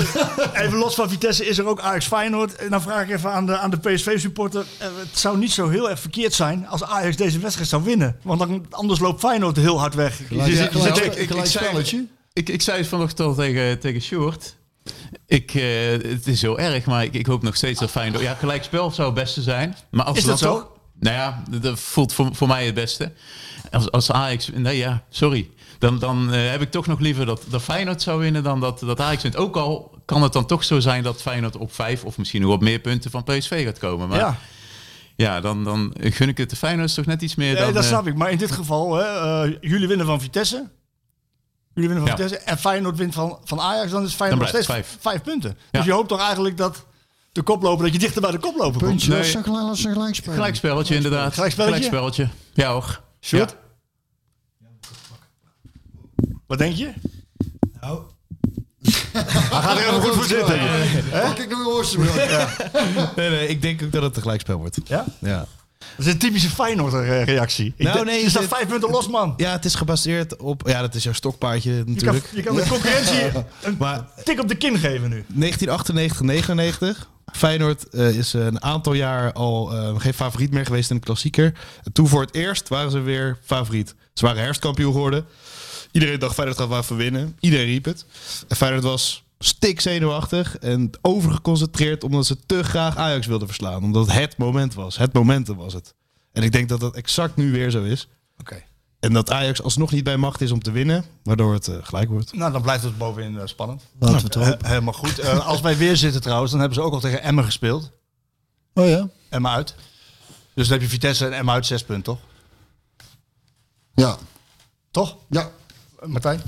[0.53, 2.55] even los van Vitesse is er ook Ajax Feyenoord.
[2.55, 4.65] En dan vraag ik even aan de, aan de PSV-supporter.
[4.77, 8.15] eh, het zou niet zo heel erg verkeerd zijn als Ajax deze wedstrijd zou winnen.
[8.23, 10.17] Want dan, anders loopt Feyenoord heel hard weg.
[10.17, 12.05] Je Gelijk- gelijk- zit- ik- ik- gelijk ik zei- spelletje.
[12.33, 14.55] Ik, ik zei het vanochtend al tegen, tegen Sjoerd.
[15.25, 18.23] Ik, eh, het is heel erg, maar ik, ik hoop nog steeds dat Feyenoord...
[18.23, 19.75] Ja, gelijkspel zou het beste zijn.
[19.91, 20.71] Maar als Is dat zo?
[20.99, 23.11] Nou ja, dat voelt voor, voor mij het beste.
[23.71, 24.49] Als, als Ajax...
[24.53, 25.49] Nee, ja, sorry.
[25.79, 28.79] Dan, dan eh, heb ik toch nog liever dat, dat Feyenoord zou winnen dan dat,
[28.79, 29.35] dat Ajax wint.
[29.35, 32.03] Ook al kan het dan toch zo zijn dat Feyenoord op vijf...
[32.03, 34.07] of misschien nog op meer punten van PSV gaat komen.
[34.07, 34.37] Maar ja,
[35.15, 37.73] ja, dan, dan gun ik het de Feyenoord toch net iets meer nee, dan...
[37.73, 38.15] dat eh, snap ik.
[38.15, 40.69] Maar in dit geval, hè, jullie winnen van Vitesse.
[41.73, 42.23] Jullie winnen van Ja.
[42.23, 42.45] Vitesse.
[42.45, 43.91] En Feyenoord wint van, van Ajax.
[43.91, 45.49] Dan is Feyenoord nog steeds vijf, het punten.
[45.59, 45.77] Ja.
[45.79, 46.85] Dus je hoopt toch eigenlijk dat
[47.31, 48.89] de koploper, dat je dichter bij de koploper komt.
[48.91, 49.17] Puntje, Nee.
[49.17, 50.33] dat is een gelijk- dat is een gelijkspel.
[50.33, 51.33] Gelijkspelletje, inderdaad.
[51.33, 51.75] Gelijkspelletje?
[51.89, 52.27] Gelijkspelletje.
[52.53, 53.01] Ja hoor.
[53.21, 53.55] Sjoerd?
[54.59, 54.65] Ja.
[56.47, 56.93] Wat denk je?
[57.81, 58.01] Nou.
[59.11, 60.59] Hij gaat er even goed voor zitten.
[61.21, 61.99] Pak ik nog een.
[63.15, 64.77] Nee, nee, ik denk ook dat het een gelijkspel wordt.
[64.83, 65.05] Ja?
[65.19, 65.45] Ja.
[65.97, 67.73] Dat is een typische Feyenoord-reactie.
[67.77, 69.33] Nou, nee, je staat vijf punten los, man.
[69.37, 70.63] ja, het is gebaseerd op...
[70.67, 72.27] Ja, dat is jouw stokpaardje Je kan, natuurlijk.
[72.33, 73.21] je kan de concurrentie
[73.61, 75.25] een Maar tik op de kin geven nu.
[75.27, 77.09] 1998, 99.
[77.31, 81.53] Feyenoord eh, is een aantal jaar al eh, geen favoriet meer geweest in de klassieker.
[81.83, 83.95] En toen voor het eerst waren ze weer favoriet.
[84.13, 85.25] Ze waren herfstkampioen geworden.
[85.91, 87.37] Iedereen dacht Feyenoord gaat wel even winnen.
[87.39, 88.05] Iedereen riep het.
[88.47, 93.83] En Feyenoord was stik zenuwachtig en overgeconcentreerd omdat ze te graag Ajax wilden verslaan.
[93.83, 94.97] Omdat het het moment was.
[94.97, 95.93] Het momentum was het.
[96.31, 98.07] En ik denk dat dat exact nu weer zo is.
[98.39, 98.63] Oké.
[98.99, 102.09] En dat Ajax alsnog niet bij macht is om te winnen, waardoor het eh, gelijk
[102.09, 102.33] wordt.
[102.33, 103.83] Nou, dan blijft het bovenin eh, spannend.
[103.99, 105.19] Laten we het helemaal goed.
[105.19, 107.91] Eh, als wij weer zitten trouwens, dan hebben ze ook al tegen Emmen gespeeld.
[108.73, 109.09] Oh ja?
[109.29, 109.75] Emmen uit.
[110.53, 112.19] Dus dan heb je Vitesse en Emmen uit zes punten, toch?
[113.93, 114.17] Ja.
[114.91, 115.17] Toch?
[115.29, 115.51] Ja.
[116.05, 116.41] Martijn?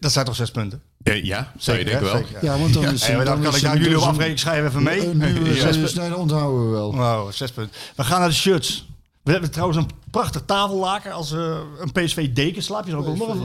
[0.00, 0.82] Dat zijn toch zes punten?
[1.14, 2.12] Ja, zou je Zeker, denken hè?
[2.12, 2.26] wel.
[2.26, 4.08] Zeker, Ja, want dan is Hey, maar dan kan is ik nou jullie op dus
[4.08, 5.54] afrekening schrijven even mee.
[5.54, 5.72] Ja.
[5.72, 6.94] zes nee, dat onthouden we wel.
[6.94, 7.74] Wow, zes punten.
[7.96, 8.86] We gaan naar de shirts.
[9.26, 12.62] We hebben trouwens een prachtig tafellaken als eh, een PSV deken.
[12.62, 13.36] Slaap je er ook onder?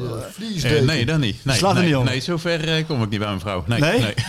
[0.84, 1.46] Nee, dan niet.
[1.46, 3.64] Nee, Slaat er nee, niet nee, zover eh, kom ik niet bij mijn vrouw.
[3.68, 4.00] Nee, Nee?
[4.00, 4.14] nee.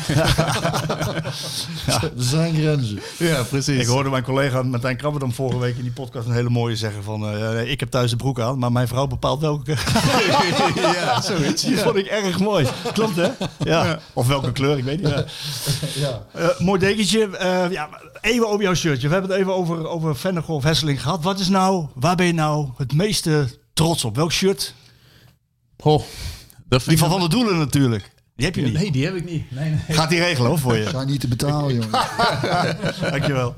[1.86, 3.00] Er zijn grenzen.
[3.18, 3.80] Ja, precies.
[3.80, 7.02] Ik hoorde mijn collega Martijn Krabberdam vorige week in die podcast een hele mooie zeggen
[7.02, 7.26] van...
[7.28, 9.74] eh, ik heb thuis de broek aan, maar mijn vrouw bepaalt welke.
[10.74, 11.62] ja, zoiets.
[11.62, 12.66] Die vond ik erg mooi.
[12.92, 13.28] Klopt hè?
[13.58, 13.98] Ja.
[14.12, 15.08] Of welke kleur, ik weet niet.
[15.08, 15.24] Ja.
[15.94, 16.22] Ja.
[16.32, 17.36] Eh, mooi dekentje.
[17.36, 17.88] Eh, ja,
[18.22, 19.06] even over jouw shirtje.
[19.08, 21.22] We hebben het even over, over Vennegoor of Hesseling gehad.
[21.22, 24.16] Wat is nou, waar ben je nou het meeste trots op?
[24.16, 24.74] Welk shirt?
[26.68, 27.10] Dat Die van.
[27.10, 28.10] Van de Doelen natuurlijk.
[28.36, 28.72] Die heb je niet.
[28.72, 29.50] Nee, die heb ik niet.
[29.50, 29.96] Nee, nee.
[29.96, 30.88] Gaat die regelen hoor voor je.
[30.88, 31.90] Zijn niet te betalen, jongen.
[33.10, 33.54] Dankjewel.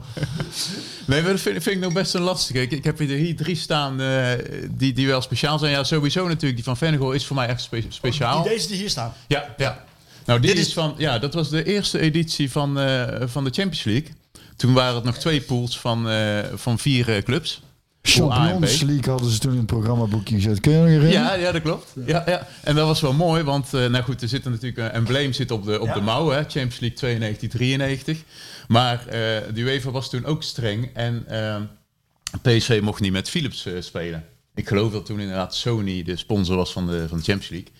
[1.06, 2.60] Nee, maar dat vind, vind ik nog best een lastige.
[2.60, 4.28] Ik, ik heb hier hier drie staan eh,
[4.70, 5.72] die, die wel speciaal zijn.
[5.72, 6.54] Ja, sowieso natuurlijk.
[6.54, 8.42] Die van Vennegoor is voor mij echt spe- speciaal.
[8.42, 9.12] Die deze die hier staan.
[9.28, 9.84] Ja, ja.
[10.26, 13.44] Nou, dit Dit is, is- van, ja, dat was de eerste editie van, eh, van
[13.44, 14.08] de Champions League.
[14.56, 17.62] Toen waren het nog twee pools van, eh, van vier eh, clubs.
[18.02, 20.60] Champions League hadden ze toen in het programmaboekje gezet.
[20.60, 21.22] Kun je nog herinneren?
[21.22, 21.92] Ja, ja, dat klopt.
[22.06, 22.46] Ja, ja.
[22.62, 25.50] En dat was wel mooi, want eh, nou goed, er zit natuurlijk een embleem zit
[25.50, 25.94] op de, op Ja.
[25.94, 28.18] de mouw, hè, Champions League 92, 93.
[28.68, 29.10] Maar eh
[29.54, 31.56] de UEFA was toen ook streng en eh,
[32.42, 34.24] PSV mocht niet met Philips spelen.
[34.54, 37.72] Ik geloof dat toen inderdaad Sony de sponsor was van de, van de Champions League.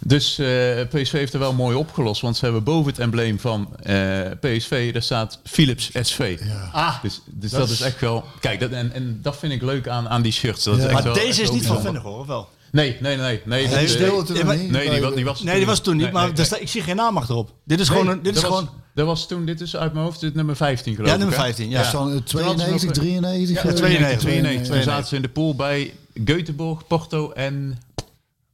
[0.00, 0.46] Dus eh,
[0.90, 4.92] PSV heeft er wel mooi opgelost, want ze hebben boven het embleem van eh, PSV,
[4.92, 6.38] daar staat Philips SV.
[6.72, 8.24] Ah, Dus, dus dat, is echt wel.
[8.40, 10.64] Kijk, dat, en, en dat vind ik leuk aan, aan die shirts.
[10.64, 10.86] Dat is Ja.
[10.86, 12.00] echt maar wel- deze echt is niet van bijzonder.
[12.02, 12.48] Vennegoor, of wel?
[12.72, 13.40] Nee, nee, nee.
[13.44, 14.70] nee, Ja, nog maar- niet.
[14.70, 16.60] Nee, die, was- die was Nee, die was toen niet, Nee, maar nee, nee.
[16.60, 17.52] ik zie geen naam achterop.
[17.64, 19.76] Dit is gewoon, Nee, een, dit dat is was, gewoon Dat was toen, dit is
[19.76, 21.20] uit mijn hoofd, dit nummer 15 geloof Ja, ik.
[21.20, 21.44] nummer hè?
[21.44, 21.80] 15, ja.
[21.80, 21.86] Ja.
[21.88, 23.62] Staan, eh, 92, 93?
[23.62, 24.20] Ja, eh, 92, 92.
[24.20, 24.82] Toen 92.
[24.82, 25.94] zaten ze in de pool bij
[26.24, 27.78] Göteborg, Porto en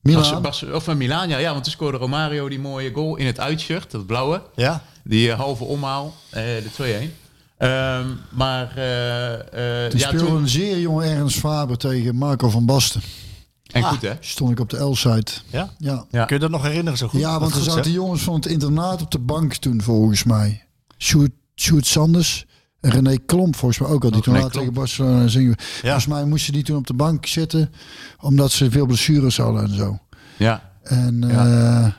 [0.02, 0.42] Milan.
[0.42, 1.28] Bas, of uh, Milaan.
[1.28, 4.42] Ja, ja, want toen scoorde Romario die mooie goal in het uitshirt, dat blauwe.
[4.54, 4.82] Ja?
[5.04, 7.28] Die eh, halve omhaal, eh, de 2-1.
[7.60, 10.36] Ehm, maar eh, eh, Die ja, speelde toen...
[10.36, 13.02] een zeer jonge Ernst Faber tegen Marco van Basten.
[13.72, 14.12] En goed hè?
[14.20, 15.32] Stond ik op de L-site.
[15.50, 15.70] Ja?
[15.78, 16.04] Ja.
[16.10, 16.24] Ja.
[16.24, 17.20] Kun je dat nog herinneren zo goed?
[17.20, 20.64] Ja, want er zaten jongens van het internaat op de bank toen volgens mij.
[20.98, 22.46] Sjoerd, Sjoerd Sanders
[22.80, 24.08] René Klomp volgens mij ook al.
[24.10, 24.72] Die Ook toen later tegen.
[24.72, 25.54] Barcelona zingen.
[25.58, 25.80] Ja.
[25.80, 27.72] Volgens mij moesten die toen op de bank zitten.
[28.20, 29.98] Omdat ze veel blessures hadden en zo.
[30.36, 30.72] Ja.
[30.82, 31.46] En Ja.
[31.46, 31.96] ja,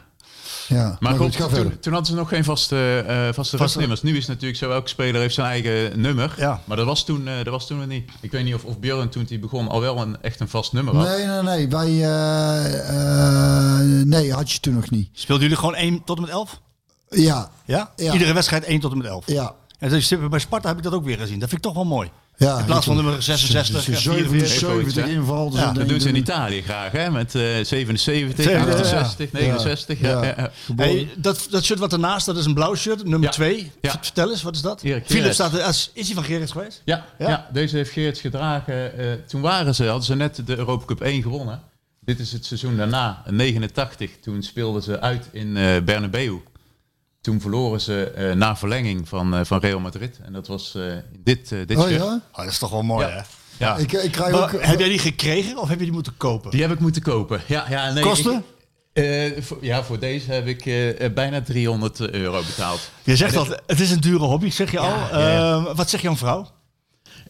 [0.68, 0.98] ja.
[1.00, 1.38] Maar, goed,
[1.82, 4.02] toen, hadden ze nog geen vaste, eh vaste rustnummers.
[4.02, 6.34] Nu is het natuurlijk zo, elke speler heeft zijn eigen nummer.
[6.38, 6.62] Ja.
[6.66, 8.12] Maar dat was toen, eh, dat was toen nog niet.
[8.22, 10.74] Ik weet niet of, of Björn toen hij begon al wel een, echt een vast
[10.74, 11.08] nummer had.
[11.08, 11.70] Nee, nee, nee.
[11.70, 15.10] Wij, eh, eh, nee, had je toen nog niet.
[15.14, 16.62] Speelden jullie gewoon 1 tot en met 11?
[17.10, 17.92] Ja, Ja?
[17.96, 18.14] Ja.
[18.14, 19.28] Iedere wedstrijd 1 tot en met 11.
[19.28, 19.54] ja.
[19.82, 21.40] En dus bij Sparta heb ik dat ook weer gezien.
[21.40, 22.10] Dat vind ik toch wel mooi.
[22.38, 25.08] ja In plaats van nummer 66, ja, 77 zoiets, hè?
[25.10, 25.50] inval.
[25.50, 27.12] dus Ja, Dat doen ze in Italië graag, hè?
[27.12, 28.74] Met eh 77, Ja, ja, ja.
[28.74, 30.00] 68, 69.
[30.00, 30.10] Ja.
[30.10, 30.24] Ja.
[30.24, 30.34] Ja.
[30.38, 30.52] Ja.
[30.66, 30.92] Geboren.
[30.92, 33.30] Hey, dat, dat shirt wat ernaast, dat is een blauw shirt, nummer Ja.
[33.30, 33.72] 2.
[33.82, 33.92] Ja.
[34.02, 34.80] Vertel eens, wat is dat?
[34.80, 35.34] Philips Gerrits.
[35.36, 36.82] staat er, is hij van Gerrits geweest?
[36.86, 37.30] Ja, Ja?
[37.30, 37.48] ja?
[37.54, 38.98] deze heeft Geerts gedragen.
[38.98, 41.62] eh, toen waren ze, hadden ze net de Europa Cup 1 gewonnen.
[42.00, 44.12] Dit is het seizoen daarna, in 89.
[44.22, 46.34] Toen speelden ze uit in eh Bernabeu.
[47.22, 50.20] Toen verloren ze eh, na verlenging van, eh, van Real Madrid.
[50.24, 50.84] En dat was eh,
[51.24, 52.02] dit, dit Oh shirt.
[52.02, 52.22] ja?
[52.32, 53.12] Oh, dat is toch wel mooi, Ja.
[53.14, 53.22] hè?
[53.66, 53.76] Ja.
[53.78, 54.62] Ik, ik krijg Maar ook...
[54.64, 56.52] heb jij die gekregen of heb je die moeten kopen?
[56.52, 57.42] Die heb ik moeten kopen.
[57.48, 58.44] Ja, ja, nee, Kosten?
[58.94, 60.64] ik- eh, voor, ja, voor deze heb ik
[61.14, 62.90] bijna 300 euro betaald.
[63.04, 64.90] Je zegt al, het is een dure hobby, zeg je al.
[64.90, 65.54] Ja, ja, ja.
[65.66, 66.48] Ehm, wat zeg jouw vrouw?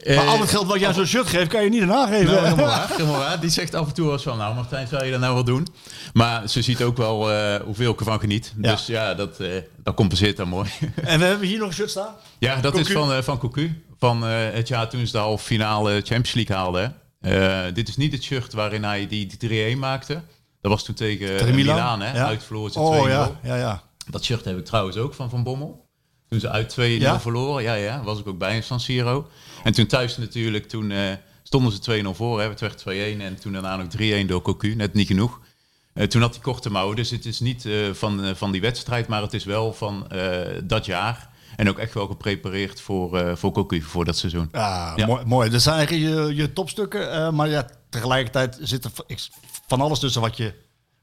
[0.03, 2.07] Eh, maar al het geld wat jij aan zo'n shirt geeft, kan je niet erna
[2.07, 2.25] geven.
[2.25, 3.39] Nou, helemaal waar, helemaal waar.
[3.39, 5.43] Die zegt af en toe wel eens van, nou Martijn, zou je dat nou wel
[5.43, 5.67] doen?
[6.13, 8.53] Maar ze ziet ook wel eh, hoeveel ik ervan geniet.
[8.61, 8.71] Ja.
[8.71, 9.47] Dus ja, dat, eh,
[9.83, 10.69] dat compenseert dan mooi.
[11.03, 12.15] En we hebben hier nog een shirt staan.
[12.39, 13.83] ja, dat is van, eh, van Cocu.
[13.99, 16.95] Van eh, het jaar toen ze de halve finale Champions League haalden.
[17.21, 20.21] Eh, dit is niet het shirt waarin hij die, die 3-1 maakte.
[20.61, 22.17] Dat was toen tegen, Tegen eh, Milan, Milaan, hè?
[22.17, 22.25] ja.
[22.25, 22.81] Uitverloren ze 2-0.
[22.81, 23.81] Oh ja, ja, ja.
[24.09, 25.89] Dat shirt heb ik trouwens ook van Van Bommel.
[26.31, 27.19] Toen ze uit 2-0 Ja?
[27.19, 27.63] verloren.
[27.63, 29.27] Ja, ja, was ik ook bij in San Siro.
[29.63, 31.11] En toen thuis natuurlijk, toen eh,
[31.43, 32.41] stonden ze 2-0 voor.
[32.41, 32.49] Hè.
[32.49, 34.75] Het werd 2-1 en toen daarna nog 3-1 door Cocu.
[34.75, 35.39] Net niet genoeg.
[35.93, 36.95] Eh, toen had hij korte mouwen.
[36.95, 40.07] Dus het is niet eh, van, van die wedstrijd, maar het is wel van
[40.63, 41.29] dat jaar.
[41.55, 44.49] En ook echt wel geprepareerd voor, voor Cocu, voor dat seizoen.
[44.51, 45.05] Ja, Ja.
[45.05, 45.49] Mooi, mooi.
[45.49, 47.35] Dat zijn eigenlijk je, je topstukken.
[47.35, 48.91] maar ja, tegelijkertijd zit er
[49.67, 50.53] van alles tussen wat je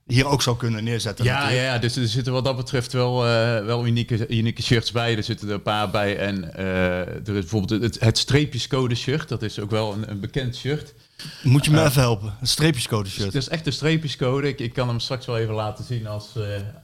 [0.09, 1.25] hier ook zou kunnen neerzetten.
[1.25, 1.73] Ja, ja, natuurlijk.
[1.73, 5.17] ja, dus er zitten wat dat betreft wel, eh, wel unieke, unieke shirts bij.
[5.17, 6.17] Er zitten er een paar bij.
[6.19, 9.29] En eh, er is bijvoorbeeld het, het streepjescode shirt.
[9.29, 10.95] Dat is ook wel een, een bekend shirt.
[11.43, 12.35] Moet je me even helpen?
[12.41, 13.25] Een streepjescode shirt.
[13.25, 14.49] Het is echt een streepjescode.
[14.49, 16.43] Ik, ik kan hem straks wel even laten zien als, eh,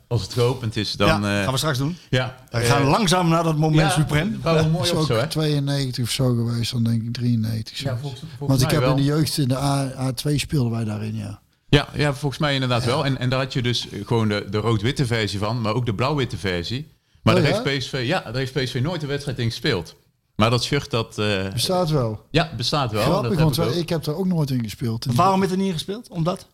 [0.09, 0.93] als het geopend is.
[0.93, 1.97] Dan, ja, eh, gaan we straks doen.
[2.11, 4.41] ja, We gaan eh, langzaam naar dat moment ja, suprem.
[4.43, 5.23] Wel Dat mooi is zo, hè?
[5.23, 7.79] ook 92 of zo geweest, dan denk ik 93.
[7.79, 8.91] Ja, volgens, volgens Want ik mij heb wel.
[8.91, 11.41] in de jeugd in de A, A2 speelden wij daarin, ja.
[11.75, 13.05] Ja, ja, volgens mij inderdaad wel.
[13.05, 15.95] En, en daar had je dus gewoon de, de rood-witte versie van, maar ook de
[15.95, 16.87] blauw-witte versie.
[17.23, 17.63] Maar Oh, daar, ja?
[17.63, 19.95] heeft PSV, ja, daar heeft PSV nooit een wedstrijd in gespeeld.
[20.37, 22.27] Maar dat shirt, dat eh, Bestaat wel.
[22.31, 23.03] ja, bestaat wel.
[23.03, 25.07] Grappig, dat want heb ik, ik heb er ook nooit in gespeeld.
[25.15, 26.09] Waarom heeft er niet gespeeld?
[26.09, 26.47] Omdat?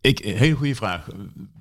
[0.00, 1.06] ik hele goede vraag.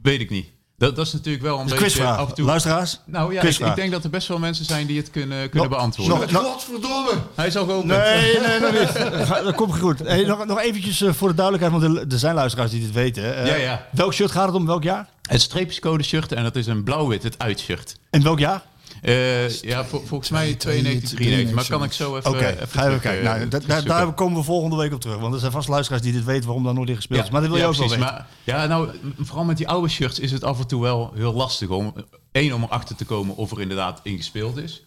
[0.02, 0.48] Weet ik niet.
[0.77, 2.18] Dat, dat is natuurlijk wel een is beetje quizvraag.
[2.18, 2.45] af en toe...
[2.45, 2.99] Luisteraars?
[3.06, 6.18] Nou ja, ik, denk dat er best wel mensen zijn die het kunnen, kunnen beantwoorden.
[6.19, 7.11] nog- nog- Godverdomme!
[7.35, 7.85] Hij is al geopend.
[7.85, 8.89] Nee, nee, nog niet.
[9.27, 9.99] Ga- Dat komt goed.
[9.99, 13.35] Hey, nog, nog eventjes eh, voor de duidelijkheid, want er, zijn luisteraars die dit weten.
[13.35, 13.85] Eh, Ja, ja.
[13.91, 14.65] Welk shirt gaat het om?
[14.65, 15.07] Welk jaar?
[15.22, 17.97] Het streepjescode shirt en dat is een blauw-wit, het uitshirt.
[18.10, 18.61] En welk jaar?
[19.06, 21.56] Eh, ja, vol- volgens mij 92, 93.
[21.56, 23.23] Maar kan ik zo even, Oké, even ga even terug, kijken.
[23.23, 23.88] Nou, da- da- terugzoeken.
[24.06, 25.18] daar komen we volgende week op terug.
[25.18, 27.30] Want er zijn vast luisteraars die dit weten waarom daar nooit in gespeeld is.
[27.30, 28.03] Maar dat wil je ja, ook wel precies.
[28.06, 28.26] weten.
[28.44, 31.34] Maar, ja, nou, vooral met die oude shirts is het af en toe wel heel
[31.34, 31.94] lastig om...
[32.32, 34.84] één, om erachter te komen of er inderdaad in gespeeld is.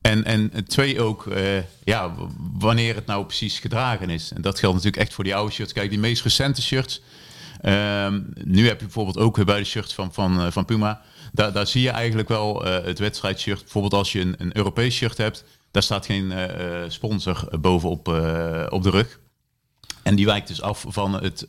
[0.00, 1.42] En, en twee ook, eh,
[1.84, 2.14] ja,
[2.58, 4.32] wanneer het nou precies gedragen is.
[4.32, 5.72] En dat geldt natuurlijk echt voor die oude shirts.
[5.72, 7.00] Kijk, die meest recente shirts...
[7.60, 11.00] ehm, nu heb je bijvoorbeeld ook weer bij de shirts van, van, eh, van Puma...
[11.32, 13.60] Daar, daar zie je eigenlijk wel eh, het wedstrijdshirt.
[13.60, 15.44] Bijvoorbeeld als je een, een Europees shirt hebt...
[15.70, 18.08] daar staat geen eh, eh, sponsor bovenop
[18.70, 19.20] op de rug.
[20.02, 21.44] En die wijkt dus af van het,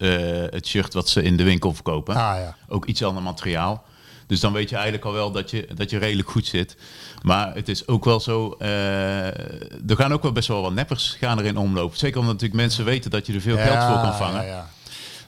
[0.51, 2.15] het shirt wat ze in de winkel verkopen.
[2.15, 2.55] Ah ja.
[2.67, 3.83] Ook iets ander materiaal.
[4.27, 6.77] Dus dan weet je eigenlijk al wel dat je, dat je redelijk goed zit.
[7.21, 8.55] Maar het is ook wel zo...
[8.59, 11.97] er gaan ook wel best wel wat neppers gaan erin omlopen.
[11.97, 14.45] Zeker omdat natuurlijk mensen weten dat je er veel geld voor kan vangen.
[14.45, 14.69] Ja, ja.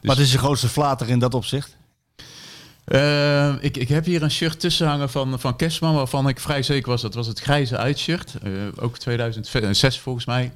[0.02, 1.78] Wat is je grootste flater in dat opzicht?
[2.86, 5.96] Eh, ik, ik heb hier een shirt tussen hangen van, van Kerstman...
[5.96, 8.34] waarvan ik vrij zeker was, dat was het grijze uitshirt.
[8.44, 10.52] Eh, ook 2006 volgens mij.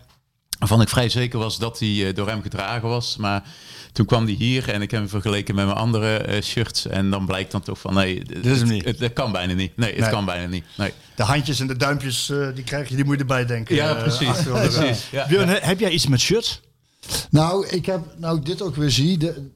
[0.59, 3.17] Waarvan ik vrij zeker was dat die eh, door hem gedragen was.
[3.17, 3.43] Maar
[3.91, 6.87] toen kwam die hier en ik heb hem vergeleken met mijn andere eh, shirts.
[6.87, 8.85] En dan blijkt dan toch van nee, dit is hem niet.
[8.85, 9.77] Het, het kan bijna niet.
[9.77, 10.09] Nee, het Nee.
[10.09, 10.63] kan bijna niet.
[10.77, 10.93] Nee.
[11.15, 13.75] De handjes en de duimpjes, eh, die krijg je, die moet je erbij denken.
[13.75, 15.09] Ja, precies.
[15.11, 15.27] Ja.
[15.27, 16.61] Björn, heb jij iets met shirts?
[17.29, 19.49] Nou, ik heb, nou ik dit ook weer zie, de,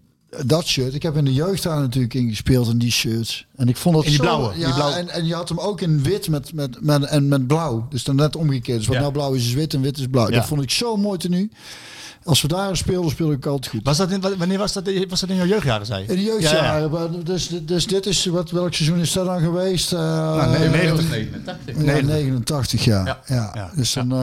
[0.45, 0.93] dat shirt.
[0.93, 3.45] Ik heb in de jeugd daar natuurlijk in gespeeld en die shirts.
[3.55, 4.95] En ik vond dat In die zo, blauwe, Ja, die blauwe.
[4.95, 7.85] En, en je had hem ook in wit met, met, met, en met blauw.
[7.89, 8.77] Dus dan net omgekeerd.
[8.77, 9.01] Dus wat Ja.
[9.01, 10.29] nou blauw is, is wit en wit is blauw.
[10.29, 10.35] Ja.
[10.35, 11.49] Dat vond ik zo mooi tenue.
[12.23, 13.83] Als we daar speelden, speelde ik altijd goed.
[13.83, 16.07] Was dat in, wanneer was dat, was dat in jouw jeugdjaren, zei je?
[16.09, 16.91] In de jeugdjaren.
[16.91, 19.93] maar Dus, dus dit is, wat, welk seizoen is dat dan geweest?
[19.93, 21.75] Eh, Nou, nee, nee, ja, 89.
[21.77, 23.05] 89, ja.
[23.05, 23.21] Ja.
[23.27, 23.51] ja.
[23.53, 23.71] Ja.
[23.75, 24.11] Dus dan...
[24.11, 24.17] eh,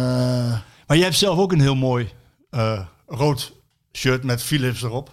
[0.86, 2.08] Maar jij hebt zelf ook een heel mooi
[2.50, 3.52] eh, rood
[3.92, 5.10] shirt met Philips erop.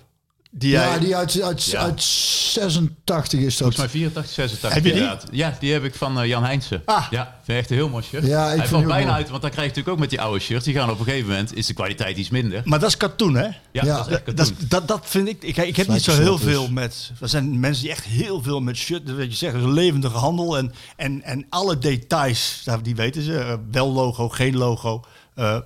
[0.57, 1.79] Die jij, ja, die uit, uit, Ja.
[1.79, 3.57] uit 86 is dat.
[3.57, 4.73] Volgens mij 84, 86.
[4.73, 5.01] Heb je die?
[5.01, 5.27] inderdaad.
[5.31, 6.81] Ja, die heb ik van eh, Jan Heinsen.
[6.85, 7.07] Ah.
[7.09, 8.25] Ja, vind ik echt een heel mooi shirt.
[8.25, 9.15] Ja, ik Hij valt bijna mooi.
[9.17, 10.65] uit, want dan krijg je natuurlijk ook met die oude shirts.
[10.65, 12.61] Die gaan op een gegeven moment, is de kwaliteit iets minder.
[12.65, 13.43] Maar dat is katoen, hè?
[13.43, 13.83] Ja, Ja.
[13.97, 15.43] dat is echt Dat, dat, dat vind ik.
[15.43, 16.45] Ik, ik heb niet zo heel dus.
[16.45, 17.11] veel met.
[17.21, 19.15] Er zijn mensen die echt heel veel met shirt.
[19.15, 20.57] Wat je zegt, is een levendige handel.
[20.57, 23.37] En, en, en alle details, die weten ze.
[23.39, 25.03] Eh, wel logo, geen logo.
[25.35, 25.57] Eh,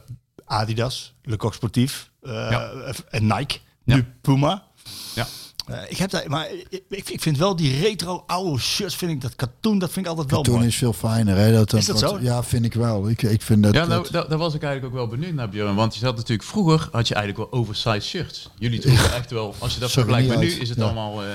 [0.46, 2.10] Adidas, Le Coq Sportief.
[2.22, 2.72] eh, Ja.
[3.10, 3.58] En Nike.
[3.84, 3.96] Ja.
[3.96, 4.64] Nu Puma.
[5.16, 5.28] Ja.
[5.68, 6.48] Eh, ik heb daar, maar
[6.90, 10.12] ik, ik, vind wel die retro oude shirts, vind ik dat katoen, dat vind ik
[10.12, 10.68] altijd wel Toen mooi.
[10.68, 11.38] is veel fijner.
[11.38, 11.52] Hè?
[11.52, 12.20] Dat, Is dat wat- zo?
[12.22, 13.10] Ja, vind ik wel.
[13.10, 13.74] Ik, ik vind dat...
[13.74, 15.76] Ja, nou, dat- daar, was ik eigenlijk ook wel benieuwd naar, Björn.
[15.76, 18.50] Want je had natuurlijk vroeger, had je eigenlijk wel oversized shirts.
[18.60, 20.84] Jullie droegen echt wel, als je dat er vergelijkt met nu, is het Ja.
[20.84, 21.28] allemaal eh,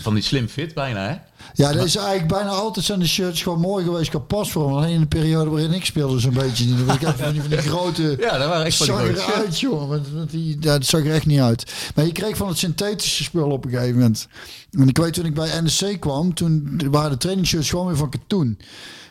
[0.00, 1.16] van die slim fit bijna, hè?
[1.54, 4.72] Ja, dat is eigenlijk bijna altijd zijn de shirts gewoon mooi geweest qua pasvorm.
[4.74, 6.84] Alleen in de periode waarin ik speelde zo'n beetje niet.
[6.84, 8.02] Want ik had van die, van die grote...
[8.20, 9.88] Ja, dat waren echt van die zag eruit, joh.
[9.88, 11.72] Want, want die, dat zag er echt niet uit.
[11.94, 14.28] Maar je kreeg van het synthetische spul op een gegeven moment.
[14.70, 18.10] En ik weet toen ik bij NEC kwam, toen waren de trainingsshirts gewoon weer van
[18.10, 18.58] katoen.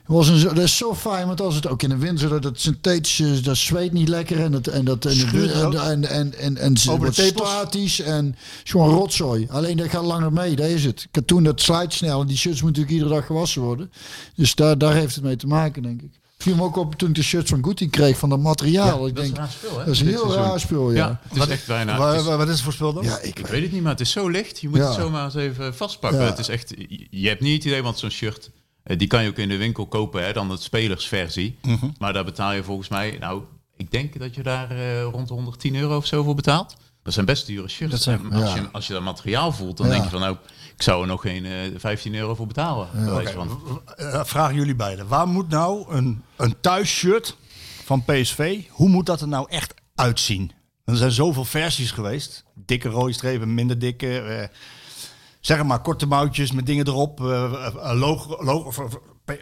[0.07, 2.43] Het Was een, dat is zo fijn, want als het ook in de winter dat
[2.43, 6.57] het synthetische, dat zweet niet lekker en dat en dat en Schuurt en en en
[6.57, 9.47] en, de statisch en is gewoon rotzooi.
[9.49, 11.07] Alleen dat gaat langer mee, dat is het.
[11.11, 13.91] Katoen dat slijt snel en die shirts moeten natuurlijk iedere dag gewassen worden.
[14.35, 16.11] Dus daar, daar heeft het mee te maken, denk ik.
[16.37, 19.07] Viel me ook op toen ik de shirts van Gucci kreeg van dat materiaal.
[19.07, 19.85] ik Dat is denk, een raar spul, hè?
[19.85, 20.41] dat is een heel seizoen.
[20.43, 20.97] raar spul, ja.
[20.97, 21.97] Ja, het is echt bijna...
[21.97, 23.03] Wa- het is- wa- wat is het voor spul dan?
[23.03, 24.59] Ja, ik Ik weet het niet, maar het is zo licht.
[24.59, 24.85] Je moet Ja.
[24.85, 26.19] het zomaar eens even vastpakken.
[26.21, 26.25] Ja.
[26.25, 26.73] Het is echt,
[27.09, 28.49] je hebt niet het idee, want zo'n shirt,
[28.83, 31.57] eh, die kan je ook in de winkel kopen, hè, dan de spelersversie.
[31.97, 33.41] Maar daar betaal je volgens mij, nou,
[33.77, 36.75] ik denk dat je daar eh, rond de 110 euro of zo voor betaalt.
[37.03, 37.91] Dat zijn best dure shirts.
[37.93, 38.55] Dat zijn- En als, ja.
[38.61, 39.91] je, als je dat materiaal voelt, dan Ja.
[39.91, 40.35] denk je van nou,
[40.77, 42.87] ik zou er nog geen eh 15 euro voor betalen.
[43.31, 43.81] van.
[43.95, 45.07] Eh, vragen jullie beiden.
[45.07, 47.37] Waar moet nou een, een thuisshirt
[47.83, 50.51] van PSV, hoe moet dat er nou echt uitzien?
[50.85, 52.43] Er zijn zoveel versies geweest.
[52.53, 54.19] Dikke rode strepen, minder dikke.
[54.19, 54.47] eh,
[55.39, 57.21] zeg maar korte mouwtjes met dingen erop.
[57.21, 58.87] eh, eh, logo, logo,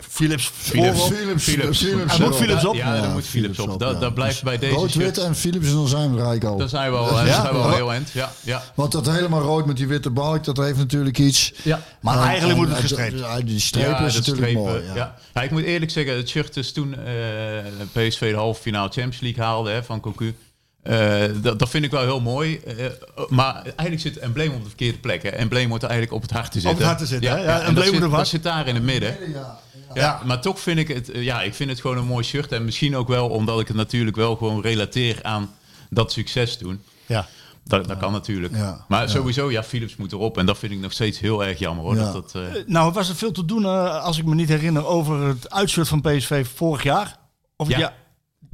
[0.09, 0.51] Philips.
[0.57, 1.01] Philips.
[1.01, 1.77] Philips, Philips.
[1.79, 2.35] Philips, moet.
[2.35, 2.75] Philips op.
[2.75, 3.79] Ja, Ja, moet Philips op.
[3.79, 4.09] Dat, ja.
[4.09, 5.19] blijft Dus bij deze Rood, wit shirts.
[5.19, 6.57] en Philips en dan zijn we eigenlijk al.
[6.57, 8.09] Dan zijn we al, dan zijn we al heel eind.
[8.11, 8.63] Ja, ja.
[8.75, 11.53] Want dat helemaal rood met die witte balk, dat heeft natuurlijk iets.
[11.63, 11.81] ja.
[12.01, 13.19] Maar En- eigenlijk en- moet het en- gestreept.
[13.19, 14.83] ja, Die strepen is natuurlijk mooi.
[14.83, 14.95] Ja.
[14.95, 15.15] Ja.
[15.33, 17.03] Ja, ik moet eerlijk zeggen, het shirt is toen eh,
[17.91, 20.35] PSV de halve finale Champions League haalde hè, van Cocu.
[20.83, 22.59] Eh, dat, dat vind ik wel heel mooi.
[22.59, 22.73] Eh,
[23.29, 25.23] maar eigenlijk zit het embleem op de verkeerde plek.
[25.23, 25.29] Hè.
[25.29, 26.77] Embleem moet er eigenlijk op het hart te zitten.
[26.77, 27.37] het hart te zitten, hè?
[27.37, 29.17] Ja, en embleem dat zit, op dat zit daar in het midden.
[29.33, 29.59] Ja,
[30.25, 32.51] maar toch vind ik het, eh, ja, ik vind het gewoon een mooi shirt.
[32.51, 35.49] En misschien ook wel omdat ik het natuurlijk wel gewoon relateer aan
[35.89, 36.81] dat succes toen.
[37.05, 37.27] Ja.
[37.63, 38.55] Dat, dat kan natuurlijk.
[38.55, 40.37] Ja, maar sowieso, ja, Philips moet erop.
[40.37, 41.95] En dat vind ik nog steeds heel erg jammer hoor.
[41.95, 42.11] Ja.
[42.11, 44.85] Dat dat, eh, Nou, was er veel te doen, eh, als ik me niet herinner,
[44.85, 47.17] over het uitshirt van PSV vorig jaar?
[47.55, 47.77] Of, Ja.
[47.77, 47.93] ja.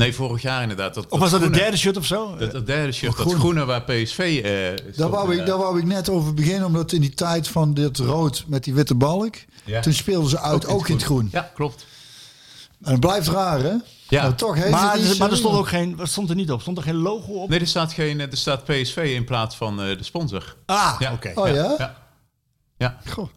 [0.02, 0.94] Nee, vorig jaar inderdaad.
[0.94, 2.36] Dat, of was dat het groene- derde shirt of zo?
[2.38, 3.40] Dat, dat derde shirt, dat groene.
[3.40, 4.42] groene waar PSV...
[4.44, 7.74] eh Daar wou, ik, daar wou ik net over beginnen, omdat in die tijd van
[7.74, 9.82] dit rood met die witte balk, Ja.
[9.82, 11.30] toen speelden ze uit ook, in het groen.
[11.32, 11.86] Ja, klopt.
[12.84, 13.74] En het blijft raar, hè?
[14.10, 14.22] Ja.
[14.22, 16.62] Maar toch heeft maar, het maar er stond ook geen, wat stond er niet op?
[16.62, 17.50] Stond er geen logo op?
[17.50, 20.56] Nee, er staat, geen, eh, er staat PSV in plaats van eh, de sponsor.
[20.66, 21.12] Ah, Ja.
[21.12, 21.32] oké.
[21.36, 21.76] Oh ja?
[21.78, 21.96] Ja.
[22.78, 22.98] ja.
[23.10, 23.28] Goh.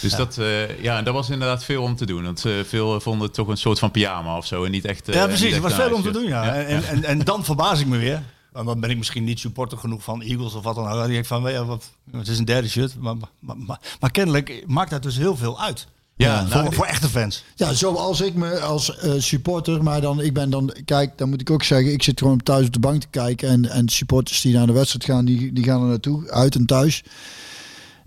[0.00, 2.24] Dus dat, eh, ja, en dat was inderdaad veel om te doen.
[2.24, 4.64] Want eh, veel vonden het toch een soort van pyjama of zo.
[4.64, 5.08] En niet echt.
[5.08, 5.54] eh, Ja, precies.
[5.54, 6.54] Er was veel om te doen, ja.
[6.54, 8.22] En, en, en dan verbaas ik me weer.
[8.52, 10.92] Want dan ben ik misschien niet supporter genoeg van Eagles of wat dan ook.
[10.98, 12.94] Dan denk ik van, ja, wat, het is een derde shirt.
[13.00, 15.86] Maar, maar, maar, maar kennelijk maakt dat dus heel veel uit.
[16.16, 17.44] Ja, voor, nou, voor echte fans.
[17.54, 21.40] Ja, zoals ik me als eh, supporter, maar dan, ik ben dan, kijk, dan moet
[21.40, 24.40] ik ook zeggen, ik zit gewoon thuis op de bank te kijken en, en supporters
[24.40, 27.02] die naar de wedstrijd gaan, die, die gaan er naartoe, uit en thuis.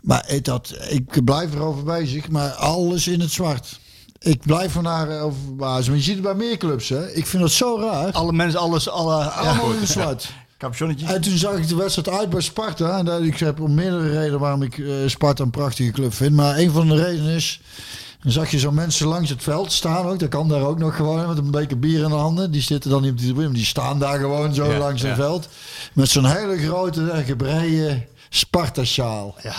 [0.02, 3.80] Maar ik, dat, ik blijf erover bezig, maar alles in het zwart.
[4.20, 5.90] Ik blijf er naar over verbazen.
[5.90, 7.12] Maar je ziet het bij meer clubs, hè.
[7.12, 8.12] Ik vind dat zo raar.
[8.12, 9.24] Alle mensen, alles, alle...
[9.24, 10.32] Allemaal in het zwart.
[11.06, 12.98] En toen zag ik de wedstrijd uit bij Sparta.
[12.98, 16.36] En dat, ik heb om meerdere redenen waarom ik eh, Sparta een prachtige club vind.
[16.36, 17.62] Maar een van de redenen is...
[18.24, 20.20] Dan zag je zo mensen langs het veld staan ook.
[20.20, 22.52] Dat kan daar ook nog gewoon met een beker bier in de handen.
[22.52, 23.54] Die zitten dan niet op die tribune.
[23.54, 25.08] Die staan daar gewoon zo Ja, langs ja.
[25.08, 25.48] het veld.
[25.94, 29.36] Met zo'n hele grote en gebreide Sparta-sjaal.
[29.44, 29.56] Ja.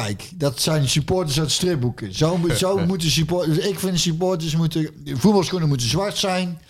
[0.00, 2.14] Kijk, dat zijn supporters uit stripboeken.
[2.14, 3.58] Zo, moet- zo moeten supporters...
[3.58, 4.90] Ik vind supporters moeten...
[5.04, 6.60] Voetbalschoenen moeten zwart zijn.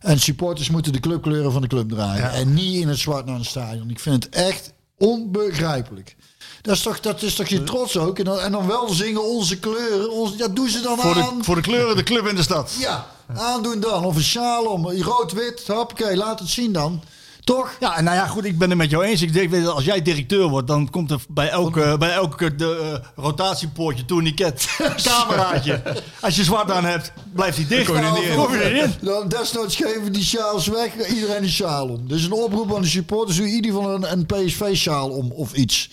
[0.00, 2.30] En supporters moeten de clubkleuren van de club dragen.
[2.32, 3.90] En niet in het zwart naar een stadion.
[3.90, 6.16] Ik vind het echt onbegrijpelijk.
[6.62, 8.18] Dat is toch, dat is toch je trots ook?
[8.18, 10.10] En dan, en dan wel zingen onze kleuren.
[10.12, 11.44] Onze, dat doen ze dan Voor de, aan.
[11.44, 12.76] voor de kleuren, de club in de stad.
[12.78, 13.06] Ja,
[13.36, 14.04] aandoen dan.
[14.04, 14.90] Of een sjaal om.
[14.90, 15.62] Rood-wit.
[15.66, 17.02] Hoppakee, laat het zien dan.
[17.48, 17.76] Toch?
[17.80, 19.22] Ja, en nou ja, goed, ik ben het met jou eens.
[19.22, 22.54] Ik denk, weet je, als jij directeur wordt, dan komt er bij elke, bij elke
[22.54, 24.68] de, eh, rotatiepoortje, tourniquet,
[25.02, 25.82] cameraatje.
[26.20, 27.88] Als je zwart aan hebt, blijft hij dicht.
[27.90, 28.34] in.
[28.36, 28.92] Kom je erin.
[29.00, 31.08] Dan desnoods geven die sjaals weg.
[31.08, 32.08] Iedereen een sjaal om.
[32.08, 33.36] Dus een oproep aan de supporters.
[33.36, 35.90] Doe in ieder geval een, een PSV-sjaal om of iets.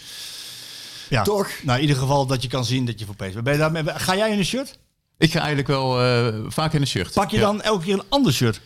[1.10, 1.22] Ja.
[1.24, 1.50] Toch?
[1.64, 3.58] Nou, in ieder geval dat je kan zien dat je voor PSV bent.
[3.60, 4.78] Daarmee- Ga jij in een shirt?
[5.18, 7.14] Ik ga eigenlijk wel eh, vaak in een shirt.
[7.14, 7.44] Pak je Ja.
[7.44, 8.62] dan elke keer een ander shirt?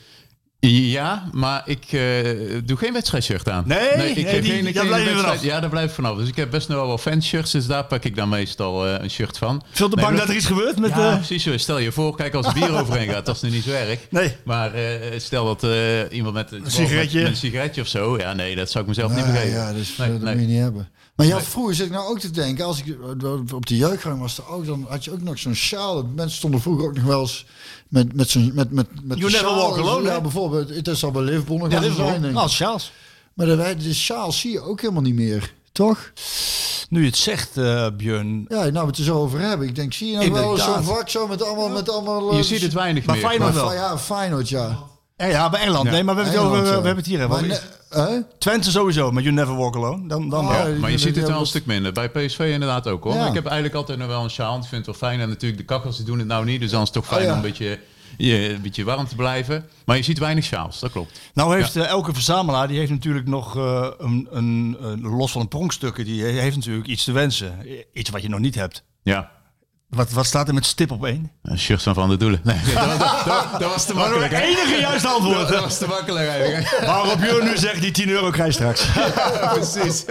[0.67, 2.01] Ja, maar ik eh,
[2.65, 3.63] doe geen wedstrijdshirt aan.
[3.67, 4.13] Nee?
[4.13, 5.41] ik heb geen, blijf wedstrijd-.
[5.41, 6.17] Ja, daar blijf ik vanaf.
[6.17, 9.09] Dus ik heb best nog wel fanshirts, dus daar pak ik dan meestal eh, een
[9.09, 9.63] shirt van.
[9.71, 10.89] Veel te Nee, bang dat er iets gebeurt met...
[10.89, 11.57] Ja, eh, precies zo.
[11.57, 13.99] Stel je voor, kijk als er bier overheen gaat, dat is nu niet zo erg.
[14.09, 14.35] Nee.
[14.43, 14.71] Maar
[15.17, 15.75] stel dat
[16.11, 17.19] iemand met een sigaretje.
[17.21, 19.49] met een sigaretje of zo, ja nee, dat zou ik mezelf niet begeven.
[19.49, 20.89] ja, dus, dat moet je niet hebben.
[21.19, 24.19] Maar ja, vroeger zit ik nou ook te denken, als ik eh, op de jeugdgang
[24.19, 26.03] was, er ook, dan had je ook nog zo'n sjaal.
[26.15, 27.45] Mensen stonden vroeger ook nog wel eens
[27.87, 29.55] met, met zo'n met, met, met You never sjaal.
[29.55, 30.69] walk alone, Ja, bijvoorbeeld.
[30.69, 32.31] Het is al bij Liverpool nog ja, wel zijn, denk wel.
[32.31, 32.37] ik.
[32.37, 32.91] Als Charles.
[33.33, 36.11] Maar de, de sjaal zie je ook helemaal niet meer, toch?
[36.89, 38.45] Nu je het zegt, eh Björn.
[38.47, 39.67] Ja, nou we het er zo over hebben.
[39.67, 41.69] Ik denk, zie je nou wel zo'n vak zo met allemaal...
[41.69, 43.25] Met allemaal Je eh, ziet het weinig Maar meer.
[43.25, 43.73] Feyenoord maar, wel.
[43.73, 44.88] Ja, Feyenoord, ja.
[45.19, 45.85] Ja, ja, bij Engeland.
[45.85, 45.91] Ja.
[45.91, 46.95] Nee, maar we hebben het, over, Engeland, we ja.
[46.95, 47.59] hebben het hier.
[47.97, 48.23] Maar?
[48.37, 50.07] Twente sowieso, maar You Never Walk Alone.
[50.07, 50.67] Dan, dan Oh, ja.
[50.79, 51.91] Maar je ziet het wel een stuk minder.
[51.93, 53.13] Bij PSV inderdaad ook hoor.
[53.13, 53.27] Ja.
[53.27, 54.55] Ik heb eigenlijk altijd nog wel een sjaal.
[54.57, 55.19] Ik vind het wel fijn.
[55.19, 56.59] En natuurlijk de kakkels die doen het nou niet.
[56.59, 57.31] Dus dan is het toch fijn Oh, ja.
[57.31, 57.79] om een beetje,
[58.17, 59.65] je, een beetje warm te blijven.
[59.85, 61.19] Maar je ziet weinig sjaals, dat klopt.
[61.33, 65.41] Nou heeft eh, elke verzamelaar, die heeft natuurlijk nog eh, een, een, een- los van
[65.41, 67.59] een pronkstukken, die heeft natuurlijk iets te wensen.
[67.93, 68.83] Iets wat je nog niet hebt.
[69.03, 69.31] Ja.
[69.89, 71.31] Wat, wat staat er met stip op één?
[71.43, 72.39] Een shirt van Van der Doelen.
[72.43, 74.31] Nee, dat, dat, dat- dat was te makkelijk.
[74.31, 74.41] hè?
[74.41, 75.37] enige juiste antwoord.
[75.37, 76.79] Dat, dat was te makkelijk eigenlijk.
[76.85, 78.85] Waarop Björn nu zegt, die 10 euro krijg je straks.
[79.53, 80.05] Precies.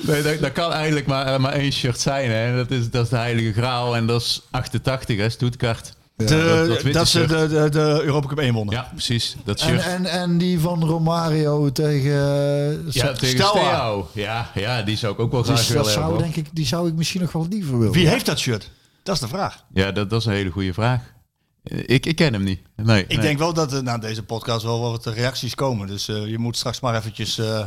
[0.00, 2.30] Nee, dat, dat kan eigenlijk maar, eh, maar één shirt zijn.
[2.30, 2.56] Hè.
[2.56, 5.92] Dat, is, dat is de Heilige Graal en dat is 88, hè, Stuttgart.
[6.16, 8.74] De, dat dat, ze de, de, de Europa Cup 1 wonnen.
[8.74, 9.36] Ja, precies.
[9.44, 9.82] Dat En, shirt.
[9.82, 12.10] en, en die van Romario tegen...
[12.10, 14.02] eh, ja, tegen Steaua.
[14.12, 16.22] Ja, ja, die zou ik ook wel dus graag willen dat zou, hebben.
[16.22, 17.92] denk ik, die zou ik misschien nog wel liever willen.
[17.92, 18.70] Wie heeft dat shirt?
[19.02, 19.64] Dat is de vraag.
[19.72, 21.00] Ja, dat, dat is een hele goede vraag.
[21.62, 22.60] Eh, Ik, ik ken hem niet.
[22.76, 23.18] Nee, Ik nee.
[23.20, 25.86] denk wel dat er na deze podcast wel wat reacties komen.
[25.86, 27.64] Dus eh, je moet straks maar eventjes eh,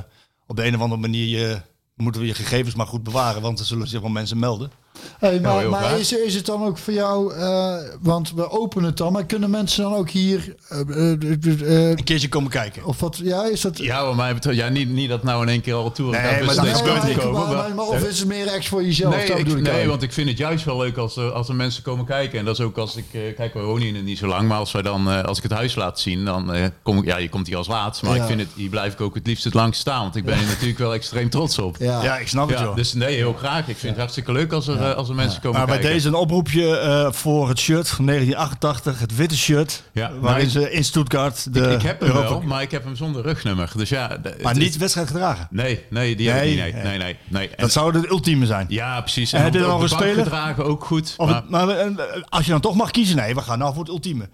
[0.48, 1.62] op de een of andere manier je,
[1.96, 3.42] moeten we je gegevens maar goed bewaren.
[3.42, 4.72] Want er zullen zich wel mensen melden.
[5.20, 8.98] Hey, maar maar is, is het dan ook voor jou, eh, want we openen het
[8.98, 12.86] dan, maar kunnen mensen dan ook hier, eh, eh, Een keertje komen kijken.
[12.86, 13.78] of wat, ja, is dat...
[13.78, 16.32] Ja, wat mij betreft, ja, niet, niet dat nou in één keer al toeren Nee,
[16.44, 17.32] maar Nee, maar, komen.
[17.32, 19.16] maar- maar- maar of is het meer echt voor jezelf?
[19.16, 21.56] Nee, ik- ik nee want ik vind het juist wel leuk als er, als er
[21.56, 22.40] mensen komen kijken.
[22.40, 23.06] En dat is ook als ik...
[23.36, 24.48] kijk, we wonen hier niet zo lang.
[24.48, 27.06] Maar als, wij dan, eh, als ik het huis laat zien, dan eh, kom ik...
[27.06, 28.02] Ja, je komt hier als laatst.
[28.02, 28.22] Maar Ja.
[28.22, 28.50] ik vind het...
[28.56, 30.02] Hier blijf ik ook het liefst het langst staan.
[30.02, 31.76] Want ik ben hier natuurlijk wel extreem trots op.
[31.80, 32.04] Ja.
[32.04, 32.76] Ja, ik snap het joh.
[32.76, 33.60] dus nee, heel graag.
[33.68, 35.94] Ik vind het hartstikke leuk als er, eh, als er mensen komen Maar bij kijken.
[35.96, 39.84] deze een oproepje eh, voor het shirt van 1988, het witte shirt.
[39.92, 42.72] Ja, waarin maar ze in Stuttgart de ik, ik heb hem Europa- wel, maar ik
[42.72, 43.72] heb hem zonder rugnummer.
[43.76, 44.08] Dus ja...
[44.08, 45.48] de- Maar niet wedstrijd gedragen.
[45.52, 46.74] Nee, nee, die heb ik Nee, niet.
[46.74, 46.84] Nee, nee.
[46.84, 47.18] nee, nee.
[47.28, 47.50] nee.
[47.50, 48.66] En- Dat zou het ultieme zijn.
[48.70, 49.34] Ja, precies.
[49.34, 50.32] En heb je op- dan op nog de een bank speler?
[50.32, 51.14] gedragen ook goed.
[51.18, 53.74] Of maar- het- maar eh, als je dan toch mag kiezen, nee, we gaan nou
[53.74, 54.30] voor het ultieme.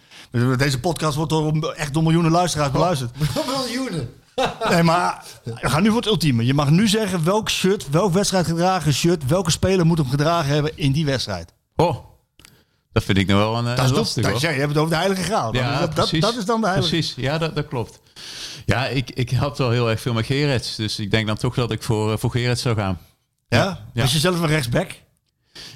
[0.57, 3.11] Deze podcast wordt door echt door miljoenen luisteraars beluisterd.
[3.65, 4.09] Miljoenen.
[4.69, 6.45] Nee, maar we gaan nu voor het ultieme.
[6.45, 10.53] Je mag nu zeggen welk shirt, welk wedstrijd gedragen shirt, welke speler moet hem gedragen
[10.53, 11.53] hebben in die wedstrijd.
[11.75, 11.97] Oh,
[12.91, 14.89] dat vind ik nou wel een eh, Dat is lastig dat, je hebt het over
[14.89, 15.51] de heilige graal.
[15.51, 16.21] Dat, Ja, dat, precies.
[16.21, 17.99] dat is dan de heilige Precies, ja, dat, dat klopt.
[18.65, 20.75] Ja, ik, ik had wel heel erg veel met Gerets.
[20.75, 22.97] Dus ik denk dan toch dat ik voor, eh, voor Gerets zou gaan.
[23.47, 23.85] Ja?
[23.93, 24.01] Ja.
[24.01, 24.91] Was je zelf een rechtsback?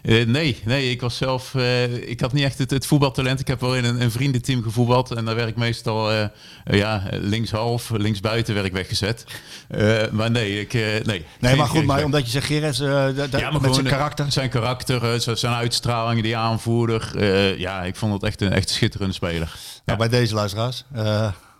[0.03, 1.55] Eh, nee, nee, ik was zelf...
[1.55, 3.39] eh, ik had niet echt het, het voetbaltalent.
[3.39, 5.11] Ik heb wel in een, een vriendenteam gevoetbald.
[5.11, 6.25] En daar werd ik meestal eh,
[6.63, 9.25] ja, linkshalf, linksbuiten werd ik weggezet.
[10.11, 10.73] Maar nee, ik...
[10.73, 14.31] nee, Nee, maar goed, maar omdat je zegt Gerrits, Ja, met gewoon zijn karakter.
[14.31, 17.23] Zijn karakter, zijn- uitstraling, die aanvoerder.
[17.59, 19.55] ja, ik vond het echt een echt schitterende speler.
[19.85, 20.83] Nou, bij deze luisteraars.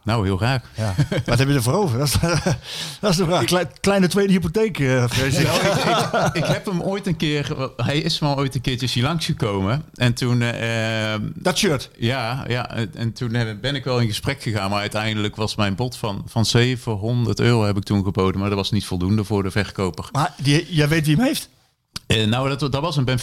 [0.07, 0.61] Eh, Nou, heel graag.
[0.75, 0.95] ja.
[1.25, 1.97] Wat heb je ervoor over?
[1.97, 2.13] Dat is,
[3.01, 3.43] dat is de vraag.
[3.43, 5.47] Klei- kleine tweede hypotheek, eh vrees ik.
[5.47, 8.87] Nou, ik, ik, ik heb hem ooit een keer, hij is wel ooit een keertje
[8.87, 9.83] hier langsgekomen.
[9.95, 11.89] En toen, eh, eh, Dat shirt.
[11.97, 14.69] ja, ja, en- en toen heb- ben ik wel in gesprek gegaan.
[14.69, 18.39] Maar uiteindelijk was mijn bod van, van 700 euro heb ik toen geboden.
[18.39, 20.05] Maar dat was niet voldoende voor de verkoper.
[20.11, 21.49] Maar die, jij weet wie hem heeft?
[22.07, 23.15] Eh, nou, dat, dat was een Oh, oké.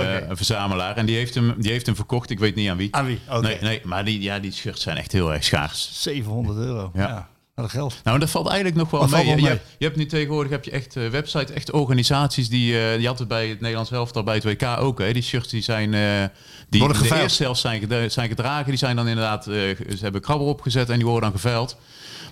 [0.00, 0.96] Benfica-verzamelaar.
[0.96, 2.30] en die heeft, hem, die heeft hem verkocht.
[2.30, 2.88] Ik weet niet aan wie.
[2.96, 3.20] Aan wie?
[3.40, 5.90] Nee, nee, maar die, ja, die shirts zijn echt heel erg schaars.
[5.92, 6.90] 700 euro.
[6.94, 7.08] Ja.
[7.08, 7.30] Ja.
[7.54, 8.00] Dat geld.
[8.04, 9.36] Nou, dat valt eigenlijk nog wel Dat mee.
[9.40, 12.78] Je, hebt- je hebt nu tegenwoordig heb je echt eh, websites, echt organisaties die.
[12.78, 14.98] eh je had het bij het Nederlands elftal, bij het WK ook.
[14.98, 15.12] Hè.
[15.12, 15.94] Die shirts die zijn.
[15.94, 16.24] eh
[16.68, 18.64] die Worden de eerste helft zijn, zijn gedragen.
[18.68, 19.46] Die zijn dan inderdaad.
[19.46, 21.76] eh, ze hebben krabbel opgezet en die worden dan geveild.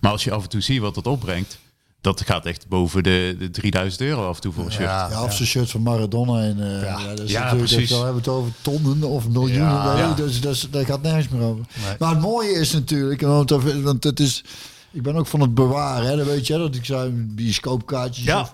[0.01, 1.59] Maar als je af en toe ziet wat dat opbrengt.
[2.01, 4.83] Dat gaat echt boven de, de 3000 euro af en toe voor een shirt.
[4.89, 6.43] Ja, of zijn shirt van Maradona.
[6.43, 7.09] En, eh, ja.
[7.09, 7.89] dat is Ja, natuurlijk, precies.
[7.91, 9.59] Dan hebben we het over tonnen of miljoenen.
[9.73, 9.99] Ja.
[9.99, 10.15] Ja.
[10.15, 11.65] Dus, dus daar gaat nergens meer over.
[11.87, 11.95] Nee.
[11.99, 14.45] Maar het mooie is natuurlijk, want, dat- want het is...
[14.93, 18.25] Ik ben ook van het bewaren, hè, dat weet je, hè, dat ik zei bioscoopkaartjes.
[18.25, 18.41] Ja.
[18.41, 18.53] Of,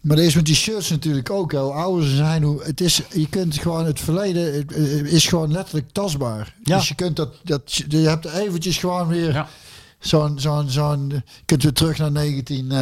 [0.00, 1.52] maar dat is met die shirts natuurlijk ook.
[1.52, 3.00] hè, Hoe ouder ze zijn, hoe het is.
[3.12, 4.72] Je kunt gewoon het verleden het,
[5.12, 6.54] is gewoon letterlijk tastbaar.
[6.64, 6.76] Ja.
[6.76, 9.48] Dus je kunt dat, dat je hebt eventjes gewoon weer Ja.
[9.98, 11.22] Zo'n zo'n zo'n.
[11.44, 12.72] Kunt weer terug naar 19.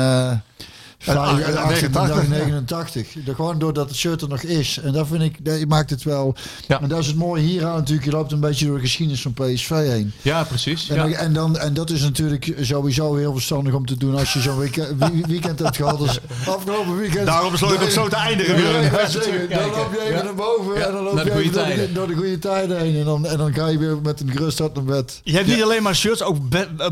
[1.05, 1.91] Ach- 89.
[1.91, 2.29] 89.
[2.29, 3.13] 89.
[3.25, 4.79] De- Gewoon doordat het shirt er nog is.
[4.83, 6.35] En dat vind ik, dat maakt het wel.
[6.69, 6.81] Ja.
[6.81, 8.05] En dat is het mooie hier aan natuurlijk.
[8.07, 10.13] Je loopt een beetje door de geschiedenis van PSV heen.
[10.23, 10.89] Ja, precies.
[10.89, 11.03] En, Ja.
[11.03, 14.41] dan, en, dan, en dat is natuurlijk sowieso heel verstandig om te doen als je
[14.41, 15.99] zo'n weekend, wie- weekend hebt gehad.
[15.99, 16.19] Dus
[16.57, 17.27] afgelopen weekend.
[17.27, 18.57] Daarom besloot ik ook zo te eindigen.
[18.63, 20.23] Ja, dan loop je even Ja.
[20.23, 21.95] naar boven Ja, en dan loop je even door de, tijden.
[21.95, 22.97] door de goede tijden heen.
[22.99, 25.21] En dan, en dan ga je weer met een gerust hart naar bed.
[25.25, 26.37] Je hebt niet alleen maar shirts, ook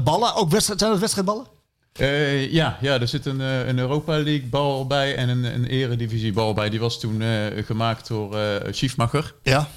[0.05, 0.35] ballen.
[0.35, 1.45] Ook wedstrijd, zijn dat wedstrijdballen?
[1.95, 5.65] Eh, ja, ja, er zit een, eh, een Europa League bal bij en een, een
[5.65, 6.71] Eredivisie bal bij.
[6.71, 8.37] Die was toen eh, gemaakt door
[8.71, 9.35] Schiefmacher.
[9.43, 9.69] Ja.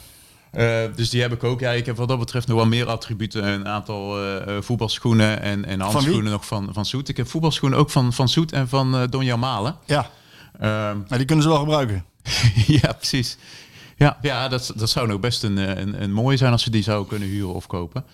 [0.95, 1.59] Dus die heb ik ook.
[1.59, 3.43] Ja, ik heb wat dat betreft nog wel meer attributen.
[3.47, 7.09] Een aantal eh, voetbalschoenen en, en handschoenen nog van, van Soet.
[7.09, 9.75] Ik heb voetbalschoenen ook van, van Soet en van eh Donja Malen.
[9.85, 10.09] Ja.
[10.59, 12.05] Ehm, Maar die kunnen ze wel gebruiken.
[12.81, 13.37] ja, precies.
[13.95, 16.83] Ja, ja dat, dat zou nog best een, een, een mooie zijn als ze die
[16.83, 18.05] zouden kunnen huren of kopen.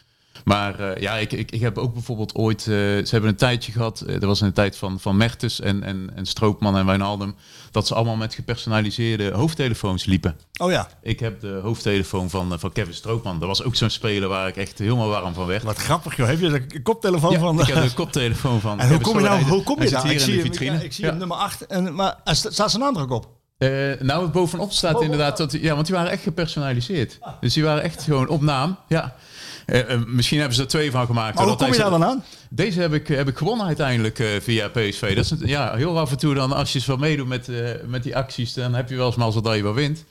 [0.44, 2.60] Maar eh, ja, ik, ik, ik heb ook bijvoorbeeld ooit...
[2.60, 5.60] eh, ze hebben een tijdje gehad, eh, dat was in de tijd van, van Mertens
[5.60, 7.36] en, en, en Stroopman en Wijnaldum...
[7.72, 10.36] dat ze allemaal met gepersonaliseerde hoofdtelefoons liepen.
[10.58, 10.88] Oh ja.
[11.02, 13.40] Ik heb de hoofdtelefoon van, van Kevin Stroopman.
[13.40, 15.64] Dat was ook zo'n speler waar ik echt helemaal warm van werd.
[15.64, 16.28] Wat grappig joh.
[16.28, 17.60] Heb je de koptelefoon Ja, van...
[17.60, 20.02] ik heb de koptelefoon van en hoe kom je nou hoe kom je daar?
[20.04, 20.84] hier Ik in zie, hem, vitrine.
[20.84, 21.10] ik, zie Ja.
[21.10, 21.66] hem nummer 8.
[21.66, 23.28] En, maar er sta- staat zijn naam er ook op?
[24.00, 25.52] Nou, bovenop staat inderdaad dat...
[25.52, 27.20] Ja, want die waren echt gepersonaliseerd.
[27.40, 28.78] Dus die waren echt gewoon op naam.
[28.88, 29.16] Ja.
[29.66, 31.36] Eh, eh, misschien hebben ze er twee van gemaakt.
[31.36, 32.24] Maar hoe kom je daar dan aan?
[32.50, 35.16] Deze heb ik, heb ik gewonnen uiteindelijk eh, via PSV.
[35.16, 37.50] Dat is ja, heel af en toe dan, als je zo meedoet met,
[37.88, 40.04] met die acties, dan heb je wel eens mazzel dat je wel wint.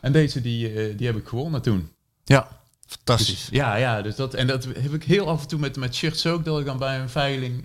[0.00, 1.88] En deze, die, die heb ik gewonnen toen.
[2.24, 2.58] Ja.
[2.86, 3.48] Fantastisch.
[3.50, 6.26] Ja, ja dus dat, en dat heb ik heel af en toe met, met shirts
[6.26, 6.44] ook.
[6.44, 7.64] Dat ik dan bij een veiling...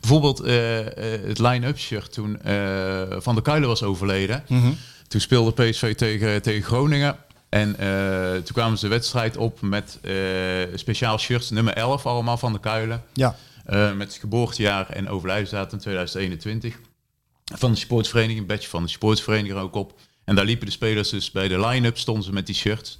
[0.00, 0.38] bijvoorbeeld
[1.26, 2.38] het line-up shirt toen
[3.18, 4.44] Van der Kuilen was overleden.
[4.48, 4.72] Mhm.
[5.08, 7.16] Toen speelde PSV tegen, tegen Groningen.
[7.48, 10.14] En eh, toen kwamen ze de wedstrijd op met eh,
[10.74, 13.02] speciaal shirts, nummer 11 allemaal van de Kuilen.
[13.12, 13.36] Ja.
[13.64, 16.80] Eh, met geboortejaar en overlijdensdatum 2021.
[17.54, 20.00] Van de sportsvereniging, een badge van de sportsvereniging er ook op.
[20.24, 22.98] En daar liepen de spelers dus bij de line-up, stonden ze met die shirts.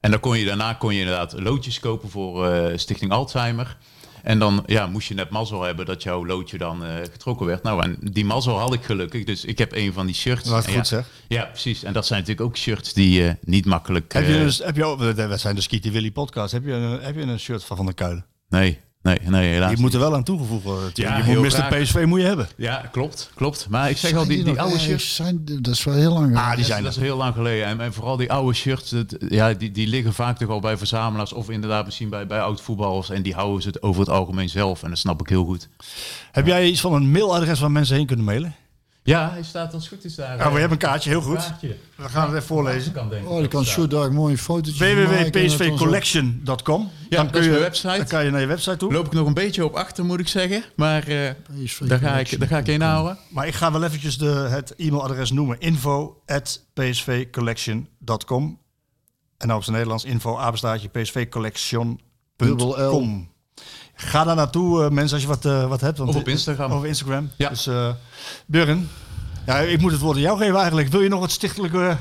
[0.00, 3.76] En dan kon je, daarna kon je inderdaad loodjes kopen voor Stichting Alzheimer.
[4.28, 7.62] En dan ja, moest je net mazzel hebben dat jouw loodje dan eh, getrokken werd.
[7.62, 9.24] Nou, en die mazzel had ik gelukkig.
[9.24, 10.48] Dus ik heb een van die shirts.
[10.48, 11.06] Wat En goed ja, zeg.
[11.28, 11.82] Ja, precies.
[11.82, 14.12] En dat zijn natuurlijk ook shirts die je niet makkelijk...
[14.12, 16.52] Heb je, eh, dus, heb je ook, we zijn de Skitty Willy podcast.
[16.52, 18.26] Heb je, een, heb je een shirt van Van der Kuilen?
[18.48, 20.90] Nee, nee, nee, helaas Je moet er wel aan toegevoegd worden.
[20.94, 21.50] Ja, je moet heel Mr.
[21.50, 21.80] graag.
[21.82, 22.48] PSV moet je hebben.
[22.56, 23.66] Ja, klopt, klopt.
[23.68, 25.14] Maar ik zeg al, die, die nog oude shirts...
[25.14, 26.56] Zijn, dat is wel heel lang Ah, geleden.
[26.56, 27.66] die zijn dat is heel lang geleden.
[27.66, 30.76] En, en vooral die oude shirts, dat, ja, die, die liggen vaak toch al bij
[30.76, 33.10] verzamelaars of inderdaad misschien bij, bij oud-voetballers.
[33.10, 34.82] En die houden ze het over het algemeen zelf.
[34.82, 35.68] En dat snap ik heel goed.
[36.32, 38.54] Heb jij iets van een mailadres waar mensen heen kunnen mailen?
[39.08, 40.36] Ja, hij staat als goed is daar.
[40.36, 41.36] Ja, we hebben een kaartje, heel goed.
[41.36, 41.76] Kaartje.
[41.96, 42.92] We gaan het even voorlezen.
[42.92, 43.64] Kan, ik, Oh, dan dat kan.
[43.64, 46.90] Sjoerd daar een mooie fotootje www.psvcollection.com.
[47.08, 47.96] Ja, dan dat kun is je, mijn website.
[47.96, 48.92] Dan kan je naar je website toe.
[48.92, 50.64] Loop ik nog een beetje op achter, moet ik zeggen.
[50.76, 51.30] Maar eh,
[51.80, 53.18] daar, ga ik, daar ga ik in houden.
[53.30, 55.60] Maar ik ga wel eventjes de, het e-mailadres noemen.
[55.60, 58.58] info at psvcollection.com
[59.38, 63.28] En nou op zijn Nederlands info apenstaartje psvcollection.com
[64.00, 65.98] Ga daar naartoe, eh, mensen, als je wat, eh, wat hebt.
[65.98, 66.72] Want Of op Instagram.
[66.72, 67.30] Of Instagram.
[67.36, 67.48] Ja.
[67.48, 67.88] Dus uh,
[68.46, 68.90] Burren,
[69.46, 70.88] ja, ik moet het woord aan jou geven eigenlijk.
[70.88, 71.96] Wil je nog het stichtelijke...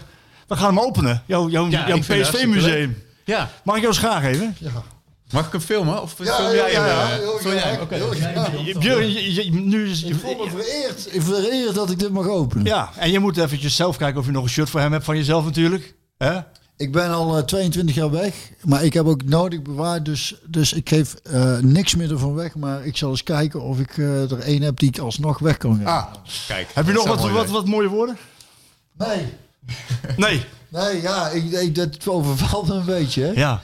[0.48, 3.04] We gaan hem openen, jouw, jouw, Ja, jouw PSV-museum.
[3.26, 4.58] Ja, Mag ik jou eens graag even?
[5.32, 6.02] mag ik hem filmen?
[6.02, 7.18] Of Ja, film ja, jij ja, ja, eh?
[7.40, 7.96] Film jij Oké.
[7.96, 8.52] heel graag.
[8.80, 12.28] Björn, je- je- nu is Ik voel me vereerd, ik vereerd dat ik dit mag
[12.28, 12.66] openen.
[12.66, 15.06] Ja, en je moet eventjes zelf kijken of je nog een shirt voor hem hebt
[15.06, 15.96] van jezelf natuurlijk.
[16.18, 16.40] Hè?
[16.78, 20.74] Ik ben al eh, 22 jaar weg, maar ik heb ook nodig bewaard, dus, dus
[20.74, 22.56] ik geef eh, niks meer ervan weg.
[22.56, 25.58] Maar ik zal eens kijken of ik eh, er één heb die ik alsnog weg
[25.58, 25.92] kan geven.
[25.92, 26.14] Ah,
[26.48, 28.18] Kijk, heb je nog wat, mooi wat, wat mooie woorden?
[28.98, 29.34] Nee,
[30.18, 30.46] Nee.
[30.70, 33.22] nee, ja, ik, ik, dat overvalt me een beetje.
[33.22, 33.32] Hè?
[33.32, 33.62] Ja.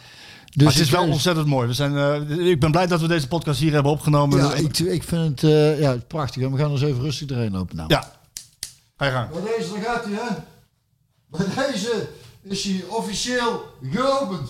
[0.55, 1.67] Dus maar het is wel ontzettend mooi.
[1.67, 4.37] We zijn, eh, ik ben blij dat we deze podcast hier hebben opgenomen.
[4.37, 6.43] Ja, ik, ik vind het eh, ja, prachtig.
[6.43, 7.75] En we gaan eens even rustig erheen lopen.
[7.75, 7.89] Nou.
[7.89, 8.11] Ja.
[8.97, 9.29] Ga je gang.
[9.29, 10.35] Bij deze, daar gaat hij, hè?
[11.27, 12.07] Bij deze
[12.43, 14.49] is hij officieel geopend.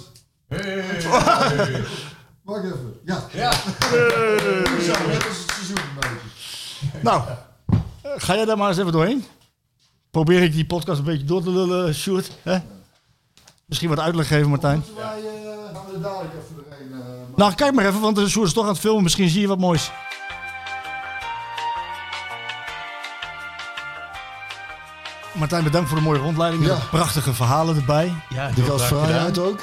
[2.44, 3.00] Wacht even.
[3.06, 3.24] Ja.
[3.34, 3.52] Ja.
[3.52, 7.00] Zo, net als het seizoen een beetje.
[7.02, 7.22] Nou,
[7.70, 7.78] eh,
[8.18, 9.26] ga jij daar maar eens even doorheen?
[10.12, 12.32] Probeer ik die podcast een beetje door te lullen, Sjoerd.
[12.42, 12.58] Hè?
[13.66, 14.76] Misschien wat uitleg geven, Martijn.
[14.78, 16.92] Moeten wij eh, gaan we er dadelijk even doorheen?
[17.02, 19.04] eh, Nou, kijk maar even, want de Sjoerd is toch aan het filmen.
[19.04, 19.92] Misschien zie je wat moois.
[25.34, 26.66] Martijn, bedankt voor de mooie rondleiding.
[26.66, 26.78] Ja.
[26.92, 28.14] Prachtige verhalen erbij.
[28.30, 29.60] Ja, de gastvrijheid ook.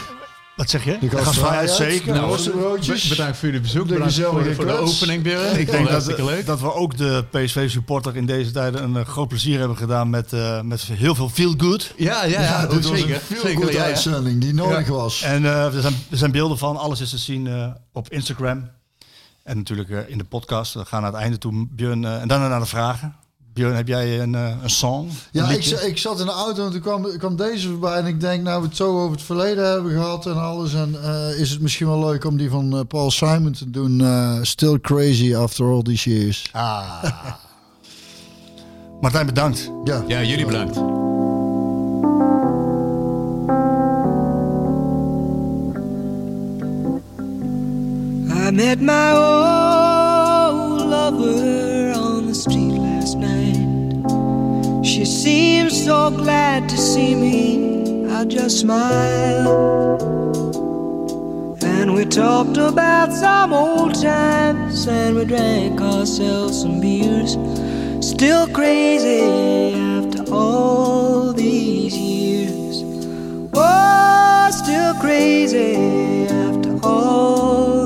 [0.57, 0.97] Wat zeg je?
[1.01, 2.07] De gastvrijheid, zeker.
[2.07, 3.09] de Nou, worstenbroodjes.
[3.09, 3.89] Bedankt voor jullie bezoek.
[3.89, 5.59] De Bedankt voor, gezellige voor de opening, Björn.
[5.61, 6.47] Ik denk dat, leuk.
[6.47, 10.33] dat we ook de PSV-supporter in deze tijden een eh, groot plezier hebben gedaan met,
[10.33, 11.95] eh, met heel veel feel good.
[11.97, 12.41] Ja, ja, ja.
[12.43, 13.15] Ja, dit was zeker.
[13.15, 13.85] een veel zeker goede ja, ja.
[13.85, 15.23] uitzending die nodig was.
[15.23, 18.71] En eh, er, zijn, er zijn beelden van, alles is te zien eh, op Instagram.
[19.43, 20.75] En natuurlijk eh, in de podcast.
[20.75, 22.05] We gaan naar het einde toe, Björn.
[22.05, 23.15] eh, en daarna naar de vragen.
[23.53, 25.09] Björn, heb jij een, eh, een song?
[25.31, 27.97] Ja, Een ik, ik zat in de auto en toen kwam, kwam deze voorbij.
[27.99, 30.75] En ik denk, nou we het zo over het verleden hebben gehad en alles.
[30.75, 34.01] En eh, is het misschien wel leuk om die van eh, Paul Simon te doen.
[34.01, 36.49] eh, Still crazy after all these years.
[36.53, 37.05] Ah.
[39.01, 39.71] Martijn, bedankt.
[39.85, 40.77] Ja, Ja, jullie bedankt.
[48.43, 52.79] I met my old lover on the street
[53.21, 54.85] night.
[54.85, 58.07] She seemed so glad to see me.
[58.11, 60.03] I just smiled.
[61.63, 67.33] And we talked about some old times and we drank ourselves some beers.
[68.07, 72.83] Still crazy after all these years.
[73.55, 77.80] Oh, still crazy after all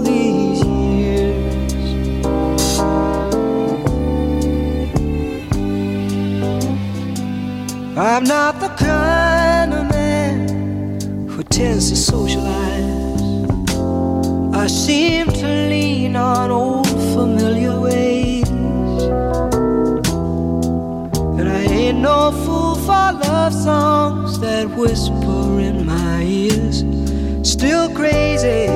[7.96, 12.90] I'm not the kind of man who tends to socialize.
[14.52, 18.48] I seem to lean on old familiar ways.
[21.38, 26.82] And I ain't no fool for love songs that whisper in my ears.
[27.48, 28.66] Still crazy